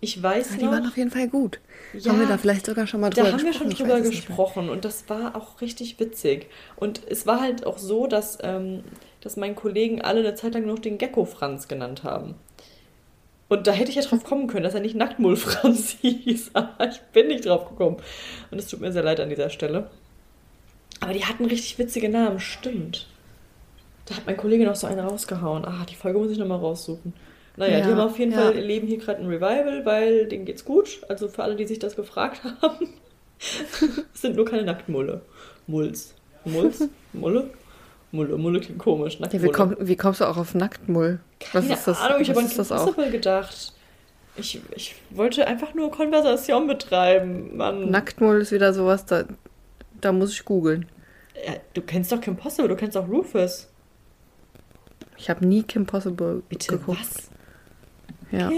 ich 0.04 0.22
weiß 0.22 0.52
ja, 0.52 0.58
die 0.58 0.64
noch. 0.64 0.72
Die 0.72 0.78
waren 0.78 0.88
auf 0.88 0.98
jeden 0.98 1.12
Fall 1.12 1.28
gut. 1.28 1.60
Ja, 1.94 2.12
haben 2.12 2.20
wir 2.20 2.28
da 2.28 2.38
vielleicht 2.38 2.66
sogar 2.66 2.88
schon 2.88 3.02
mal 3.02 3.10
drüber 3.10 3.32
gesprochen? 3.32 3.38
Da 3.38 3.60
haben 3.60 3.70
wir 3.70 3.76
schon 3.76 3.88
drüber 3.88 4.02
gesprochen 4.02 4.70
und 4.70 4.86
das 4.86 5.10
war 5.10 5.36
auch 5.36 5.62
richtig 5.62 6.00
witzig. 6.00 6.48
Und 6.76 7.02
es 7.10 7.26
war 7.26 7.40
halt 7.40 7.66
auch 7.66 7.78
so, 7.78 8.08
dass, 8.08 8.38
ähm, 8.42 8.84
dass 9.22 9.38
meinen 9.38 9.56
Kollegen 9.56 10.02
alle 10.02 10.20
eine 10.20 10.36
Zeit 10.36 10.54
lang 10.54 10.66
noch 10.66 10.80
den 10.80 10.98
Gecko 10.98 11.26
Franz 11.26 11.68
genannt 11.68 12.04
haben. 12.04 12.36
Und 13.50 13.68
da 13.68 13.72
hätte 13.72 13.92
ich 13.92 13.98
ja 13.98 14.02
drauf 14.02 14.24
kommen 14.24 14.48
können, 14.48 14.64
dass 14.64 14.74
er 14.74 14.82
nicht 14.82 14.96
Nacktmull 14.96 15.36
Franz 15.36 15.98
hieß. 16.02 16.52
Aber 16.54 16.90
ich 16.90 17.00
bin 17.14 17.28
nicht 17.28 17.46
drauf 17.46 17.70
gekommen. 17.70 17.98
Und 18.52 18.60
es 18.60 18.68
tut 18.68 18.82
mir 18.82 18.92
sehr 18.92 19.04
leid 19.04 19.20
an 19.20 19.30
dieser 19.30 19.50
Stelle. 19.50 19.90
Aber 21.00 21.14
die 21.14 21.26
hatten 21.26 21.46
richtig 21.46 21.78
witzige 21.78 22.10
Namen, 22.10 22.40
stimmt. 22.40 23.08
Da 24.06 24.16
hat 24.16 24.26
mein 24.26 24.38
Kollege 24.38 24.66
noch 24.66 24.76
so 24.76 24.88
einen 24.88 25.00
rausgehauen. 25.00 25.66
Ah, 25.66 25.86
die 25.90 25.96
Folge 25.96 26.20
muss 26.20 26.32
ich 26.32 26.38
nochmal 26.38 26.60
raussuchen. 26.60 27.14
Naja, 27.56 27.78
ja, 27.78 27.86
die 27.86 27.92
haben 27.92 28.00
auf 28.00 28.18
jeden 28.18 28.32
ja. 28.32 28.40
Fall, 28.40 28.56
leben 28.56 28.88
hier 28.88 28.98
gerade 28.98 29.22
ein 29.22 29.28
Revival, 29.28 29.86
weil 29.86 30.28
denen 30.28 30.46
geht's 30.46 30.66
gut. 30.66 31.02
Also 31.08 31.28
für 31.28 31.44
alle, 31.44 31.56
die 31.56 31.66
sich 31.66 31.80
das 31.80 31.96
gefragt 31.96 32.42
haben. 32.62 32.90
es 34.14 34.22
sind 34.22 34.36
nur 34.36 34.46
keine 34.46 34.64
Nacktmulle. 34.64 35.22
Mulls. 35.68 36.14
Mulls? 36.46 36.90
Mulle? 37.14 37.50
Mulle, 38.12 38.38
Mulle 38.38 38.60
klingt 38.60 38.80
komisch. 38.80 39.18
Ja, 39.20 39.42
wie, 39.42 39.50
komm, 39.50 39.76
wie, 39.80 39.96
kommst 39.96 40.22
du 40.22 40.26
auch 40.26 40.38
auf 40.38 40.54
Nacktmull? 40.54 41.20
Keine 41.40 41.70
was 41.70 41.80
ist 41.80 41.88
das, 41.88 42.00
Ahnung, 42.00 42.22
ich 42.22 42.30
habe 42.30 42.40
an 42.40 42.50
Impossible 42.50 43.12
gedacht. 43.12 43.74
Ich, 44.36 44.60
ich 44.76 44.96
wollte 45.12 45.48
einfach 45.48 45.74
nur 45.74 45.92
Konversation 45.92 46.68
betreiben, 46.68 47.56
Mann. 47.58 47.90
Nacktmull 47.90 48.42
ist 48.42 48.52
wieder 48.52 48.74
sowas, 48.74 49.06
da, 49.06 49.26
da 50.02 50.12
muss 50.12 50.34
ich 50.34 50.46
googeln. 50.46 50.88
Ja, 51.46 51.54
du 51.74 51.82
kennst 51.82 52.12
doch 52.12 52.22
Kim 52.22 52.36
Possible, 52.36 52.68
du 52.68 52.76
kennst 52.76 52.98
auch 52.98 53.08
Rufus. 53.08 53.70
Ich 55.18 55.30
habe 55.30 55.46
nie 55.46 55.64
Kim 55.64 55.86
Possible 55.86 56.42
Bitte, 56.50 56.78
geguckt. 56.78 57.00
was? 57.00 57.30
Ja. 58.34 58.52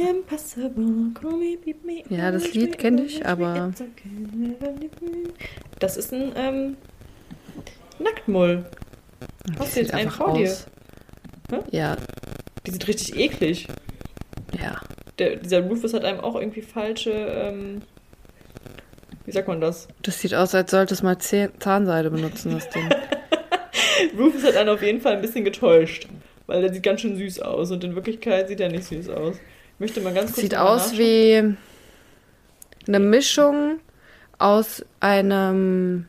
Ja, 2.10 2.32
das 2.32 2.54
Lied 2.54 2.78
kenne 2.78 3.04
ich, 3.04 3.26
aber. 3.26 3.74
Das 5.80 5.98
ist 5.98 6.14
ein 6.14 6.32
ähm, 6.38 6.78
Nacktmull. 8.00 8.66
Hast 9.60 9.76
du 9.76 9.82
jetzt 9.82 9.94
einen 9.94 10.12
vor 10.12 10.34
dir? 10.34 10.56
Hm? 11.50 11.60
Ja. 11.72 11.98
Die 12.66 12.72
sind 12.72 12.88
richtig 12.88 13.18
eklig. 13.18 13.68
Ja. 14.58 14.80
Der, 15.20 15.36
dieser 15.36 15.62
Rufus 15.62 15.94
hat 15.94 16.06
einem 16.06 16.22
auch 16.22 16.36
irgendwie 16.36 16.62
falsche. 16.62 17.12
Ähm, 17.12 17.82
wie 19.26 19.32
sagt 19.32 19.50
man 19.50 19.60
das? 19.60 19.90
Das 20.04 20.22
sieht 20.22 20.36
aus, 20.36 20.56
als 20.56 20.72
sollte 20.72 20.94
es 20.94 21.04
mal 21.04 21.18
Zahnseide 21.18 22.12
benutzen, 22.12 22.54
das 22.54 22.70
Ding. 22.70 22.88
Rufus 24.18 24.46
hat 24.46 24.56
einen 24.56 24.70
auf 24.70 24.82
jeden 24.82 25.02
Fall 25.02 25.16
ein 25.16 25.22
bisschen 25.22 25.44
getäuscht. 25.44 26.08
Weil 26.48 26.62
der 26.62 26.74
sieht 26.74 26.84
ganz 26.84 27.02
schön 27.02 27.18
süß 27.18 27.42
aus 27.42 27.72
und 27.72 27.84
in 27.84 27.96
Wirklichkeit 27.96 28.48
sieht 28.48 28.62
er 28.62 28.70
nicht 28.70 28.86
süß 28.86 29.10
aus. 29.10 29.36
Möchte 29.80 30.02
mal 30.02 30.14
ganz 30.14 30.32
kurz. 30.32 30.42
Sieht 30.42 30.56
aus 30.56 30.98
wie 30.98 31.56
eine 32.88 33.00
Mischung 33.00 33.80
aus 34.38 34.86
einem 35.00 36.08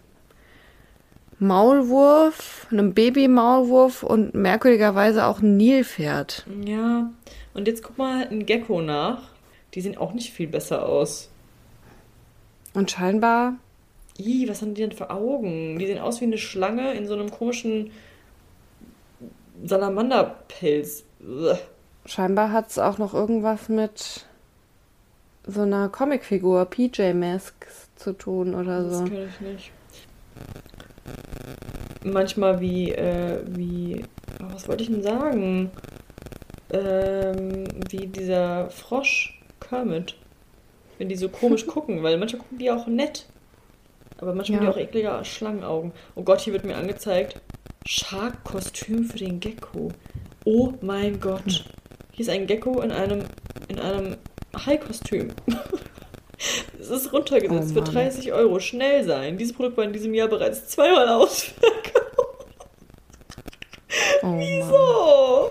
Maulwurf, 1.39 2.67
einem 2.71 2.95
Baby-Maulwurf 2.95 4.03
und 4.03 4.35
merkwürdigerweise 4.35 5.27
auch 5.27 5.41
ein 5.41 5.57
Nilpferd. 5.57 6.47
Ja, 6.65 7.11
und 7.55 7.69
jetzt 7.69 7.83
guck 7.83 7.99
mal 7.99 8.27
ein 8.29 8.47
Gecko 8.47 8.81
nach. 8.81 9.31
Die 9.75 9.81
sehen 9.81 9.99
auch 9.99 10.15
nicht 10.15 10.33
viel 10.33 10.47
besser 10.47 10.87
aus. 10.87 11.31
Und 12.73 12.91
scheinbar. 12.91 13.57
Ih, 14.19 14.49
was 14.49 14.63
haben 14.63 14.75
die 14.75 14.81
denn 14.81 14.93
für 14.93 15.11
Augen? 15.11 15.79
Die 15.79 15.87
sehen 15.87 15.99
aus 15.99 16.21
wie 16.21 16.25
eine 16.25 16.39
Schlange 16.39 16.95
in 16.95 17.07
so 17.07 17.15
einem 17.15 17.31
komischen 17.31 17.91
Salamanderpelz. 19.65 21.05
Scheinbar 22.07 22.53
hat 22.53 22.71
es 22.71 22.79
auch 22.79 22.99
noch 22.99 23.14
irgendwas 23.14 23.69
mit 23.69 24.27
so 25.47 25.62
einer 25.62 25.88
Comicfigur, 25.88 26.64
PJ 26.66 27.12
Masks, 27.12 27.87
zu 27.97 28.12
tun 28.12 28.55
oder 28.55 28.83
das 28.83 28.92
so. 28.92 29.01
Das 29.01 29.09
kenne 29.11 29.29
ich 29.29 29.40
nicht. 29.40 29.73
Manchmal 32.05 32.61
wie, 32.61 32.92
äh, 32.92 33.40
wie, 33.49 34.05
oh, 34.40 34.53
was 34.53 34.69
wollte 34.69 34.85
ich 34.85 34.90
denn 34.90 35.03
sagen? 35.03 35.71
Ähm, 36.71 37.64
wie 37.90 38.07
dieser 38.07 38.71
Frosch 38.71 39.40
Kermit. 39.61 40.14
Wenn 40.99 41.09
die 41.09 41.16
so 41.16 41.29
komisch 41.29 41.66
gucken, 41.66 42.03
weil 42.03 42.16
manchmal 42.19 42.42
gucken 42.42 42.59
die 42.59 42.71
auch 42.71 42.87
nett. 42.87 43.27
Aber 44.19 44.35
manchmal 44.35 44.61
ja. 44.61 44.66
haben 44.66 44.73
die 44.73 44.79
auch 44.79 44.88
eklige 44.88 45.25
Schlangenaugen. 45.25 45.92
Oh 46.14 46.23
Gott, 46.23 46.40
hier 46.40 46.53
wird 46.53 46.64
mir 46.64 46.77
angezeigt, 46.77 47.40
Shark-Kostüm 47.85 49.05
für 49.05 49.19
den 49.19 49.40
Gecko. 49.40 49.90
Oh 50.45 50.73
mein 50.81 51.21
Gott. 51.21 51.64
Hier 52.17 52.23
ist 52.23 52.31
ein 52.31 52.47
Gecko 52.47 52.81
in 52.81 52.93
einem, 52.93 53.25
in 53.69 53.79
einem 53.79 54.17
Hai-Kostüm. 54.65 55.33
es 56.81 56.89
ist 56.89 57.13
runtergesetzt 57.13 57.73
oh 57.73 57.75
für 57.75 57.83
30 57.83 58.33
Euro. 58.33 58.59
Schnell 58.59 59.05
sein. 59.05 59.37
Dieses 59.37 59.55
Produkt 59.55 59.77
war 59.77 59.85
in 59.85 59.93
diesem 59.93 60.15
Jahr 60.15 60.29
bereits 60.29 60.67
zweimal 60.67 61.07
ausverkauft. 61.11 62.47
Oh 64.23 64.35
Wieso? 64.39 65.51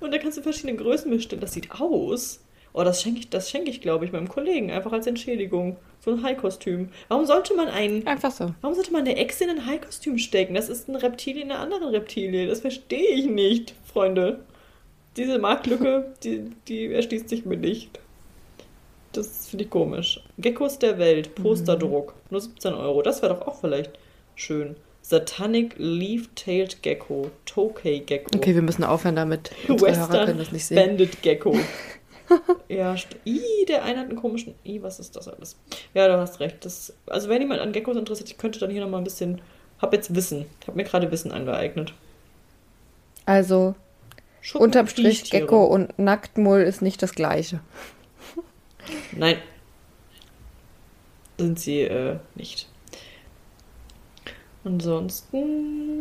Und 0.00 0.12
da 0.12 0.18
kannst 0.18 0.36
du 0.36 0.42
verschiedene 0.42 0.76
Größen 0.76 1.10
bestellen. 1.10 1.40
Das 1.40 1.54
sieht 1.54 1.70
aus. 1.80 2.40
Oh, 2.74 2.82
das 2.84 3.00
schenke 3.00 3.20
ich, 3.20 3.30
das 3.30 3.48
schenke 3.48 3.70
ich, 3.70 3.80
glaube 3.80 4.04
ich, 4.04 4.12
meinem 4.12 4.28
Kollegen, 4.28 4.70
einfach 4.70 4.92
als 4.92 5.06
Entschädigung. 5.06 5.78
So 6.00 6.10
ein 6.10 6.22
Hai-Kostüm. 6.22 6.90
Warum 7.08 7.24
sollte 7.24 7.54
man 7.54 7.68
einen. 7.68 8.06
Einfach 8.06 8.32
so. 8.32 8.52
Warum 8.60 8.74
sollte 8.74 8.92
man 8.92 9.02
eine 9.02 9.16
Echse 9.16 9.44
in 9.44 9.50
ein 9.50 9.66
Hai-Kostüm 9.66 10.18
stecken? 10.18 10.54
Das 10.54 10.68
ist 10.68 10.90
ein 10.90 10.96
Reptilie 10.96 11.42
in 11.42 11.50
einer 11.50 11.60
anderen 11.60 11.88
Reptilie. 11.88 12.46
Das 12.46 12.60
verstehe 12.60 13.14
ich 13.14 13.24
nicht, 13.24 13.74
Freunde. 13.90 14.40
Diese 15.16 15.38
Marktlücke, 15.38 16.12
die, 16.22 16.50
die 16.68 16.92
erschließt 16.92 17.28
sich 17.28 17.44
mir 17.44 17.56
nicht. 17.56 17.98
Das 19.12 19.48
finde 19.48 19.64
ich 19.64 19.70
komisch. 19.70 20.22
Geckos 20.38 20.78
der 20.78 20.98
Welt, 20.98 21.34
Posterdruck. 21.34 22.14
Mhm. 22.14 22.20
Nur 22.30 22.40
17 22.40 22.74
Euro. 22.74 23.02
Das 23.02 23.20
wäre 23.20 23.34
doch 23.34 23.46
auch 23.46 23.60
vielleicht 23.60 23.90
schön. 24.34 24.76
Satanic 25.02 25.74
Leaf-Tailed 25.76 26.82
Gecko. 26.82 27.30
Tokay 27.44 28.00
Gecko. 28.00 28.30
Okay, 28.34 28.54
wir 28.54 28.62
müssen 28.62 28.84
aufhören 28.84 29.16
damit. 29.16 29.50
Western 29.68 30.38
das 30.38 30.52
nicht 30.52 30.64
sehen. 30.64 30.76
Bandit 30.76 31.22
Gecko. 31.22 31.54
ja, 32.68 32.94
I, 33.26 33.40
der 33.68 33.84
eine 33.84 33.98
hat 33.98 34.08
einen 34.08 34.16
komischen. 34.16 34.54
I, 34.64 34.82
was 34.82 34.98
ist 34.98 35.16
das 35.16 35.28
alles? 35.28 35.56
Ja, 35.92 36.08
du 36.08 36.16
hast 36.16 36.40
recht. 36.40 36.64
Das, 36.64 36.94
also, 37.06 37.28
wenn 37.28 37.42
jemand 37.42 37.60
an 37.60 37.72
Geckos 37.72 37.96
interessiert, 37.96 38.30
ich 38.30 38.38
könnte 38.38 38.60
dann 38.60 38.70
hier 38.70 38.80
nochmal 38.80 39.00
ein 39.00 39.04
bisschen. 39.04 39.40
Hab 39.80 39.92
jetzt 39.92 40.14
Wissen. 40.14 40.46
Ich 40.60 40.68
habe 40.68 40.76
mir 40.76 40.84
gerade 40.84 41.10
Wissen 41.10 41.32
angeeignet. 41.32 41.92
Also, 43.26 43.74
Schuppen 44.42 44.64
unterm 44.64 44.88
Strich 44.88 45.30
Gecko 45.30 45.64
und 45.64 45.98
Nacktmull 45.98 46.62
ist 46.62 46.82
nicht 46.82 47.00
das 47.02 47.14
gleiche. 47.14 47.60
Nein. 49.12 49.36
Sind 51.38 51.58
sie 51.58 51.82
äh, 51.82 52.18
nicht. 52.34 52.68
Ansonsten 54.64 55.92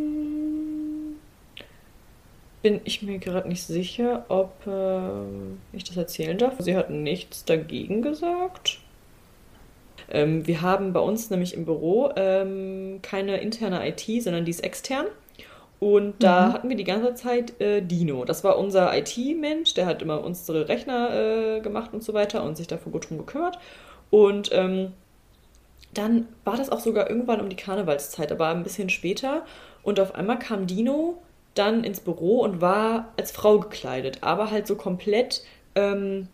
bin 2.63 2.81
ich 2.83 3.01
mir 3.03 3.19
gerade 3.19 3.47
nicht 3.47 3.63
sicher, 3.63 4.25
ob 4.27 4.67
äh, 4.67 5.75
ich 5.75 5.83
das 5.83 5.95
erzählen 5.97 6.37
darf. 6.37 6.55
Sie 6.59 6.75
hat 6.75 6.89
nichts 6.89 7.45
dagegen 7.45 8.01
gesagt. 8.01 8.79
Ähm, 10.09 10.45
wir 10.47 10.61
haben 10.61 10.93
bei 10.93 10.99
uns 10.99 11.29
nämlich 11.29 11.53
im 11.53 11.65
Büro 11.65 12.11
ähm, 12.15 12.99
keine 13.03 13.37
interne 13.37 13.87
IT, 13.87 14.23
sondern 14.23 14.45
die 14.45 14.51
ist 14.51 14.63
extern. 14.63 15.05
Und 15.81 16.21
da 16.21 16.47
mhm. 16.47 16.53
hatten 16.53 16.69
wir 16.69 16.77
die 16.77 16.83
ganze 16.83 17.15
Zeit 17.15 17.59
äh, 17.59 17.81
Dino. 17.81 18.23
Das 18.23 18.43
war 18.43 18.59
unser 18.59 18.95
IT-Mensch, 18.95 19.73
der 19.73 19.87
hat 19.87 20.03
immer 20.03 20.23
unsere 20.23 20.69
Rechner 20.69 21.09
äh, 21.09 21.59
gemacht 21.59 21.89
und 21.91 22.03
so 22.03 22.13
weiter 22.13 22.43
und 22.43 22.55
sich 22.55 22.67
dafür 22.67 22.91
gut 22.91 23.09
drum 23.09 23.17
gekümmert. 23.17 23.57
Und 24.11 24.51
ähm, 24.53 24.93
dann 25.95 26.27
war 26.45 26.55
das 26.55 26.69
auch 26.69 26.81
sogar 26.81 27.09
irgendwann 27.09 27.41
um 27.41 27.49
die 27.49 27.55
Karnevalszeit, 27.55 28.31
aber 28.31 28.49
ein 28.49 28.61
bisschen 28.61 28.89
später. 28.89 29.43
Und 29.81 29.99
auf 29.99 30.13
einmal 30.13 30.37
kam 30.37 30.67
Dino 30.67 31.17
dann 31.55 31.83
ins 31.83 31.99
Büro 31.99 32.41
und 32.41 32.61
war 32.61 33.11
als 33.17 33.31
Frau 33.31 33.57
gekleidet, 33.57 34.19
aber 34.21 34.51
halt 34.51 34.67
so 34.67 34.75
komplett 34.75 35.43
ähm, 35.73 36.27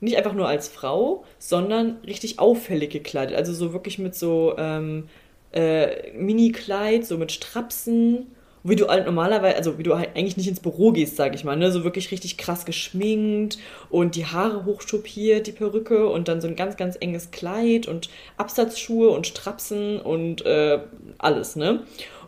nicht 0.00 0.18
einfach 0.18 0.34
nur 0.34 0.46
als 0.46 0.68
Frau, 0.68 1.24
sondern 1.38 1.96
richtig 2.06 2.38
auffällig 2.38 2.90
gekleidet. 2.90 3.34
Also 3.34 3.54
so 3.54 3.72
wirklich 3.72 3.98
mit 3.98 4.14
so 4.14 4.56
ähm, 4.58 5.08
äh, 5.52 6.12
Mini-Kleid, 6.12 7.06
so 7.06 7.16
mit 7.16 7.32
Strapsen. 7.32 8.26
Wie 8.66 8.76
du 8.76 8.88
halt 8.88 9.04
normalerweise, 9.04 9.56
also 9.56 9.78
wie 9.78 9.82
du 9.82 9.96
halt 9.98 10.16
eigentlich 10.16 10.38
nicht 10.38 10.48
ins 10.48 10.60
Büro 10.60 10.90
gehst, 10.90 11.16
sag 11.16 11.34
ich 11.34 11.44
mal, 11.44 11.54
ne? 11.56 11.70
So 11.70 11.84
wirklich 11.84 12.10
richtig 12.10 12.38
krass 12.38 12.64
geschminkt 12.64 13.58
und 13.90 14.16
die 14.16 14.24
Haare 14.26 14.64
hochstupiert, 14.64 15.46
die 15.46 15.52
Perücke 15.52 16.08
und 16.08 16.28
dann 16.28 16.40
so 16.40 16.48
ein 16.48 16.56
ganz, 16.56 16.76
ganz 16.78 16.96
enges 16.98 17.30
Kleid 17.30 17.86
und 17.86 18.08
Absatzschuhe 18.38 19.10
und 19.10 19.26
Strapsen 19.26 20.00
und 20.00 20.44
äh, 20.46 20.80
alles, 21.18 21.56
ne? 21.56 21.82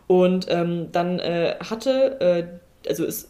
Und 0.05 0.45
ähm, 0.49 0.91
dann 0.91 1.19
äh, 1.19 1.55
hatte, 1.59 2.21
äh, 2.21 2.87
also 2.87 3.03
ist 3.03 3.29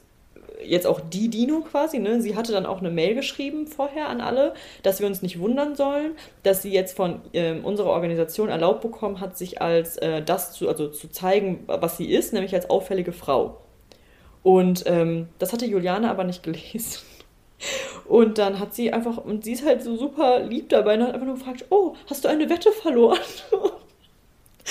jetzt 0.64 0.88
auch 0.88 1.00
die 1.00 1.30
Dino 1.30 1.62
quasi, 1.62 2.00
ne? 2.00 2.22
Sie 2.22 2.36
hatte 2.36 2.52
dann 2.52 2.66
auch 2.66 2.80
eine 2.80 2.90
Mail 2.90 3.16
geschrieben 3.16 3.68
vorher 3.68 4.10
an 4.10 4.22
alle, 4.22 4.54
dass 4.84 5.00
wir 5.00 5.08
uns 5.08 5.22
nicht 5.22 5.40
wundern 5.40 5.76
sollen, 5.76 6.16
dass 6.44 6.62
sie 6.62 6.72
jetzt 6.72 6.96
von 6.96 7.22
äh, 7.34 7.60
unserer 7.60 7.90
Organisation 7.90 8.50
erlaubt 8.50 8.82
bekommen 8.82 9.20
hat, 9.20 9.38
sich 9.38 9.62
als 9.62 9.98
äh, 9.98 10.22
das 10.22 10.54
zu, 10.54 10.68
also 10.68 10.88
zu 10.90 11.10
zeigen, 11.10 11.64
was 11.68 11.98
sie 11.98 12.12
ist, 12.12 12.34
nämlich 12.34 12.54
als 12.54 12.70
auffällige 12.70 13.14
Frau. 13.14 13.58
Und 14.44 14.84
ähm, 14.88 15.28
das 15.40 15.54
hatte 15.54 15.66
Juliane 15.66 16.10
aber 16.10 16.24
nicht 16.24 16.44
gelesen. 16.44 17.02
Und 18.06 18.38
dann 18.38 18.60
hat 18.60 18.74
sie 18.76 18.94
einfach, 18.94 19.18
und 19.18 19.44
sie 19.44 19.54
ist 19.54 19.66
halt 19.66 19.82
so 19.82 19.98
super 19.98 20.42
lieb 20.42 20.70
dabei 20.70 20.96
und 20.96 21.04
hat 21.04 21.14
einfach 21.14 21.26
nur 21.26 21.36
gefragt, 21.36 21.66
oh, 21.70 21.96
hast 22.10 22.24
du 22.24 22.30
eine 22.30 22.50
Wette 22.50 22.72
verloren? 22.72 23.20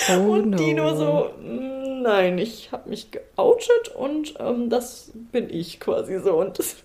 Oh 0.09 0.33
und 0.33 0.51
no. 0.51 0.57
Dino 0.57 0.95
so, 0.95 1.31
mm, 1.41 2.01
nein, 2.01 2.37
ich 2.37 2.71
habe 2.71 2.89
mich 2.89 3.09
geoutet 3.11 3.95
und 3.97 4.35
ähm, 4.39 4.69
das 4.69 5.11
bin 5.31 5.49
ich 5.49 5.79
quasi 5.79 6.19
so. 6.19 6.35
Und 6.39 6.59
das, 6.59 6.77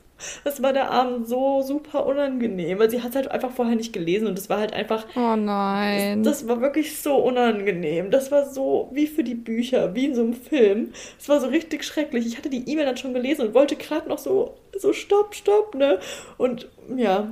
das 0.44 0.62
war 0.62 0.72
der 0.72 0.90
Abend 0.90 1.28
so 1.28 1.62
super 1.62 2.06
unangenehm, 2.06 2.78
weil 2.78 2.90
sie 2.90 3.02
hat 3.02 3.14
halt 3.14 3.30
einfach 3.30 3.50
vorher 3.50 3.76
nicht 3.76 3.92
gelesen 3.92 4.26
und 4.26 4.38
das 4.38 4.48
war 4.48 4.58
halt 4.58 4.72
einfach. 4.72 5.06
Oh 5.14 5.36
nein. 5.36 6.22
Das, 6.22 6.40
das 6.40 6.48
war 6.48 6.60
wirklich 6.60 7.00
so 7.00 7.16
unangenehm. 7.16 8.10
Das 8.10 8.30
war 8.30 8.48
so 8.48 8.88
wie 8.92 9.06
für 9.06 9.24
die 9.24 9.34
Bücher, 9.34 9.94
wie 9.94 10.06
in 10.06 10.14
so 10.14 10.22
einem 10.22 10.34
Film. 10.34 10.92
Es 11.18 11.28
war 11.28 11.40
so 11.40 11.48
richtig 11.48 11.84
schrecklich. 11.84 12.26
Ich 12.26 12.38
hatte 12.38 12.50
die 12.50 12.68
E-Mail 12.70 12.86
dann 12.86 12.96
schon 12.96 13.14
gelesen 13.14 13.48
und 13.48 13.54
wollte 13.54 13.76
gerade 13.76 14.08
noch 14.08 14.18
so, 14.18 14.54
so 14.78 14.92
stopp, 14.92 15.34
stopp, 15.34 15.74
ne? 15.74 15.98
Und 16.38 16.68
ja, 16.96 17.30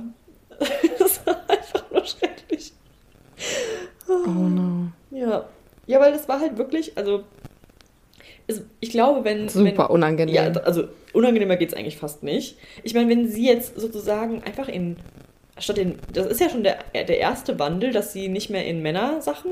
das 0.99 1.25
war 1.25 1.37
einfach 1.49 1.89
nur 1.91 2.05
schrecklich. 2.05 2.73
Oh 4.07 4.29
no. 4.29 4.91
Ja. 5.09 5.45
Ja, 5.87 5.99
weil 5.99 6.11
das 6.11 6.27
war 6.27 6.39
halt 6.39 6.57
wirklich, 6.57 6.97
also 6.97 7.23
es, 8.47 8.63
ich 8.79 8.91
glaube, 8.91 9.23
wenn. 9.23 9.49
Super 9.49 9.65
wenn, 9.65 9.95
unangenehm. 9.95 10.35
Ja, 10.35 10.51
also 10.61 10.85
unangenehmer 11.13 11.57
geht 11.57 11.69
es 11.69 11.75
eigentlich 11.75 11.97
fast 11.97 12.23
nicht. 12.23 12.57
Ich 12.83 12.93
meine, 12.93 13.09
wenn 13.09 13.27
sie 13.27 13.45
jetzt 13.47 13.79
sozusagen 13.79 14.43
einfach 14.43 14.67
in. 14.67 14.97
Statt 15.57 15.77
in. 15.77 15.99
Das 16.13 16.27
ist 16.27 16.39
ja 16.39 16.49
schon 16.49 16.63
der, 16.63 16.79
der 16.93 17.17
erste 17.17 17.59
Wandel, 17.59 17.91
dass 17.91 18.13
sie 18.13 18.29
nicht 18.29 18.49
mehr 18.49 18.65
in 18.65 18.81
Männersachen. 18.81 19.51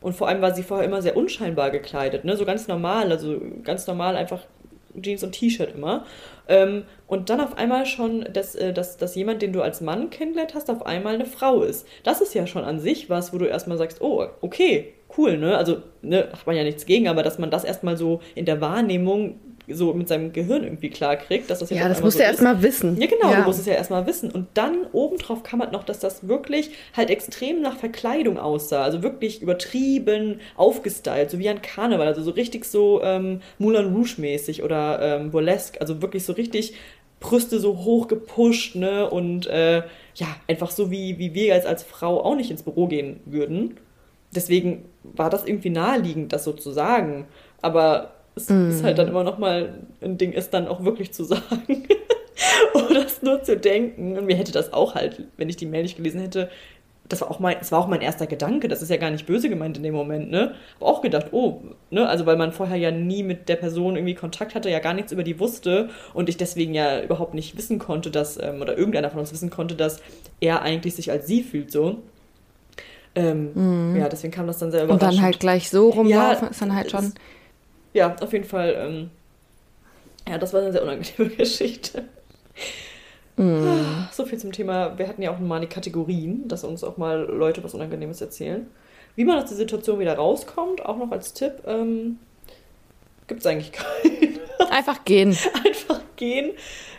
Und 0.00 0.14
vor 0.14 0.28
allem 0.28 0.42
war 0.42 0.54
sie 0.54 0.62
vorher 0.62 0.86
immer 0.86 1.02
sehr 1.02 1.16
unscheinbar 1.16 1.70
gekleidet, 1.70 2.24
ne? 2.24 2.36
So 2.36 2.44
ganz 2.44 2.68
normal, 2.68 3.10
also 3.10 3.40
ganz 3.64 3.86
normal 3.86 4.16
einfach 4.16 4.42
Jeans 5.00 5.22
und 5.22 5.32
T-Shirt 5.32 5.74
immer. 5.74 6.04
Ähm, 6.48 6.84
und 7.06 7.30
dann 7.30 7.40
auf 7.40 7.56
einmal 7.58 7.86
schon, 7.86 8.26
dass, 8.32 8.54
äh, 8.54 8.72
dass, 8.72 8.98
dass 8.98 9.14
jemand, 9.14 9.42
den 9.42 9.52
du 9.52 9.62
als 9.62 9.80
Mann 9.80 10.10
kennengelernt 10.10 10.54
hast, 10.54 10.70
auf 10.70 10.84
einmal 10.86 11.14
eine 11.14 11.26
Frau 11.26 11.62
ist. 11.62 11.86
Das 12.04 12.20
ist 12.20 12.34
ja 12.34 12.46
schon 12.46 12.64
an 12.64 12.78
sich 12.78 13.10
was, 13.10 13.32
wo 13.32 13.38
du 13.38 13.46
erstmal 13.46 13.78
sagst, 13.78 14.00
oh, 14.00 14.26
okay, 14.42 14.92
cool, 15.16 15.38
ne? 15.38 15.56
Also, 15.56 15.78
ne, 16.02 16.28
hat 16.32 16.46
man 16.46 16.56
ja 16.56 16.64
nichts 16.64 16.86
gegen, 16.86 17.08
aber 17.08 17.22
dass 17.22 17.38
man 17.38 17.50
das 17.50 17.64
erstmal 17.64 17.96
so 17.96 18.20
in 18.34 18.44
der 18.44 18.60
Wahrnehmung 18.60 19.40
so 19.68 19.92
mit 19.94 20.08
seinem 20.08 20.32
Gehirn 20.32 20.62
irgendwie 20.64 20.90
klar 20.90 21.16
kriegt, 21.16 21.50
dass 21.50 21.58
das 21.58 21.70
jetzt 21.70 21.80
Ja, 21.80 21.88
das 21.88 22.00
musst 22.00 22.16
so 22.16 22.22
du 22.22 22.28
erstmal 22.28 22.62
wissen. 22.62 23.00
Ja, 23.00 23.06
genau, 23.06 23.30
ja. 23.32 23.40
du 23.40 23.46
musst 23.46 23.58
es 23.58 23.66
ja 23.66 23.74
erstmal 23.74 24.06
wissen. 24.06 24.30
Und 24.30 24.46
dann 24.54 24.86
obendrauf 24.92 25.42
kam 25.42 25.60
halt 25.60 25.72
noch, 25.72 25.84
dass 25.84 25.98
das 25.98 26.28
wirklich 26.28 26.70
halt 26.96 27.10
extrem 27.10 27.62
nach 27.62 27.76
Verkleidung 27.76 28.38
aussah. 28.38 28.82
Also 28.82 29.02
wirklich 29.02 29.42
übertrieben 29.42 30.40
aufgestylt, 30.56 31.30
so 31.30 31.38
wie 31.38 31.48
ein 31.48 31.62
Karneval. 31.62 32.06
Also 32.06 32.22
so 32.22 32.30
richtig 32.30 32.64
so 32.64 33.02
ähm, 33.02 33.40
Moulin 33.58 33.92
Rouge-mäßig 33.94 34.62
oder 34.62 35.00
ähm, 35.02 35.30
Burlesque. 35.30 35.80
Also 35.80 36.00
wirklich 36.00 36.24
so 36.24 36.32
richtig 36.34 36.74
Brüste 37.18 37.58
so 37.58 37.78
hoch 37.78 38.08
gepusht, 38.08 38.76
ne? 38.76 39.08
Und 39.08 39.46
äh, 39.46 39.78
ja, 40.14 40.26
einfach 40.46 40.70
so 40.70 40.90
wie, 40.90 41.18
wie 41.18 41.34
wir 41.34 41.54
als, 41.54 41.66
als 41.66 41.82
Frau 41.82 42.22
auch 42.22 42.36
nicht 42.36 42.50
ins 42.50 42.62
Büro 42.62 42.86
gehen 42.86 43.20
würden. 43.24 43.78
Deswegen 44.36 44.84
war 45.02 45.30
das 45.30 45.46
irgendwie 45.46 45.70
naheliegend, 45.70 46.32
das 46.32 46.44
so 46.44 46.52
zu 46.52 46.70
sagen. 46.70 47.26
Aber 47.62 48.12
es 48.36 48.48
mm. 48.48 48.70
ist 48.70 48.84
halt 48.84 48.98
dann 48.98 49.08
immer 49.08 49.24
noch 49.24 49.38
mal 49.38 49.80
ein 50.00 50.18
Ding, 50.18 50.32
es 50.32 50.50
dann 50.50 50.68
auch 50.68 50.84
wirklich 50.84 51.12
zu 51.12 51.24
sagen. 51.24 51.88
Oder 52.74 53.06
es 53.06 53.22
nur 53.22 53.42
zu 53.42 53.56
denken. 53.56 54.16
Und 54.16 54.26
mir 54.26 54.36
hätte 54.36 54.52
das 54.52 54.72
auch 54.72 54.94
halt, 54.94 55.24
wenn 55.36 55.48
ich 55.48 55.56
die 55.56 55.66
Mail 55.66 55.82
nicht 55.82 55.96
gelesen 55.96 56.20
hätte, 56.20 56.50
das 57.08 57.20
war 57.20 57.30
auch 57.30 57.38
mein, 57.38 57.56
das 57.58 57.72
war 57.72 57.80
auch 57.80 57.86
mein 57.86 58.00
erster 58.00 58.26
Gedanke. 58.26 58.68
Das 58.68 58.82
ist 58.82 58.90
ja 58.90 58.96
gar 58.96 59.10
nicht 59.10 59.26
böse 59.26 59.48
gemeint 59.48 59.76
in 59.76 59.82
dem 59.82 59.94
Moment, 59.94 60.30
ne? 60.30 60.54
Hab 60.80 60.88
auch 60.88 61.02
gedacht, 61.02 61.28
oh, 61.32 61.62
ne, 61.90 62.08
also 62.08 62.26
weil 62.26 62.36
man 62.36 62.52
vorher 62.52 62.76
ja 62.76 62.90
nie 62.90 63.22
mit 63.22 63.48
der 63.48 63.56
Person 63.56 63.96
irgendwie 63.96 64.14
Kontakt 64.14 64.54
hatte, 64.54 64.70
ja 64.70 64.80
gar 64.80 64.94
nichts 64.94 65.12
über 65.12 65.22
die 65.22 65.38
wusste 65.38 65.88
und 66.14 66.28
ich 66.28 66.36
deswegen 66.36 66.74
ja 66.74 67.00
überhaupt 67.02 67.34
nicht 67.34 67.56
wissen 67.56 67.78
konnte, 67.78 68.10
dass, 68.10 68.42
ähm, 68.42 68.60
oder 68.60 68.76
irgendeiner 68.76 69.10
von 69.10 69.20
uns 69.20 69.32
wissen 69.32 69.50
konnte, 69.50 69.74
dass 69.74 70.00
er 70.40 70.62
eigentlich 70.62 70.94
sich 70.94 71.10
als 71.10 71.26
sie 71.26 71.42
fühlt, 71.42 71.70
so. 71.70 71.98
Ähm, 73.16 73.90
mhm. 73.92 73.96
Ja, 73.96 74.08
deswegen 74.08 74.32
kam 74.32 74.46
das 74.46 74.58
dann 74.58 74.70
selber. 74.70 74.92
Und 74.92 75.02
dann 75.02 75.20
halt 75.20 75.40
gleich 75.40 75.70
so 75.70 75.88
rumlaufen, 75.88 76.44
ja, 76.44 76.50
ist 76.50 76.62
dann 76.62 76.74
halt 76.74 76.90
schon 76.90 77.12
ja, 77.96 78.14
auf 78.20 78.32
jeden 78.34 78.44
Fall, 78.44 78.76
ähm, 78.78 79.10
ja, 80.28 80.36
das 80.36 80.52
war 80.52 80.60
eine 80.60 80.70
sehr 80.70 80.82
unangenehme 80.82 81.30
Geschichte. 81.36 82.04
Mm. 83.36 84.06
So 84.12 84.26
viel 84.26 84.38
zum 84.38 84.52
Thema. 84.52 84.98
Wir 84.98 85.08
hatten 85.08 85.22
ja 85.22 85.30
auch 85.30 85.38
mal 85.38 85.60
die 85.60 85.66
Kategorien, 85.66 86.46
dass 86.46 86.62
uns 86.62 86.84
auch 86.84 86.98
mal 86.98 87.22
Leute 87.22 87.64
was 87.64 87.74
Unangenehmes 87.74 88.20
erzählen. 88.20 88.66
Wie 89.14 89.24
man 89.24 89.38
aus 89.38 89.48
der 89.48 89.56
Situation 89.56 89.98
wieder 89.98 90.14
rauskommt, 90.14 90.84
auch 90.84 90.98
noch 90.98 91.10
als 91.10 91.32
Tipp, 91.32 91.62
ähm, 91.66 92.18
gibt 93.26 93.40
es 93.40 93.46
eigentlich 93.46 93.72
keinen. 93.72 94.38
Einfach 94.70 95.04
gehen. 95.04 95.36
Einfach 95.64 96.00
gehen. 96.16 96.52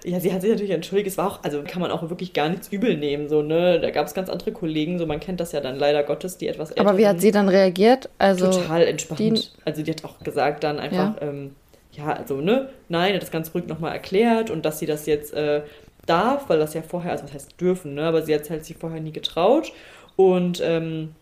Ja, 0.03 0.19
sie 0.19 0.31
hat 0.31 0.41
sich 0.41 0.49
natürlich 0.49 0.71
entschuldigt. 0.71 1.07
Es 1.09 1.17
war 1.17 1.27
auch, 1.27 1.43
also 1.43 1.63
kann 1.67 1.81
man 1.81 1.91
auch 1.91 2.09
wirklich 2.09 2.33
gar 2.33 2.49
nichts 2.49 2.69
übel 2.69 2.95
nehmen, 2.97 3.27
so, 3.27 3.41
ne? 3.41 3.79
Da 3.79 3.91
gab 3.91 4.07
es 4.07 4.13
ganz 4.13 4.29
andere 4.29 4.51
Kollegen, 4.51 4.99
so 4.99 5.05
man 5.05 5.19
kennt 5.19 5.39
das 5.39 5.51
ja 5.51 5.59
dann 5.59 5.77
leider 5.77 6.03
Gottes, 6.03 6.37
die 6.37 6.47
etwas 6.47 6.71
älter 6.71 6.81
Aber 6.81 6.97
wie 6.97 7.07
hat 7.07 7.19
sie 7.19 7.31
dann 7.31 7.49
reagiert? 7.49 8.09
Also 8.17 8.51
total 8.51 8.83
entspannt. 8.83 9.19
Die... 9.19 9.33
Also 9.65 9.83
die 9.83 9.91
hat 9.91 10.05
auch 10.05 10.19
gesagt 10.19 10.63
dann 10.63 10.79
einfach, 10.79 11.15
ja, 11.19 11.27
ähm, 11.27 11.55
ja 11.91 12.13
also, 12.13 12.39
ne, 12.39 12.69
nein, 12.87 13.15
hat 13.15 13.21
das 13.21 13.31
ganz 13.31 13.53
ruhig 13.53 13.67
nochmal 13.67 13.93
erklärt 13.93 14.49
und 14.49 14.65
dass 14.65 14.79
sie 14.79 14.85
das 14.85 15.07
jetzt 15.07 15.33
äh, 15.33 15.61
darf, 16.05 16.47
weil 16.47 16.59
das 16.59 16.73
ja 16.73 16.81
vorher, 16.81 17.11
also 17.11 17.25
was 17.25 17.33
heißt 17.33 17.59
dürfen, 17.59 17.95
ne? 17.95 18.03
Aber 18.03 18.21
sie 18.21 18.33
hat 18.33 18.49
halt 18.49 18.65
sich 18.65 18.77
vorher 18.77 19.01
nie 19.01 19.11
getraut. 19.11 19.73
Und 20.15 20.61
ähm, 20.63 21.15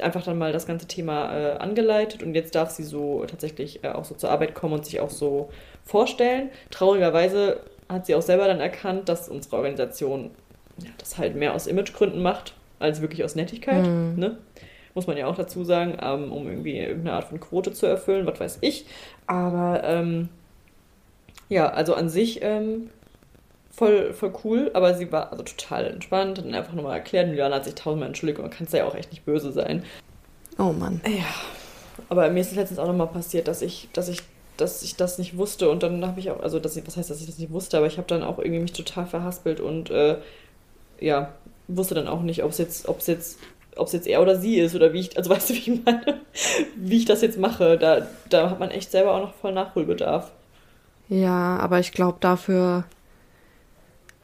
einfach 0.00 0.22
dann 0.22 0.38
mal 0.38 0.52
das 0.52 0.66
ganze 0.66 0.86
Thema 0.86 1.36
äh, 1.36 1.52
angeleitet 1.58 2.22
und 2.22 2.34
jetzt 2.34 2.54
darf 2.54 2.70
sie 2.70 2.84
so 2.84 3.24
tatsächlich 3.26 3.84
äh, 3.84 3.88
auch 3.88 4.04
so 4.04 4.14
zur 4.14 4.30
Arbeit 4.30 4.54
kommen 4.54 4.74
und 4.74 4.84
sich 4.84 5.00
auch 5.00 5.10
so 5.10 5.50
vorstellen. 5.84 6.50
Traurigerweise 6.70 7.60
hat 7.88 8.06
sie 8.06 8.14
auch 8.14 8.22
selber 8.22 8.46
dann 8.46 8.60
erkannt, 8.60 9.08
dass 9.08 9.28
unsere 9.28 9.56
Organisation 9.56 10.30
ja, 10.78 10.90
das 10.98 11.18
halt 11.18 11.36
mehr 11.36 11.54
aus 11.54 11.66
Imagegründen 11.66 12.22
macht, 12.22 12.54
als 12.78 13.02
wirklich 13.02 13.24
aus 13.24 13.34
Nettigkeit. 13.34 13.86
Mhm. 13.86 14.14
Ne? 14.16 14.38
Muss 14.94 15.06
man 15.06 15.16
ja 15.16 15.26
auch 15.26 15.36
dazu 15.36 15.64
sagen, 15.64 15.98
ähm, 16.00 16.32
um 16.32 16.48
irgendwie 16.48 16.78
irgendeine 16.78 17.16
Art 17.16 17.24
von 17.24 17.40
Quote 17.40 17.72
zu 17.72 17.86
erfüllen, 17.86 18.26
was 18.26 18.40
weiß 18.40 18.58
ich. 18.60 18.86
Aber 19.26 19.82
ähm, 19.84 20.28
ja, 21.48 21.68
also 21.70 21.94
an 21.94 22.08
sich 22.08 22.40
ähm, 22.42 22.90
voll, 23.72 24.12
voll 24.12 24.32
cool, 24.44 24.70
aber 24.74 24.94
sie 24.94 25.10
war 25.10 25.32
also 25.32 25.42
total 25.42 25.86
entspannt, 25.86 26.38
dann 26.38 26.54
einfach 26.54 26.74
nochmal 26.74 26.98
erklärt, 26.98 27.28
Juliana 27.28 27.56
hat 27.56 27.64
sich 27.64 27.74
tausendmal 27.74 28.08
entschuldigt 28.08 28.38
und 28.38 28.44
man 28.44 28.52
kann 28.52 28.66
es 28.66 28.72
ja 28.72 28.84
auch 28.84 28.94
echt 28.94 29.10
nicht 29.10 29.24
böse 29.24 29.52
sein. 29.52 29.84
Oh 30.58 30.72
Mann. 30.72 31.00
Ja. 31.06 31.24
Aber 32.08 32.28
mir 32.30 32.40
ist 32.40 32.54
letztens 32.54 32.78
auch 32.78 32.86
nochmal 32.86 33.08
passiert, 33.08 33.48
dass 33.48 33.62
ich, 33.62 33.88
dass 33.92 34.08
ich 34.08 34.20
dass 34.56 34.82
ich 34.82 34.96
das 34.96 35.18
nicht 35.18 35.36
wusste 35.36 35.70
und 35.70 35.82
dann 35.82 36.06
habe 36.06 36.20
ich 36.20 36.30
auch, 36.30 36.40
also 36.40 36.58
das, 36.58 36.76
was 36.86 36.96
heißt, 36.96 37.10
dass 37.10 37.20
ich 37.20 37.26
das 37.26 37.38
nicht 37.38 37.52
wusste, 37.52 37.78
aber 37.78 37.86
ich 37.86 37.96
habe 37.96 38.06
dann 38.06 38.22
auch 38.22 38.38
irgendwie 38.38 38.60
mich 38.60 38.72
total 38.72 39.06
verhaspelt 39.06 39.60
und 39.60 39.90
äh, 39.90 40.18
ja, 41.00 41.32
wusste 41.68 41.94
dann 41.94 42.08
auch 42.08 42.22
nicht, 42.22 42.44
ob 42.44 42.50
es 42.50 42.58
jetzt, 42.58 42.88
ob 42.88 42.98
es 42.98 43.06
jetzt, 43.06 43.38
ob 43.76 43.86
es 43.86 43.92
jetzt 43.92 44.06
er 44.06 44.20
oder 44.20 44.36
sie 44.38 44.58
ist 44.58 44.74
oder 44.74 44.92
wie 44.92 45.00
ich, 45.00 45.16
also 45.16 45.30
weißt 45.34 45.50
du, 45.50 45.54
wie 45.54 45.58
ich 45.58 45.84
meine, 45.84 46.20
wie 46.76 46.98
ich 46.98 47.04
das 47.04 47.22
jetzt 47.22 47.38
mache. 47.38 47.78
Da, 47.78 48.06
da 48.28 48.50
hat 48.50 48.60
man 48.60 48.70
echt 48.70 48.90
selber 48.90 49.14
auch 49.14 49.20
noch 49.20 49.34
voll 49.34 49.52
Nachholbedarf. 49.52 50.30
Ja, 51.08 51.58
aber 51.58 51.80
ich 51.80 51.92
glaube, 51.92 52.18
dafür 52.20 52.84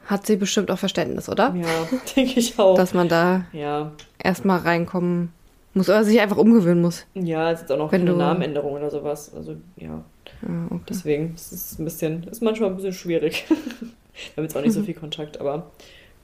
hat 0.09 0.25
sie 0.25 0.37
bestimmt 0.37 0.71
auch 0.71 0.79
Verständnis, 0.79 1.29
oder? 1.29 1.53
Ja, 1.55 1.87
denke 2.15 2.39
ich 2.39 2.57
auch. 2.57 2.75
Dass 2.75 2.95
man 2.95 3.07
da 3.07 3.45
ja. 3.53 3.91
erstmal 4.17 4.59
reinkommen 4.59 5.31
muss 5.75 5.87
oder 5.87 6.03
sich 6.03 6.19
einfach 6.19 6.37
umgewöhnen 6.37 6.81
muss. 6.81 7.05
Ja, 7.13 7.51
es 7.51 7.61
ist 7.61 7.71
auch 7.71 7.77
noch 7.77 7.91
Wenn 7.91 8.01
keine 8.01 8.13
du... 8.13 8.17
Namenänderung 8.17 8.73
oder 8.73 8.89
sowas. 8.89 9.31
Also 9.35 9.55
ja. 9.77 10.03
Ah, 10.41 10.65
okay. 10.71 10.83
Deswegen 10.89 11.35
ist 11.35 11.51
es 11.51 11.77
ein 11.77 11.85
bisschen, 11.85 12.23
ist 12.23 12.41
manchmal 12.41 12.71
ein 12.71 12.75
bisschen 12.75 12.93
schwierig. 12.93 13.45
Wir 13.49 14.35
haben 14.35 14.43
jetzt 14.43 14.57
auch 14.57 14.61
nicht 14.61 14.73
so 14.73 14.81
viel 14.83 14.95
Kontakt, 14.95 15.39
aber 15.39 15.69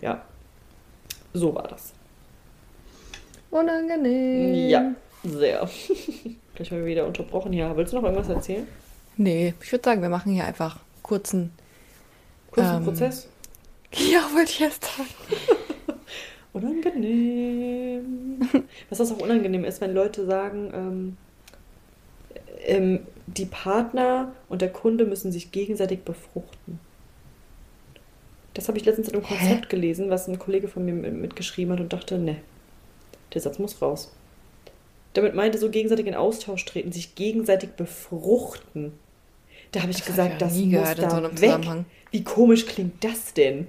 ja, 0.02 0.24
so 1.34 1.54
war 1.54 1.68
das. 1.68 1.94
Unangenehm. 3.52 4.68
Ja, 4.68 4.92
sehr. 5.24 5.70
Gleich 6.56 6.72
wir 6.72 6.86
wieder 6.86 7.06
unterbrochen. 7.06 7.54
Ja, 7.54 7.78
willst 7.78 7.94
du 7.94 7.98
noch 7.98 8.04
irgendwas 8.04 8.30
erzählen? 8.30 8.68
Nee, 9.16 9.54
ich 9.62 9.72
würde 9.72 9.84
sagen, 9.84 10.02
wir 10.02 10.10
machen 10.10 10.34
hier 10.34 10.46
einfach 10.46 10.80
kurzen. 11.04 11.52
Kurzen 12.52 12.78
ähm, 12.78 12.84
Prozess? 12.84 13.30
Ja, 13.98 14.30
wollte 14.34 14.52
ich 14.52 14.62
erst 14.62 14.84
sagen. 14.84 15.10
unangenehm. 16.54 18.40
Was 18.90 19.00
das 19.00 19.12
auch 19.12 19.20
unangenehm 19.20 19.66
ist, 19.66 19.82
wenn 19.82 19.94
Leute 19.94 20.26
sagen, 20.26 20.72
ähm, 20.74 21.18
ähm, 22.66 23.00
die 23.28 23.46
Partner 23.46 24.34
und 24.50 24.62
der 24.62 24.72
Kunde 24.72 25.06
müssen 25.06 25.32
sich 25.32 25.52
gegenseitig 25.52 26.02
befruchten. 26.04 26.80
Das 28.54 28.70
habe 28.70 28.78
ich 28.78 28.86
letztens 28.86 29.10
in 29.10 29.16
einem 29.16 29.24
Konzept 29.24 29.66
Hä? 29.66 29.70
gelesen, 29.70 30.10
was 30.10 30.28
ein 30.28 30.40
Kollege 30.40 30.70
von 30.70 30.86
mir 30.86 30.94
mitgeschrieben 30.94 31.74
hat 31.74 31.82
und 31.82 31.92
dachte, 31.92 32.18
ne, 32.18 32.38
der 33.34 33.42
Satz 33.42 33.60
muss 33.60 33.82
raus. 33.82 34.14
Damit 35.14 35.36
meinte 35.36 35.58
so 35.58 35.70
gegenseitig 35.70 36.08
in 36.08 36.16
Austausch 36.16 36.64
treten, 36.64 36.92
sich 36.92 37.16
gegenseitig 37.16 37.72
befruchten. 37.72 38.94
Da 39.72 39.82
habe 39.82 39.92
ich 39.92 39.98
das 39.98 40.06
gesagt, 40.06 40.30
hab 40.30 40.36
ich 40.36 40.40
das 40.40 40.54
muss 40.58 40.72
gehört, 40.72 41.00
da 41.00 41.10
so 41.10 41.42
weg. 41.42 41.86
Wie 42.12 42.24
komisch 42.24 42.66
klingt 42.66 43.04
das 43.04 43.34
denn? 43.34 43.68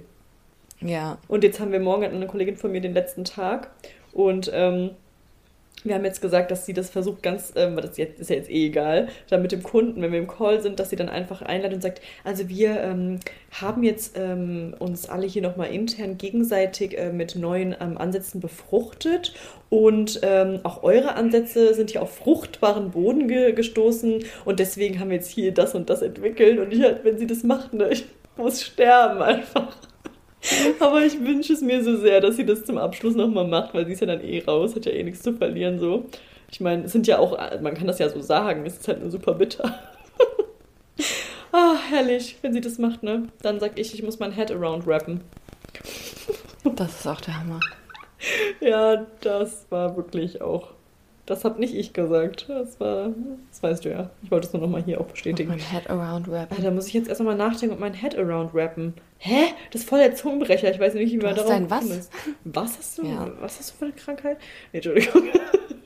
Ja. 0.81 1.17
Und 1.27 1.43
jetzt 1.43 1.59
haben 1.59 1.71
wir 1.71 1.79
morgen 1.79 2.05
eine 2.05 2.27
Kollegin 2.27 2.57
von 2.57 2.71
mir 2.71 2.81
den 2.81 2.93
letzten 2.93 3.23
Tag 3.23 3.71
und 4.13 4.49
ähm, 4.53 4.91
wir 5.83 5.95
haben 5.95 6.05
jetzt 6.05 6.21
gesagt, 6.21 6.49
dass 6.49 6.65
sie 6.65 6.73
das 6.73 6.89
versucht, 6.89 7.21
ganz, 7.21 7.53
ähm, 7.55 7.75
das 7.77 7.97
ist 7.97 8.29
ja 8.29 8.35
jetzt 8.35 8.49
eh 8.49 8.65
egal, 8.67 9.09
dann 9.29 9.41
mit 9.41 9.51
dem 9.51 9.63
Kunden, 9.63 10.01
wenn 10.01 10.11
wir 10.11 10.19
im 10.19 10.27
Call 10.27 10.61
sind, 10.61 10.79
dass 10.79 10.89
sie 10.89 10.95
dann 10.95 11.09
einfach 11.09 11.41
einladet 11.41 11.75
und 11.75 11.81
sagt, 11.81 12.01
also 12.23 12.49
wir 12.49 12.81
ähm, 12.81 13.19
haben 13.51 13.83
jetzt 13.83 14.17
ähm, 14.17 14.75
uns 14.79 15.07
alle 15.07 15.27
hier 15.27 15.41
nochmal 15.41 15.69
intern 15.69 16.17
gegenseitig 16.17 16.97
äh, 16.97 17.11
mit 17.11 17.35
neuen 17.35 17.75
ähm, 17.79 17.97
Ansätzen 17.97 18.41
befruchtet 18.41 19.33
und 19.69 20.19
ähm, 20.23 20.61
auch 20.63 20.83
eure 20.83 21.15
Ansätze 21.15 21.73
sind 21.73 21.91
hier 21.91 22.01
auf 22.01 22.15
fruchtbaren 22.17 22.91
Boden 22.91 23.27
ge 23.27 23.53
gestoßen 23.53 24.23
und 24.45 24.59
deswegen 24.59 24.99
haben 24.99 25.09
wir 25.09 25.17
jetzt 25.17 25.29
hier 25.29 25.53
das 25.53 25.75
und 25.75 25.89
das 25.89 26.01
entwickelt 26.01 26.59
und 26.59 26.73
ich 26.73 26.81
halt, 26.81 27.03
wenn 27.03 27.17
sie 27.17 27.27
das 27.27 27.43
macht, 27.43 27.73
ne, 27.73 27.89
ich 27.89 28.05
muss 28.35 28.63
sterben 28.63 29.21
einfach. 29.21 29.77
Aber 30.79 31.03
ich 31.03 31.19
wünsche 31.19 31.53
es 31.53 31.61
mir 31.61 31.83
so 31.83 31.97
sehr, 31.97 32.21
dass 32.21 32.35
sie 32.35 32.45
das 32.45 32.63
zum 32.63 32.77
Abschluss 32.77 33.15
nochmal 33.15 33.47
macht, 33.47 33.73
weil 33.73 33.85
sie 33.85 33.93
ist 33.93 34.01
ja 34.01 34.07
dann 34.07 34.21
eh 34.21 34.43
raus, 34.43 34.75
hat 34.75 34.85
ja 34.85 34.91
eh 34.91 35.03
nichts 35.03 35.21
zu 35.21 35.33
verlieren 35.33 35.79
so. 35.79 36.05
Ich 36.49 36.61
meine, 36.61 36.83
es 36.83 36.93
sind 36.93 37.07
ja 37.07 37.19
auch, 37.19 37.37
man 37.61 37.73
kann 37.73 37.87
das 37.87 37.99
ja 37.99 38.09
so 38.09 38.21
sagen, 38.21 38.65
es 38.65 38.77
ist 38.77 38.87
halt 38.87 39.01
nur 39.01 39.11
super 39.11 39.33
bitter. 39.33 39.79
ah, 41.51 41.75
herrlich, 41.89 42.37
wenn 42.41 42.53
sie 42.53 42.61
das 42.61 42.77
macht, 42.77 43.03
ne? 43.03 43.27
Dann 43.41 43.59
sag 43.59 43.77
ich, 43.77 43.93
ich 43.93 44.03
muss 44.03 44.19
mein 44.19 44.31
Head 44.31 44.51
around 44.51 44.87
rappen. 44.87 45.21
Das 46.75 46.99
ist 46.99 47.07
auch 47.07 47.21
der 47.21 47.39
Hammer. 47.39 47.59
Ja, 48.59 49.05
das 49.21 49.67
war 49.69 49.95
wirklich 49.95 50.41
auch 50.41 50.69
das 51.27 51.43
habe 51.43 51.59
nicht 51.59 51.75
ich 51.75 51.91
gesagt. 51.91 52.45
Das 52.47 52.79
war, 52.79 53.09
das 53.49 53.61
weißt 53.61 53.83
du 53.83 53.89
ja. 53.89 54.09
Ich 54.23 54.31
wollte 54.31 54.47
es 54.47 54.53
nur 54.53 54.61
nochmal 54.61 54.81
hier 54.81 55.01
auch 55.01 55.05
bestätigen. 55.05 55.51
Oh, 55.51 55.57
mein 55.57 55.59
Head 55.59 55.89
around 55.89 56.29
rappen. 56.29 56.57
Ah, 56.57 56.61
da 56.63 56.71
muss 56.71 56.87
ich 56.87 56.93
jetzt 56.93 57.09
erst 57.09 57.19
nochmal 57.19 57.35
nachdenken 57.35 57.75
und 57.75 57.81
mein 57.81 57.93
Head 57.93 58.17
around 58.17 58.55
rappen. 58.55 58.93
Hä? 59.17 59.47
Das 59.71 59.81
ist 59.81 59.89
voll 59.89 59.99
der 59.99 60.15
Zungenbrecher. 60.15 60.71
Ich 60.71 60.79
weiß 60.79 60.93
nicht, 60.93 61.11
wie 61.11 61.17
man 61.17 61.35
darauf 61.35 61.51
dein 61.51 61.69
was? 61.69 61.85
Ist. 61.85 62.13
Was 62.45 62.77
hast 62.77 62.97
du? 62.97 63.05
Ja. 63.05 63.29
Was 63.41 63.59
hast 63.59 63.71
du 63.71 63.75
für 63.75 63.85
eine 63.85 63.93
Krankheit? 63.93 64.37
Nee, 64.71 64.77
Entschuldigung. 64.77 65.23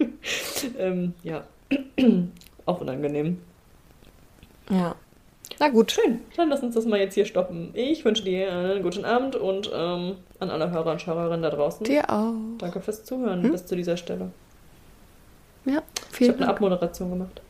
ähm, 0.77 1.13
ja. 1.23 1.43
auch 2.67 2.79
unangenehm. 2.79 3.39
Ja. 4.69 4.95
Na 5.59 5.69
gut. 5.69 5.91
Schön. 5.91 6.21
Dann 6.37 6.49
lass 6.49 6.61
uns 6.61 6.75
das 6.75 6.85
mal 6.85 6.99
jetzt 6.99 7.15
hier 7.15 7.25
stoppen. 7.25 7.71
Ich 7.73 8.05
wünsche 8.05 8.23
dir 8.23 8.51
einen 8.51 8.83
guten 8.83 9.05
Abend 9.05 9.35
und 9.35 9.71
ähm, 9.73 10.17
an 10.39 10.51
alle 10.51 10.69
Hörer 10.69 10.91
und 10.91 11.01
Schauerinnen 11.01 11.41
da 11.41 11.49
draußen. 11.49 11.83
Dir 11.83 12.07
auch. 12.11 12.35
Danke 12.59 12.79
fürs 12.79 13.03
Zuhören 13.05 13.41
hm? 13.41 13.51
bis 13.51 13.65
zu 13.65 13.75
dieser 13.75 13.97
Stelle. 13.97 14.29
Ja, 15.65 15.83
vielen 16.11 16.31
Ich 16.31 16.35
habe 16.35 16.43
eine 16.43 16.49
Abmoderation 16.53 17.09
gemacht. 17.09 17.41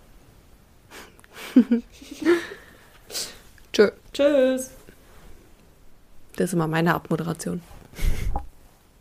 Tschö. 3.74 3.92
Tschüss. 4.14 4.72
Das 6.36 6.46
ist 6.46 6.54
immer 6.54 6.68
meine 6.68 6.94
Abmoderation. 6.94 7.62